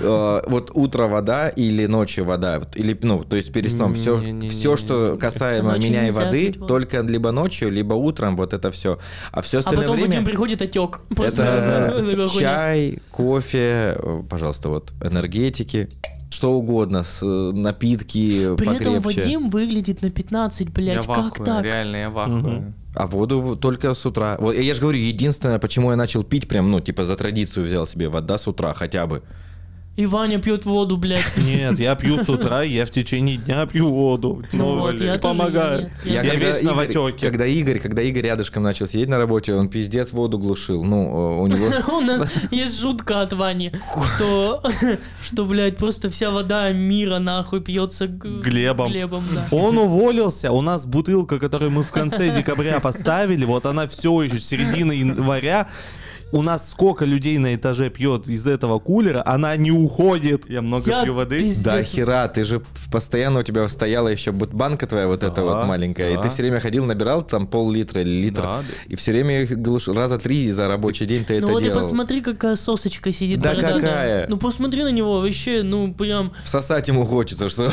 Э, 0.00 0.42
Вот 0.48 0.70
утро 0.74 1.06
вода 1.06 1.48
или 1.48 1.86
ночью 1.86 2.24
вода, 2.24 2.58
Вот, 2.58 2.76
или 2.76 2.98
ну, 3.02 3.22
то 3.22 3.36
есть 3.36 3.52
перед 3.52 3.70
сном 3.72 3.94
все, 3.94 4.76
что 4.76 5.16
касаемо 5.18 5.78
меня 5.78 6.08
и 6.08 6.10
воды, 6.10 6.52
только 6.52 7.00
либо 7.02 7.30
ночью, 7.30 7.70
либо 7.70 7.94
утром, 7.94 8.36
вот 8.36 8.52
это 8.52 8.70
все. 8.72 8.98
А 9.30 9.42
все 9.42 9.58
А 9.58 9.60
остальное 9.60 9.86
потом 9.86 9.96
время 10.00 10.14
один 10.14 10.24
приходит 10.24 10.60
отек. 10.62 11.00
Это 11.16 12.28
чай, 12.32 12.98
кофе, 13.10 13.96
э, 13.96 14.22
пожалуйста, 14.28 14.68
вот 14.68 14.92
энергетики, 15.04 15.88
что 16.30 16.52
угодно, 16.52 17.02
с, 17.02 17.22
э, 17.22 17.52
напитки 17.54 18.56
При 18.56 18.66
этом 18.74 19.02
покрепче. 19.02 19.20
Вадим 19.20 19.50
выглядит 19.50 20.02
на 20.02 20.10
15, 20.10 20.66
Я 20.66 20.72
блядь, 20.72 21.04
в 21.04 21.06
как 21.06 21.18
ахуе, 21.18 21.44
так? 21.44 21.64
реально, 21.64 21.96
я 21.96 22.10
в 22.10 22.18
ахуе. 22.18 22.36
Мгм. 22.36 22.74
А 22.94 23.06
воду 23.06 23.56
только 23.56 23.94
с 23.94 24.06
утра. 24.06 24.36
Вот 24.40 24.54
я 24.54 24.74
же 24.74 24.80
говорю, 24.80 24.98
единственное, 24.98 25.58
почему 25.58 25.90
я 25.90 25.96
начал 25.96 26.22
пить, 26.24 26.48
прям, 26.48 26.70
ну, 26.70 26.80
типа 26.80 27.04
за 27.04 27.16
традицию 27.16 27.66
взял 27.66 27.86
себе 27.86 28.08
вода 28.08 28.38
с 28.38 28.46
утра 28.46 28.72
хотя 28.74 29.06
бы. 29.06 29.22
И 29.96 30.06
Ваня 30.06 30.40
пьет 30.40 30.64
воду, 30.64 30.96
блядь. 30.96 31.36
Нет, 31.36 31.78
я 31.78 31.94
пью 31.94 32.22
с 32.22 32.28
утра, 32.28 32.62
я 32.62 32.84
в 32.84 32.90
течение 32.90 33.36
дня 33.36 33.64
пью 33.66 33.90
воду. 33.90 34.42
Ну 34.52 34.78
вот, 34.80 35.00
я 35.00 35.18
помогаю. 35.18 35.90
Я, 36.04 36.22
весь 36.22 36.62
на 36.62 36.70
Игорь- 36.70 36.74
ватёке. 36.74 37.26
Когда 37.26 37.46
Игорь, 37.46 37.78
когда 37.78 38.02
Игорь 38.02 38.24
рядышком 38.24 38.64
начал 38.64 38.88
сидеть 38.88 39.08
на 39.08 39.18
работе, 39.18 39.54
он 39.54 39.68
пиздец 39.68 40.12
воду 40.12 40.36
глушил. 40.38 40.82
Ну, 40.82 41.36
э, 41.36 41.40
у 41.42 41.46
него... 41.46 41.66
У 41.96 42.00
нас 42.00 42.28
есть 42.50 42.80
шутка 42.80 43.22
от 43.22 43.32
Вани, 43.34 43.70
что, 44.16 44.62
что, 45.22 45.44
блядь, 45.44 45.76
просто 45.76 46.10
вся 46.10 46.32
вода 46.32 46.72
мира 46.72 47.20
нахуй 47.20 47.60
пьется 47.60 48.08
Глебом. 48.08 48.90
Глебом, 48.90 49.24
да. 49.32 49.46
Он 49.52 49.78
уволился, 49.78 50.50
у 50.50 50.60
нас 50.60 50.86
бутылка, 50.86 51.38
которую 51.38 51.70
мы 51.70 51.84
в 51.84 51.92
конце 51.92 52.34
декабря 52.34 52.80
поставили, 52.80 53.44
вот 53.44 53.64
она 53.64 53.86
все 53.86 54.22
еще 54.22 54.40
с 54.40 54.46
середины 54.46 54.92
января. 54.92 55.68
У 56.34 56.42
нас 56.42 56.68
сколько 56.68 57.04
людей 57.04 57.38
на 57.38 57.54
этаже 57.54 57.90
пьет 57.90 58.26
из 58.26 58.44
этого 58.48 58.80
кулера, 58.80 59.22
она 59.24 59.54
не 59.56 59.70
уходит. 59.70 60.50
Я 60.50 60.62
много 60.62 60.90
Я 60.90 61.04
пью 61.04 61.14
воды. 61.14 61.38
пиздец. 61.38 61.62
Да 61.62 61.84
хера, 61.84 62.26
ты 62.26 62.42
же 62.42 62.60
постоянно 62.90 63.38
у 63.38 63.42
тебя 63.44 63.68
стояла 63.68 64.08
еще 64.08 64.32
банка 64.32 64.88
твоя 64.88 65.06
вот 65.06 65.22
эта 65.22 65.36
Да, 65.36 65.42
вот 65.42 65.66
маленькая, 65.68 66.10
и 66.10 66.14
да. 66.16 66.22
ты 66.22 66.30
все 66.30 66.42
время 66.42 66.58
ходил, 66.58 66.84
набирал 66.86 67.22
там 67.22 67.46
пол-литра 67.46 68.00
или 68.02 68.10
литр, 68.24 68.42
Да, 68.42 68.64
и 68.88 68.96
все 68.96 69.12
время 69.12 69.42
их 69.42 69.56
глушил. 69.62 69.94
Раза 69.94 70.18
три 70.18 70.50
за 70.50 70.66
рабочий 70.66 71.06
день 71.06 71.24
ты 71.24 71.34
Ну 71.34 71.38
это 71.38 71.52
вот 71.52 71.62
и 71.62 71.66
делал. 71.66 71.78
посмотри, 71.78 72.20
какая 72.20 72.56
сосочка 72.56 73.12
сидит. 73.12 73.38
Да 73.38 73.50
бородатая. 73.50 73.80
какая? 73.80 74.26
Ну 74.28 74.36
посмотри 74.36 74.82
на 74.82 74.90
него, 74.90 75.20
вообще, 75.20 75.62
ну 75.62 75.94
прям, 75.94 76.32
Всосать 76.42 76.88
ему 76.88 77.06
хочется, 77.06 77.48
что... 77.48 77.70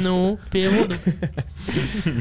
ну, 0.00 0.38
пей 0.52 0.68
воду. 0.68 0.94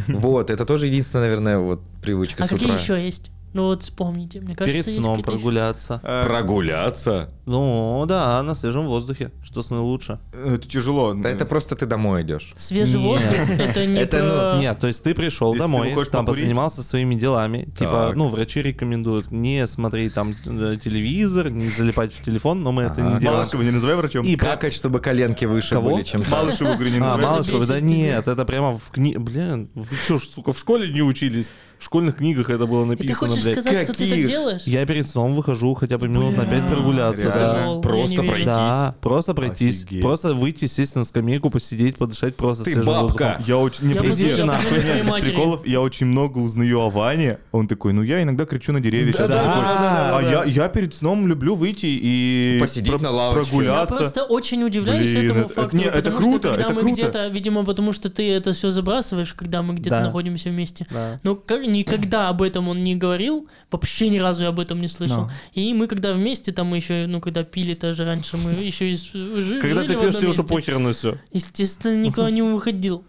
Вот, 0.07 0.49
это 0.49 0.65
тоже 0.65 0.87
единственная, 0.87 1.25
наверное, 1.25 1.59
вот 1.59 1.81
привычка 2.01 2.43
А 2.43 2.47
с 2.47 2.49
какие 2.49 2.69
утра. 2.71 2.81
еще 2.81 3.05
есть? 3.05 3.31
Ну 3.57 3.63
вот 3.63 3.81
вспомните, 3.81 4.39
мне 4.39 4.55
кажется, 4.55 4.71
Перед 4.71 4.85
есть 4.85 4.97
сном 5.01 5.15
какие-то 5.15 5.31
ещё. 5.31 5.41
прогуляться. 5.41 5.99
Э, 6.03 6.25
Прогуляться? 6.27 7.29
Ну 7.47 8.05
да, 8.07 8.43
на 8.43 8.53
свежем 8.53 8.85
воздухе. 8.85 9.31
Что 9.43 9.63
сны 9.63 9.77
лучше? 9.79 10.19
Это 10.31 10.67
тяжело. 10.67 11.15
Да 11.15 11.27
это 11.29 11.47
просто 11.47 11.75
ты 11.75 11.87
домой 11.87 12.21
идешь. 12.21 12.53
Свежий 12.55 12.99
Нет. 12.99 13.03
воздух, 13.03 13.49
это 13.59 13.85
не 13.87 13.97
Это, 13.99 14.23
ну, 14.23 14.29
про- 14.29 14.57
Нет, 14.59 14.79
то 14.79 14.85
есть 14.85 15.03
ты 15.03 15.15
пришел 15.15 15.53
Если 15.53 15.65
ты 15.65 15.71
домой, 15.71 15.89
выходишь 15.89 16.09
там 16.09 16.23
покурить. 16.25 16.43
позанимался 16.43 16.83
своими 16.83 17.15
делами. 17.15 17.63
Типа, 17.75 18.07
Так. 18.09 18.15
ну, 18.15 18.27
врачи 18.27 18.61
рекомендуют 18.61 19.31
не 19.31 19.65
смотреть 19.65 20.13
там 20.13 20.35
э, 20.45 20.77
телевизор, 20.79 21.49
не 21.49 21.67
залипать 21.67 22.13
в 22.13 22.21
телефон, 22.21 22.61
но 22.61 22.71
мы 22.71 22.83
это 22.83 23.01
Ага. 23.01 23.15
не 23.15 23.19
делаем. 23.19 23.39
Малышева 23.39 23.61
не 23.63 23.71
называй 23.71 23.95
врачом. 23.95 24.23
И 24.23 24.35
Какать, 24.35 24.73
чтобы 24.73 24.99
коленки 24.99 25.45
выше 25.45 25.71
Кого? 25.73 25.91
были, 25.95 26.03
чем... 26.03 26.23
Малышеву, 26.29 26.73
говорю, 26.75 26.91
не 26.91 26.97
А, 26.97 27.15
называй. 27.15 27.25
Малышева, 27.25 27.65
да 27.65 27.73
бесит, 27.79 27.87
нет, 27.87 28.27
это 28.27 28.45
прямо 28.45 28.77
в 28.77 28.91
книге. 28.91 29.17
Блин, 29.17 29.71
вы 29.73 29.95
что, 29.95 30.19
ж, 30.19 30.23
сука, 30.27 30.53
в 30.53 30.59
школе 30.59 30.93
не 30.93 31.01
учились? 31.01 31.51
В 31.79 31.83
школьных 31.83 32.17
книгах 32.17 32.49
это 32.49 32.65
было 32.65 32.83
И 32.91 32.95
ты 32.95 33.03
написано, 33.03 33.29
хочешь 33.29 33.43
блядь. 33.43 33.59
сказать, 33.61 33.83
что 33.83 33.93
ты 33.93 33.99
Каких? 34.09 34.15
так 34.15 34.25
делаешь? 34.25 34.61
Я 34.65 34.85
перед 34.85 35.07
сном 35.07 35.33
выхожу 35.35 35.73
хотя 35.75 35.97
бы 35.97 36.07
минут 36.07 36.35
на 36.35 36.43
Бля, 36.43 36.59
пять 36.59 36.67
прогуляться, 36.69 37.21
реально? 37.23 37.75
да. 37.75 37.81
Просто 37.81 38.21
я 38.23 38.29
пройтись. 38.29 38.45
Да, 38.47 38.95
просто 39.01 39.33
пройтись. 39.35 39.83
Офигеть. 39.83 40.01
Просто 40.01 40.33
выйти, 40.33 40.65
сесть 40.67 40.95
на 40.95 41.03
скамейку, 41.03 41.49
посидеть, 41.51 41.97
подышать 41.97 42.35
просто 42.35 42.63
Ты 42.63 42.71
свежим 42.71 42.91
бабка. 42.93 43.03
воздухом. 43.03 43.35
Я 43.45 43.57
очень... 43.59 43.87
Не, 43.87 43.93
Я 43.93 44.01
я 44.37 44.45
нахуй, 44.45 44.77
нет, 44.83 45.23
приколов. 45.23 45.67
Я 45.67 45.81
очень 45.81 46.07
много 46.07 46.39
узнаю 46.39 46.79
о 46.81 46.89
Ване. 46.89 47.37
Он 47.51 47.67
такой, 47.67 47.93
ну 47.93 48.01
я 48.01 48.23
иногда 48.23 48.45
кричу 48.45 48.71
на 48.71 48.79
деревья. 48.81 49.13
Сейчас 49.13 49.29
Да, 49.29 49.43
такой, 49.43 49.61
да, 49.61 49.73
да, 49.75 50.09
да, 50.11 50.17
а 50.17 50.21
я, 50.21 50.43
я 50.63 50.69
перед 50.69 50.93
сном 50.95 51.27
люблю 51.27 51.53
выйти 51.55 51.85
и... 51.85 52.57
Посидеть 52.59 52.91
про- 52.93 53.03
на 53.03 53.11
лавочке. 53.11 53.55
Я 53.55 53.61
Прогуляться. 53.63 53.95
просто 53.95 54.23
очень 54.23 54.63
удивляюсь 54.63 55.11
Блин, 55.11 55.25
этому 55.25 55.39
это- 55.45 55.53
факту. 55.53 55.77
не, 55.77 55.83
это 55.83 55.97
потому 56.11 56.17
круто, 56.17 56.39
что 56.39 56.49
когда 56.49 56.65
это 56.65 56.73
мы 56.73 56.81
круто. 56.81 56.93
где-то, 57.01 57.27
видимо, 57.27 57.63
потому 57.65 57.93
что 57.93 58.09
ты 58.09 58.31
это 58.31 58.53
все 58.53 58.71
забрасываешь, 58.71 59.33
когда 59.33 59.61
мы 59.61 59.75
где-то 59.75 59.99
находимся 60.01 60.49
вместе. 60.49 60.87
Да. 60.89 61.19
Но 61.23 61.35
как, 61.35 61.66
никогда 61.71 62.29
об 62.29 62.41
этом 62.41 62.67
он 62.69 62.83
не 62.83 62.95
говорил, 62.95 63.47
вообще 63.71 64.09
ни 64.09 64.17
разу 64.17 64.43
я 64.43 64.49
об 64.49 64.59
этом 64.59 64.81
не 64.81 64.87
слышал. 64.87 65.25
No. 65.25 65.31
И 65.53 65.73
мы 65.73 65.87
когда 65.87 66.13
вместе, 66.13 66.51
там 66.51 66.67
мы 66.67 66.77
еще, 66.77 67.05
ну, 67.07 67.19
когда 67.21 67.43
пили 67.43 67.73
тоже 67.73 68.05
раньше, 68.05 68.37
мы 68.37 68.51
еще 68.65 68.91
и 68.91 68.95
с- 68.97 69.11
жи- 69.13 69.59
Когда 69.61 69.81
жили 69.81 69.87
ты 69.87 69.99
пьешь, 69.99 70.15
тебе 70.17 70.29
уже 70.29 70.43
похер 70.43 70.79
на 70.79 70.93
все. 70.93 71.17
Естественно, 71.33 72.01
никуда 72.01 72.29
не 72.31 72.41
выходил. 72.53 73.03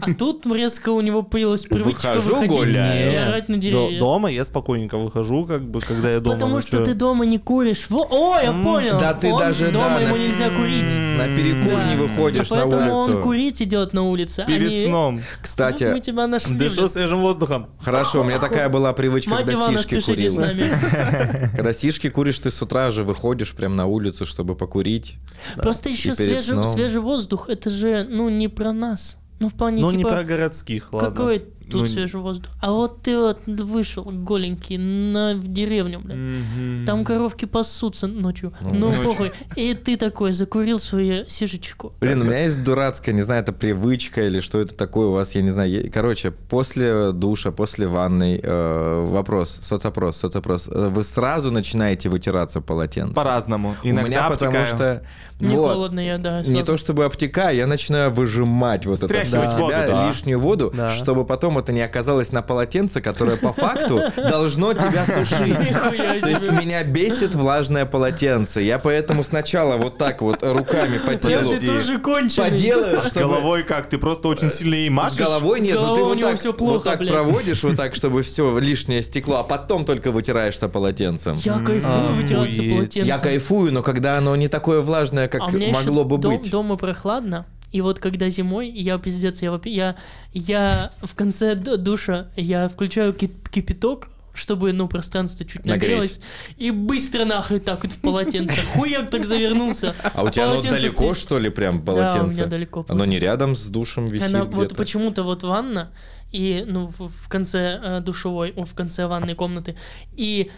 А 0.00 0.14
тут 0.14 0.46
резко 0.46 0.88
у 0.88 1.02
него 1.02 1.22
появилась 1.22 1.62
привычка 1.66 2.14
Выхожу, 2.14 2.32
выходить 2.34 2.50
гуляю. 2.56 3.12
и 3.12 3.14
орать 3.16 3.48
на 3.50 3.58
деревья. 3.58 4.00
Дома 4.00 4.30
я 4.30 4.44
спокойненько 4.44 4.96
выхожу, 4.96 5.44
как 5.44 5.62
бы, 5.68 5.80
когда 5.80 6.10
я 6.12 6.20
дома 6.20 6.34
Потому 6.34 6.60
что 6.62 6.78
ночую. 6.78 6.86
ты 6.86 6.98
дома 6.98 7.26
не 7.26 7.36
куришь. 7.38 7.86
Во- 7.90 8.08
О, 8.10 8.40
я 8.40 8.52
понял. 8.52 8.98
да 8.98 9.12
ты 9.12 9.30
Он 9.30 9.38
даже, 9.38 9.70
дома 9.70 9.96
да, 9.96 10.00
ему 10.00 10.16
на- 10.16 10.20
нельзя 10.22 10.48
курить. 10.48 10.90
На 11.18 11.26
перекур 11.36 11.78
Да. 11.78 11.92
не 11.92 11.96
выходишь 11.98 12.50
А 12.50 12.54
на 12.54 12.60
поэтому 12.62 13.02
улицу. 13.02 13.16
он 13.18 13.22
курить 13.22 13.60
идет 13.62 13.92
на 13.92 14.08
улице. 14.08 14.40
а 14.40 14.46
Перед 14.46 14.70
не- 14.70 14.84
сном. 14.86 15.16
Вот 15.16 15.24
Кстати, 15.42 15.84
мы 15.84 16.00
тебя 16.00 16.26
нашли. 16.26 16.56
Дышу 16.56 16.88
свежим 16.88 17.20
воздухом. 17.20 17.66
хорошо, 17.80 18.22
у 18.22 18.24
меня 18.24 18.38
такая 18.38 18.70
была 18.70 18.94
привычка, 18.94 19.30
Мать 19.30 19.44
когда 19.44 19.60
Ивана, 19.66 19.78
сишки 19.78 20.00
курил. 20.00 20.36
Когда 21.54 21.72
сишки 21.74 22.08
куришь, 22.08 22.38
ты 22.40 22.50
с 22.50 22.62
утра 22.62 22.90
же 22.90 23.04
выходишь 23.04 23.52
прям 23.54 23.76
на 23.76 23.86
улицу, 23.86 24.24
чтобы 24.24 24.54
покурить. 24.56 25.16
Просто 25.56 25.90
еще 25.90 26.14
свежий 26.14 27.00
воздух, 27.00 27.50
это 27.50 27.68
же, 27.68 28.06
ну, 28.08 28.30
не 28.30 28.48
про 28.48 28.72
нас. 28.72 29.18
Ну, 29.40 29.48
в 29.48 29.54
плане, 29.54 29.80
Ну, 29.80 29.90
не 29.90 29.98
типа, 29.98 30.10
про 30.10 30.22
городских, 30.22 30.92
ладно. 30.92 31.10
какой 31.10 31.44
тут 31.70 31.82
Ну, 31.82 31.86
свежий 31.86 32.20
воздух? 32.20 32.50
А 32.60 32.70
вот 32.72 33.02
ты 33.02 33.16
вот 33.18 33.40
вышел 33.46 34.04
голенький 34.04 34.76
на 34.78 35.34
в 35.34 35.46
деревню, 35.52 36.00
блядь. 36.00 36.86
Там 36.86 37.04
коровки 37.04 37.44
пасутся 37.46 38.06
ночью. 38.06 38.52
Ну, 38.60 38.90
Ну, 38.90 39.02
похуй. 39.04 39.30
И 39.56 39.74
ты 39.74 39.96
такой 39.96 40.32
закурил 40.32 40.78
свою 40.78 41.28
сишечку. 41.28 41.92
Блин, 42.00 42.22
у 42.22 42.24
меня 42.24 42.44
есть 42.44 42.62
дурацкая, 42.62 43.14
не 43.14 43.22
знаю, 43.22 43.42
это 43.42 43.52
привычка 43.52 44.26
или 44.26 44.40
что 44.40 44.58
это 44.60 44.74
такое 44.74 45.06
у 45.08 45.12
вас, 45.12 45.34
я 45.34 45.42
не 45.42 45.50
знаю. 45.50 45.90
Короче, 45.92 46.30
после 46.30 47.12
душа, 47.12 47.50
после 47.52 47.86
ванной, 47.86 48.40
э, 48.42 49.04
вопрос, 49.08 49.58
соцопрос, 49.62 50.16
соцопрос. 50.16 50.68
Э, 50.68 50.88
Вы 50.88 51.04
сразу 51.04 51.50
начинаете 51.50 52.08
вытираться 52.08 52.60
полотенцем? 52.60 53.14
По-разному. 53.14 53.74
У 53.84 53.88
Иногда 53.88 54.08
меня 54.08 54.28
потому 54.28 54.50
обтекаю. 54.58 54.66
что... 54.66 55.02
Не 55.40 55.56
вот, 55.56 55.72
холодно 55.72 56.00
я, 56.00 56.18
да. 56.18 56.40
Не 56.40 56.44
сразу. 56.56 56.64
то 56.66 56.76
чтобы 56.76 57.04
обтекаю, 57.06 57.56
я 57.56 57.66
начинаю 57.66 58.10
выжимать 58.10 58.84
вот 58.84 59.02
это 59.02 59.14
воду, 59.14 59.24
себя, 59.68 59.86
да. 59.88 60.08
лишнюю 60.08 60.38
воду, 60.38 60.70
Да. 60.76 60.90
чтобы 60.90 61.24
потом 61.24 61.56
это 61.60 61.72
не 61.72 61.82
оказалось 61.82 62.32
на 62.32 62.42
полотенце, 62.42 63.00
которое 63.00 63.36
по 63.36 63.52
факту 63.52 64.02
должно 64.16 64.74
тебя 64.74 65.04
сушить. 65.06 66.20
То 66.20 66.28
есть 66.28 66.50
меня 66.50 66.82
бесит 66.84 67.34
влажное 67.34 67.86
полотенце. 67.86 68.60
Я 68.60 68.78
поэтому 68.78 69.22
сначала 69.24 69.76
вот 69.76 69.96
так 69.98 70.22
вот 70.22 70.42
руками 70.42 70.98
по 70.98 71.14
телу 71.14 71.50
Ты 71.58 71.66
тоже 71.66 71.98
конченый. 71.98 72.50
поделаю, 72.50 73.00
С 73.02 73.06
чтобы... 73.10 73.20
головой 73.20 73.62
как? 73.62 73.88
Ты 73.88 73.98
просто 73.98 74.28
очень 74.28 74.50
сильно 74.50 74.74
ей 74.74 74.88
С 74.88 74.92
машешь? 74.92 75.18
головой 75.18 75.60
нет, 75.60 75.76
С 75.76 75.80
но 75.80 75.94
ты 75.94 76.00
головой 76.00 76.02
у 76.02 76.14
вот 76.14 76.20
так, 76.30 76.38
всё 76.40 76.52
плохо, 76.52 76.74
вот 76.74 76.84
так 76.84 76.98
блядь. 76.98 77.12
проводишь, 77.12 77.62
вот 77.62 77.76
так, 77.76 77.94
чтобы 77.94 78.22
все 78.22 78.58
лишнее 78.58 79.02
стекло, 79.02 79.36
а 79.38 79.42
потом 79.42 79.84
только 79.84 80.10
вытираешься 80.10 80.68
полотенцем. 80.68 81.34
Я 81.44 81.58
кайфую 81.60 82.12
вытираться 82.14 82.62
полотенцем. 82.62 83.04
Я 83.06 83.18
кайфую, 83.18 83.72
но 83.72 83.82
когда 83.82 84.18
оно 84.18 84.34
не 84.36 84.48
такое 84.48 84.80
влажное, 84.80 85.28
как 85.28 85.42
А 85.42 85.48
могло 85.72 86.04
бы 86.04 86.18
быть. 86.18 86.50
дома 86.50 86.76
прохладно, 86.76 87.46
и 87.72 87.80
вот 87.80 87.98
когда 87.98 88.28
зимой, 88.30 88.68
я 88.70 88.98
пиздец, 88.98 89.42
я, 89.42 89.60
я, 89.64 89.96
я 90.32 90.90
в 91.02 91.14
конце 91.14 91.54
ду- 91.54 91.76
душа, 91.76 92.28
я 92.36 92.68
включаю 92.68 93.12
ки- 93.14 93.30
кипяток, 93.50 94.08
чтобы, 94.32 94.72
ну, 94.72 94.88
пространство 94.88 95.44
чуть 95.44 95.64
нагрелось, 95.64 96.20
и 96.56 96.70
быстро 96.70 97.24
нахуй 97.24 97.58
так 97.58 97.82
вот 97.84 97.92
в 97.92 98.00
полотенце. 98.00 98.60
Хуяк 98.74 99.10
так 99.10 99.24
завернулся. 99.24 99.94
А 100.14 100.22
у 100.22 100.30
тебя 100.30 100.44
оно 100.44 100.54
полотенце 100.54 100.76
далеко, 100.82 101.14
что 101.14 101.38
ли, 101.38 101.50
прям 101.50 101.84
Да, 101.84 101.92
у 101.92 101.96
меня 101.96 102.10
полотенце? 102.10 102.46
далеко. 102.46 102.86
Оно 102.88 103.04
не 103.04 103.18
рядом 103.18 103.56
с 103.56 103.66
душем 103.68 104.06
висит 104.06 104.28
Она 104.28 104.44
вот 104.44 104.76
почему-то 104.76 105.24
вот 105.24 105.42
ванна, 105.42 105.90
и, 106.32 106.64
ну, 106.66 106.86
в, 106.86 107.28
конце 107.28 107.80
э, 107.82 108.00
душевой, 108.00 108.52
в 108.56 108.74
конце 108.74 109.06
ванной 109.06 109.34
комнаты, 109.34 109.76
и 110.16 110.50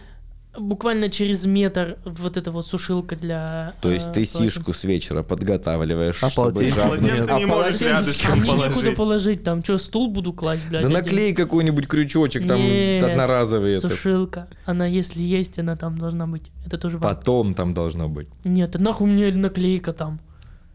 буквально 0.57 1.09
через 1.09 1.45
метр 1.45 1.97
вот 2.05 2.37
эта 2.37 2.51
вот 2.51 2.67
сушилка 2.67 3.15
для... 3.15 3.73
То 3.81 3.91
есть 3.91 4.09
э, 4.09 4.13
ты 4.13 4.25
полотенца. 4.25 4.39
сишку 4.39 4.73
с 4.73 4.83
вечера 4.83 5.23
подготавливаешь, 5.23 6.23
А 6.23 6.29
чтобы 6.29 6.51
полотенце? 6.51 6.75
жабнуть. 6.75 6.99
Полотенце 7.01 7.31
А 7.33 7.39
не 7.39 7.45
можешь 7.45 7.81
рядышком 7.81 8.39
мне 8.39 8.49
некуда 8.51 8.69
положить. 8.69 8.95
положить, 8.95 9.43
там 9.43 9.63
что, 9.63 9.77
стул 9.77 10.11
буду 10.11 10.33
класть, 10.33 10.63
блядь? 10.69 10.83
Да 10.83 10.87
один? 10.89 10.99
наклей 10.99 11.33
какой-нибудь 11.33 11.87
крючочек, 11.87 12.47
там 12.47 12.59
Нет, 12.59 13.03
одноразовый 13.03 13.73
этот. 13.73 13.91
Сушилка. 13.91 14.47
Она, 14.65 14.85
если 14.85 15.23
есть, 15.23 15.57
она 15.59 15.75
там 15.75 15.97
должна 15.97 16.27
быть. 16.27 16.51
Это 16.65 16.77
тоже 16.77 16.97
важно. 16.97 17.17
Потом 17.17 17.53
там 17.55 17.73
должно 17.73 18.09
быть. 18.09 18.27
Нет, 18.43 18.79
нахуй 18.79 19.09
мне 19.09 19.31
наклейка 19.31 19.93
там. 19.93 20.19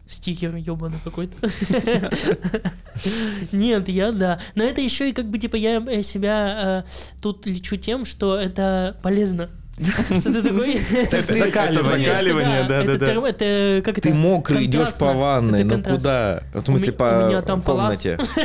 Стикер 0.07 0.55
ебаный 0.55 0.97
какой-то. 1.03 1.35
Нет, 3.51 3.89
я 3.89 4.11
да. 4.11 4.39
Но 4.55 4.63
это 4.63 4.81
еще 4.81 5.09
и 5.09 5.13
как 5.13 5.29
бы 5.29 5.37
типа 5.37 5.55
я 5.55 5.83
э, 5.87 6.01
себя 6.01 6.83
э, 6.85 6.89
тут 7.21 7.45
лечу 7.45 7.75
тем, 7.75 8.05
что 8.05 8.35
это 8.35 8.97
полезно. 9.03 9.49
Что 9.79 10.33
ты 10.33 10.43
такой? 10.43 10.77
Закаливание. 10.77 12.07
это 12.07 12.15
Закаливание, 12.15 12.63
да, 12.67 12.83
да, 12.83 12.97
да. 12.97 13.29
Это 13.29 13.81
как 13.85 13.97
это? 13.97 14.09
Ты 14.09 14.13
мокрый 14.13 14.65
идешь 14.65 14.93
по 14.99 15.13
ванной, 15.13 15.63
ну 15.63 15.81
куда? 15.81 16.43
В 16.53 16.57
У 16.57 16.61
смысле, 16.61 16.93
по 16.93 17.27
меня 17.27 17.41
там 17.41 17.61
палас. 17.61 18.01
комнате. 18.01 18.17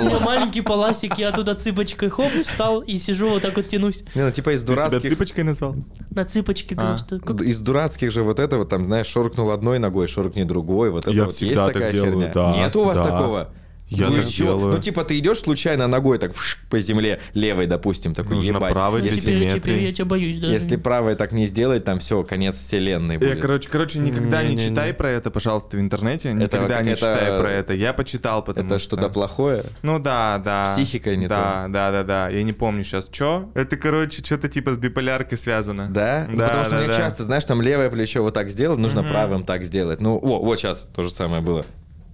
У 0.00 0.04
меня 0.04 0.20
маленький 0.20 0.60
паласик, 0.62 1.18
я 1.18 1.32
туда 1.32 1.54
цыпочкой 1.54 2.08
хоп, 2.08 2.30
встал 2.44 2.80
и 2.80 2.98
сижу 2.98 3.28
вот 3.30 3.42
так 3.42 3.56
вот 3.56 3.68
тянусь. 3.68 4.04
Не, 4.14 4.22
ну 4.24 4.30
типа 4.30 4.54
из 4.54 4.62
Ты 4.62 4.72
себя 4.72 4.88
дурацких... 4.88 5.10
цыпочкой 5.10 5.44
назвал? 5.44 5.76
На 6.10 6.24
цыпочке, 6.24 6.74
А. 6.78 6.96
что 6.98 7.16
Из 7.42 7.60
дурацких 7.60 8.10
же 8.10 8.22
вот 8.22 8.38
это 8.38 8.58
вот 8.58 8.68
там, 8.68 8.86
знаешь, 8.86 9.06
шоркнул 9.06 9.50
одной 9.50 9.78
ногой, 9.78 10.08
шоркни 10.08 10.44
другой, 10.44 10.90
вот 10.90 11.04
это 11.04 11.10
Я 11.10 11.22
вот 11.24 11.28
есть 11.32 11.36
всегда 11.38 11.66
так 11.66 11.74
такая 11.74 11.92
делаю, 11.92 12.12
херня. 12.12 12.32
да, 12.34 12.52
Нет 12.56 12.76
у 12.76 12.84
вас 12.84 12.96
такого? 12.98 13.50
Я 13.94 14.08
Вы 14.08 14.16
так 14.18 14.26
делаю. 14.26 14.72
Ну, 14.74 14.78
типа, 14.78 15.04
ты 15.04 15.18
идешь 15.18 15.40
случайно 15.40 15.86
ногой 15.86 16.18
так 16.18 16.34
вш, 16.34 16.58
по 16.70 16.80
земле, 16.80 17.20
левой, 17.34 17.66
допустим, 17.66 18.14
такой, 18.14 18.36
Нужно 18.36 18.56
ебать. 18.56 18.72
правой 18.72 19.02
для 19.02 19.10
Если, 19.12 19.20
Теперь, 19.32 19.60
теперь 19.60 19.78
я 19.82 19.92
тебя 19.92 20.04
боюсь 20.06 20.38
даже. 20.40 20.52
если 20.52 20.76
правой 20.76 21.14
так 21.14 21.32
не 21.32 21.46
сделать, 21.46 21.84
там 21.84 21.98
все, 21.98 22.22
конец 22.24 22.56
вселенной 22.56 23.14
Я, 23.14 23.20
будет. 23.20 23.40
короче, 23.40 23.68
короче, 23.68 23.98
никогда 23.98 24.42
не 24.42 24.50
Не-не-не. 24.50 24.70
читай 24.70 24.94
про 24.94 25.10
это, 25.10 25.30
пожалуйста, 25.30 25.76
в 25.76 25.80
интернете. 25.80 26.32
Никогда 26.32 26.80
не 26.82 26.90
как 26.94 26.98
это- 27.02 27.14
читай 27.16 27.38
про 27.38 27.50
это. 27.50 27.74
Я 27.74 27.92
почитал, 27.92 28.42
потому 28.44 28.66
Это 28.66 28.78
что... 28.78 28.96
что-то 28.96 29.08
плохое? 29.12 29.62
Ну 29.82 29.98
да, 29.98 30.40
да. 30.44 30.72
психикой 30.74 31.16
не 31.16 31.28
да, 31.28 31.66
Да, 31.68 31.90
да, 31.90 32.02
да. 32.02 32.28
Я 32.30 32.42
не 32.42 32.52
помню 32.52 32.84
сейчас, 32.84 33.08
что. 33.12 33.50
Это, 33.54 33.76
короче, 33.76 34.24
что-то 34.24 34.48
типа 34.48 34.74
с 34.74 34.78
биполяркой 34.78 35.36
связано. 35.38 35.88
Да? 35.90 36.26
Ну, 36.28 36.38
Да, 36.38 36.46
Потому 36.48 36.64
что 36.64 36.70
да, 36.74 36.78
мне 36.78 36.88
да. 36.88 36.96
часто, 36.96 37.24
знаешь, 37.24 37.44
там 37.44 37.60
левое 37.60 37.90
плечо 37.90 38.22
вот 38.22 38.34
так 38.34 38.48
сделать, 38.48 38.78
нужно 38.78 39.02
Мгм. 39.02 39.10
правым 39.10 39.44
так 39.44 39.64
сделать. 39.64 40.00
Ну, 40.00 40.16
о, 40.16 40.38
вот 40.42 40.58
сейчас 40.58 40.88
то 40.94 41.02
же 41.04 41.10
самое 41.10 41.42
было. 41.42 41.64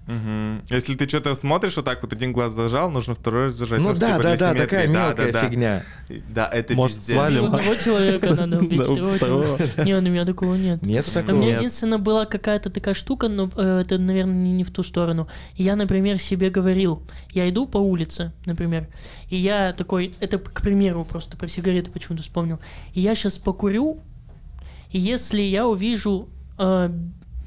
Мгм. 0.09 0.63
Если 0.71 0.95
ты 0.95 1.07
что-то 1.07 1.35
смотришь 1.35 1.77
вот 1.77 1.85
так 1.85 2.01
вот, 2.03 2.15
один 2.15 2.33
глаз 2.33 2.53
зажал, 2.53 2.91
нужно 2.91 3.15
второй 3.15 3.45
раз 3.45 3.53
зажать. 3.55 3.79
Ну 3.81 3.95
да, 3.95 4.13
типа 4.13 4.23
да, 4.23 4.31
да, 4.31 4.37
симметрии. 4.39 4.59
такая 4.63 4.87
Да, 4.87 4.93
мелкая 4.93 5.33
да, 5.33 5.41
да. 5.43 5.49
фигня. 5.49 5.85
Да, 6.31 6.47
это 6.51 6.75
Может, 6.75 6.97
пиздец. 6.97 7.15
свалим? 7.17 7.41
Ну, 7.43 7.47
Одного 7.57 7.75
человека 7.85 8.35
надо 8.35 8.59
убить, 8.59 8.79
Да, 8.79 9.17
второго. 9.17 9.59
Не, 9.85 9.95
у 9.97 10.01
меня 10.01 10.25
такого 10.25 10.55
нет. 10.55 10.81
Нету 10.81 11.11
У 11.11 11.13
такого? 11.13 11.37
меня 11.37 11.49
Нет. 11.51 11.59
единственное 11.59 11.99
была 11.99 12.25
какая-то 12.25 12.71
такая 12.71 12.95
штука, 12.95 13.29
но 13.29 13.51
э, 13.55 13.83
это, 13.85 13.99
наверное, 13.99 14.35
не, 14.37 14.53
не 14.53 14.65
в 14.65 14.71
ту 14.71 14.83
сторону. 14.83 15.29
Я, 15.57 15.77
например, 15.77 16.19
себе 16.19 16.49
говорил, 16.49 17.03
я 17.33 17.47
иду 17.51 17.67
по 17.67 17.77
улице, 17.77 18.33
например, 18.47 18.89
и 19.29 19.37
я 19.37 19.75
такой, 19.75 20.15
это 20.21 20.39
к 20.39 20.63
примеру 20.63 21.05
просто 21.05 21.37
про 21.37 21.49
сигареты 21.49 21.91
почему-то 21.91 22.23
вспомнил, 22.23 22.59
и 22.95 23.01
я 23.01 23.15
сейчас 23.15 23.37
покурю, 23.37 24.01
и 24.91 24.99
если 24.99 25.43
я 25.43 25.67
увижу 25.67 26.31
э, 26.59 26.91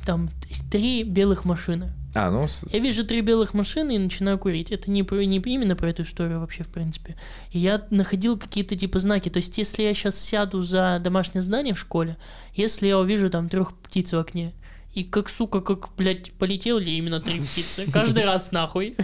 там 0.06 0.30
три 0.72 1.04
белых 1.04 1.44
машины, 1.44 1.92
А, 2.14 2.30
ну, 2.30 2.48
я 2.72 2.80
вижу 2.80 3.06
три 3.06 3.22
белых 3.22 3.54
машины 3.54 3.96
и 3.96 4.00
начинаю 4.00 4.38
курить. 4.38 4.72
Это 4.72 4.92
не, 4.92 5.04
про- 5.04 5.24
не 5.24 5.38
именно 5.38 5.76
про 5.76 5.90
эту 5.90 6.04
историю 6.04 6.40
вообще, 6.42 6.64
в 6.64 6.68
принципе. 6.68 7.16
И 7.52 7.60
я 7.60 7.86
находил 7.90 8.38
какие-то 8.38 8.76
типа 8.76 9.00
знаки. 9.00 9.30
То 9.30 9.38
есть, 9.38 9.58
если 9.58 9.84
я 9.84 9.94
сейчас 9.94 10.20
сяду 10.20 10.60
за 10.62 11.00
домашнее 11.02 11.42
здание 11.42 11.74
в 11.74 11.80
школе, 11.80 12.18
если 12.54 12.88
я 12.88 13.00
увижу 13.00 13.30
там 13.30 13.48
трех 13.48 13.74
птиц 13.78 14.12
в 14.12 14.18
окне, 14.20 14.54
и 14.94 15.06
как, 15.06 15.30
сука, 15.30 15.62
как, 15.62 15.90
блядь, 15.96 16.34
полетел 16.34 16.78
ли 16.78 16.98
именно 16.98 17.22
три 17.22 17.40
птицы? 17.40 17.90
Каждый 17.92 18.26
раз 18.26 18.52
нахуй. 18.52 18.96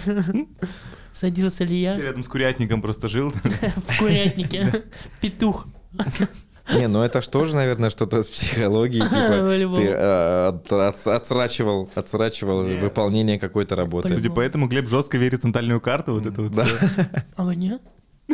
Садился 1.14 1.64
ли 1.64 1.70
Ты 1.70 1.82
я 1.82 1.98
рядом 1.98 2.24
с 2.24 2.28
курятником 2.28 2.82
просто 2.82 3.08
жил. 3.08 3.32
в 3.88 3.98
курятнике? 4.00 4.84
Петух. 5.22 5.66
Не, 6.74 6.88
ну 6.88 7.02
это 7.02 7.22
ж 7.22 7.28
тоже, 7.28 7.56
наверное, 7.56 7.90
что-то 7.90 8.22
с 8.24 8.30
психологией, 8.30 9.04
типа, 9.08 9.78
ты 9.78 9.84
э, 9.88 10.48
от- 10.50 10.72
от- 10.74 11.08
отсрачивал, 11.08 11.90
отсрачивал 11.96 12.64
Нет. 12.64 12.82
выполнение 12.82 13.40
какой-то 13.40 13.76
работы. 13.76 14.10
Судя 14.10 14.30
по 14.30 14.40
этому, 14.42 14.68
Глеб 14.68 14.88
жестко 14.90 15.18
верит 15.18 15.42
в 15.42 15.46
натальную 15.46 15.80
карту. 15.82 16.14
Вот 16.14 16.26
это 16.26 16.42
вот 16.42 16.52
Да. 16.52 16.66
А 17.36 17.44
вы 17.44 17.56
нет? 17.56 17.82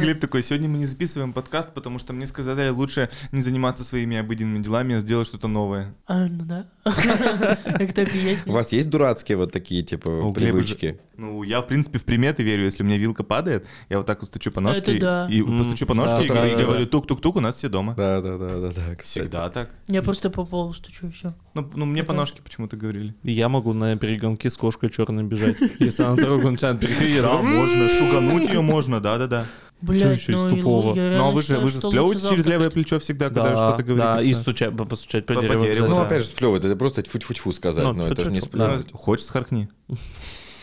Глеб 0.00 0.20
такой, 0.20 0.42
сегодня 0.42 0.68
мы 0.68 0.78
не 0.78 0.86
записываем 0.86 1.32
подкаст, 1.32 1.72
потому 1.72 1.98
что 2.00 2.12
мне 2.12 2.26
сказали 2.26 2.68
лучше 2.70 3.08
не 3.32 3.40
заниматься 3.40 3.84
своими 3.84 4.16
обыденными 4.16 4.62
делами, 4.62 4.96
а 4.96 5.00
сделать 5.00 5.28
что-то 5.28 5.46
новое. 5.48 5.94
А, 6.06 6.26
ну 6.26 6.44
да. 6.44 6.66
Так 6.92 7.92
так 7.92 8.14
и 8.14 8.18
есть. 8.18 8.46
У 8.46 8.52
вас 8.52 8.72
есть 8.72 8.90
дурацкие 8.90 9.36
вот 9.36 9.52
такие, 9.52 9.82
типа, 9.82 10.32
привычки? 10.32 10.98
Ну, 11.16 11.42
я, 11.42 11.60
в 11.60 11.66
принципе, 11.66 11.98
в 11.98 12.04
приметы 12.04 12.42
верю. 12.44 12.64
Если 12.64 12.82
у 12.84 12.86
меня 12.86 12.96
вилка 12.96 13.24
падает, 13.24 13.66
я 13.88 13.98
вот 13.98 14.06
так 14.06 14.20
вот 14.20 14.28
стучу 14.28 14.52
по 14.52 14.60
ножке. 14.60 14.96
И 15.30 15.42
постучу 15.42 15.86
по 15.86 15.94
ножке 15.94 16.26
и 16.26 16.28
говорю- 16.28 16.86
тук-тук-тук, 16.86 17.36
у 17.36 17.40
нас 17.40 17.56
все 17.56 17.68
дома. 17.68 17.94
Да, 17.96 18.20
да, 18.20 18.38
да, 18.38 18.48
да, 18.48 18.68
да. 18.68 18.94
кстати. 18.96 19.24
Всегда 19.24 19.50
так. 19.50 19.70
Я 19.88 20.02
просто 20.02 20.30
по 20.30 20.44
полу 20.44 20.72
стучу, 20.72 21.08
и 21.08 21.10
все. 21.10 21.34
Ну, 21.54 21.68
ну 21.74 21.86
мне 21.86 22.04
по 22.04 22.12
ножке 22.12 22.40
почему-то 22.42 22.76
говорили. 22.76 23.14
Я 23.24 23.48
могу 23.48 23.72
на 23.72 23.96
перегонки 23.96 24.48
с 24.48 24.56
кошкой 24.56 24.90
черной 24.90 25.24
бежать. 25.24 25.56
Если 25.78 26.02
она 26.02 26.16
дорогу 26.16 26.50
начинает 26.50 26.80
переходить, 26.80 27.16
я 27.16 27.22
Да, 27.22 27.42
можно, 27.42 27.88
шугануть 27.88 28.48
ее 28.48 28.60
можно, 28.60 29.00
да-да-да. 29.00 29.44
Блять, 29.80 30.18
еще 30.18 30.32
из 30.32 30.38
ну 30.40 30.48
и 30.48 30.56
тупого? 30.60 30.94
Ну, 30.94 31.24
а 31.24 31.30
вы 31.30 31.42
же, 31.42 31.58
вы 31.58 31.70
же 31.70 31.78
что 31.78 31.88
сплевываете 31.90 32.28
через 32.28 32.46
левое 32.46 32.70
плечо 32.70 32.98
всегда, 32.98 33.26
когда 33.26 33.44
Да, 33.50 33.56
что-то 33.56 33.82
говорите. 33.84 33.96
да, 33.96 34.22
и 34.22 34.32
Да. 34.34 34.40
стучать, 34.40 34.76
по- 34.76 34.84
постучать 34.84 35.24
по 35.26 35.34
По- 35.34 35.40
дереву. 35.42 35.64
дереву, 35.64 35.86
Ну, 35.88 35.94
да. 35.96 36.02
опять 36.06 36.22
же, 36.22 36.28
сплевывать, 36.28 36.64
это 36.64 36.74
просто 36.76 37.02
тьфу-тьфу-тьфу 37.02 37.52
сказать, 37.52 37.84
Ну, 37.84 37.92
но 37.92 38.08
это 38.08 38.24
же 38.24 38.32
не 38.32 38.40
сплевывать. 38.40 38.86
Ну, 38.90 38.98
Хочешь, 38.98 39.26
схаркни. 39.26 39.68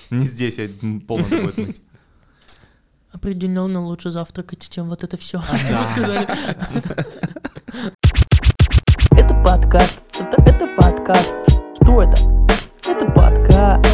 Не 0.09 0.25
здесь, 0.25 0.57
я 0.57 0.65
м, 0.83 0.99
полно 1.01 1.23
будет 1.29 1.57
мыть. 1.57 1.77
Определенно 3.13 3.81
лучше 3.85 4.09
завтракать, 4.11 4.67
чем 4.69 4.89
вот 4.89 5.03
это 5.05 5.15
все. 5.15 5.41
сказали. 5.93 6.27
Это 9.11 9.33
подкаст. 9.43 10.01
Это, 10.19 10.41
это 10.43 10.67
подкаст. 10.75 11.33
Что 11.81 12.03
это? 12.03 12.17
Это 12.87 13.05
подкаст. 13.11 13.85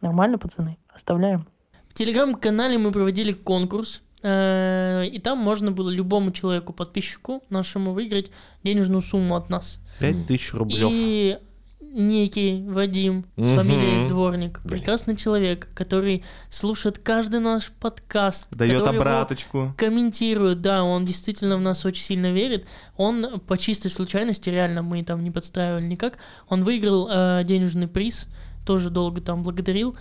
Нормально, 0.00 0.38
пацаны? 0.38 0.78
Оставляем. 0.92 1.46
В 1.88 1.94
телеграм-канале 1.94 2.78
мы 2.78 2.90
проводили 2.92 3.32
конкурс, 3.32 4.02
и 4.22 5.20
там 5.22 5.38
можно 5.38 5.70
было 5.70 5.90
любому 5.90 6.30
человеку, 6.32 6.72
подписчику 6.72 7.42
нашему, 7.50 7.92
выиграть 7.92 8.30
денежную 8.64 9.02
сумму 9.02 9.36
от 9.36 9.48
нас. 9.48 9.80
Пять 10.00 10.26
тысяч 10.26 10.52
рублев. 10.54 10.88
И 10.92 11.38
некий 11.80 12.64
Вадим 12.68 13.24
с 13.36 13.46
Мгм. 13.46 13.56
фамилией 13.56 14.08
Дворник, 14.08 14.60
Блин. 14.62 14.78
прекрасный 14.78 15.16
человек, 15.16 15.68
который 15.74 16.22
слушает 16.50 16.98
каждый 16.98 17.40
наш 17.40 17.70
подкаст, 17.80 18.46
Дает 18.50 18.86
обраточку. 18.86 19.72
комментирует, 19.76 20.60
да, 20.60 20.84
он 20.84 21.04
действительно 21.04 21.56
в 21.56 21.60
нас 21.60 21.84
очень 21.86 22.02
сильно 22.04 22.30
верит. 22.30 22.66
Он 22.96 23.40
по 23.40 23.56
чистой 23.56 23.88
случайности, 23.90 24.50
реально, 24.50 24.82
мы 24.82 25.02
там 25.02 25.24
не 25.24 25.30
подстраивали 25.30 25.86
никак, 25.86 26.18
он 26.48 26.62
выиграл 26.62 27.08
э, 27.10 27.42
денежный 27.44 27.88
приз, 27.88 28.28
тоже 28.66 28.90
долго 28.90 29.20
там 29.22 29.42
благодарил. 29.42 29.96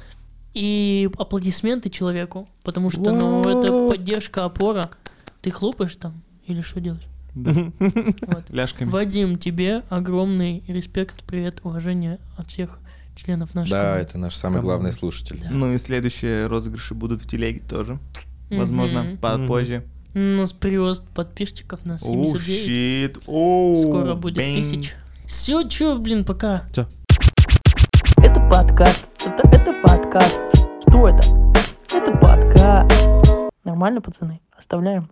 И 0.58 1.08
аплодисменты 1.20 1.92
человеку, 1.92 2.50
потому 2.64 2.90
что, 2.90 3.12
ну, 3.14 3.42
это 3.44 3.90
поддержка, 3.90 4.46
опора. 4.46 4.90
Ты 5.42 5.52
хлопаешь 5.52 5.96
там 5.96 6.24
или 6.48 6.62
что 6.62 6.80
делаешь? 6.80 7.04
Да. 7.36 7.54
Вот. 8.22 8.46
Ляжками. 8.50 8.90
Вадим, 8.90 9.38
тебе 9.38 9.84
огромный 9.90 10.64
респект, 10.68 11.24
привет, 11.26 11.60
уважение 11.64 12.18
от 12.38 12.50
всех 12.50 12.80
членов 13.16 13.54
нашей 13.54 13.70
Да, 13.70 13.82
команды. 13.84 14.02
это 14.02 14.18
наш 14.18 14.36
самый 14.36 14.62
главный 14.64 14.94
слушатель. 14.94 15.40
Да. 15.44 15.50
Ну 15.52 15.74
и 15.74 15.78
следующие 15.78 16.48
розыгрыши 16.48 16.96
будут 16.96 17.22
в 17.22 17.30
телеге 17.30 17.60
тоже. 17.60 18.00
Возможно, 18.50 19.04
Мгм. 19.04 19.18
попозже. 19.18 19.84
У 20.16 20.20
нас 20.20 20.54
прирост 20.54 21.04
подписчиков 21.10 21.86
на 21.86 22.00
Оу, 22.02 22.28
79. 22.28 22.66
щит. 22.66 23.18
Оу, 23.28 23.78
Скоро 23.84 24.16
будет 24.16 24.38
тысяч. 24.44 24.96
Все, 25.28 25.62
чё, 25.70 26.00
блин, 26.00 26.26
пока. 26.26 26.64
Это 28.18 28.40
подкаст. 28.50 29.06
Это, 29.26 29.48
это 29.50 29.57
подкаст. 30.18 30.42
Что 30.88 31.10
это? 31.10 31.24
Это 31.94 32.12
подкаст. 32.18 32.92
Нормально, 33.64 34.02
пацаны? 34.02 34.42
Оставляем. 34.56 35.10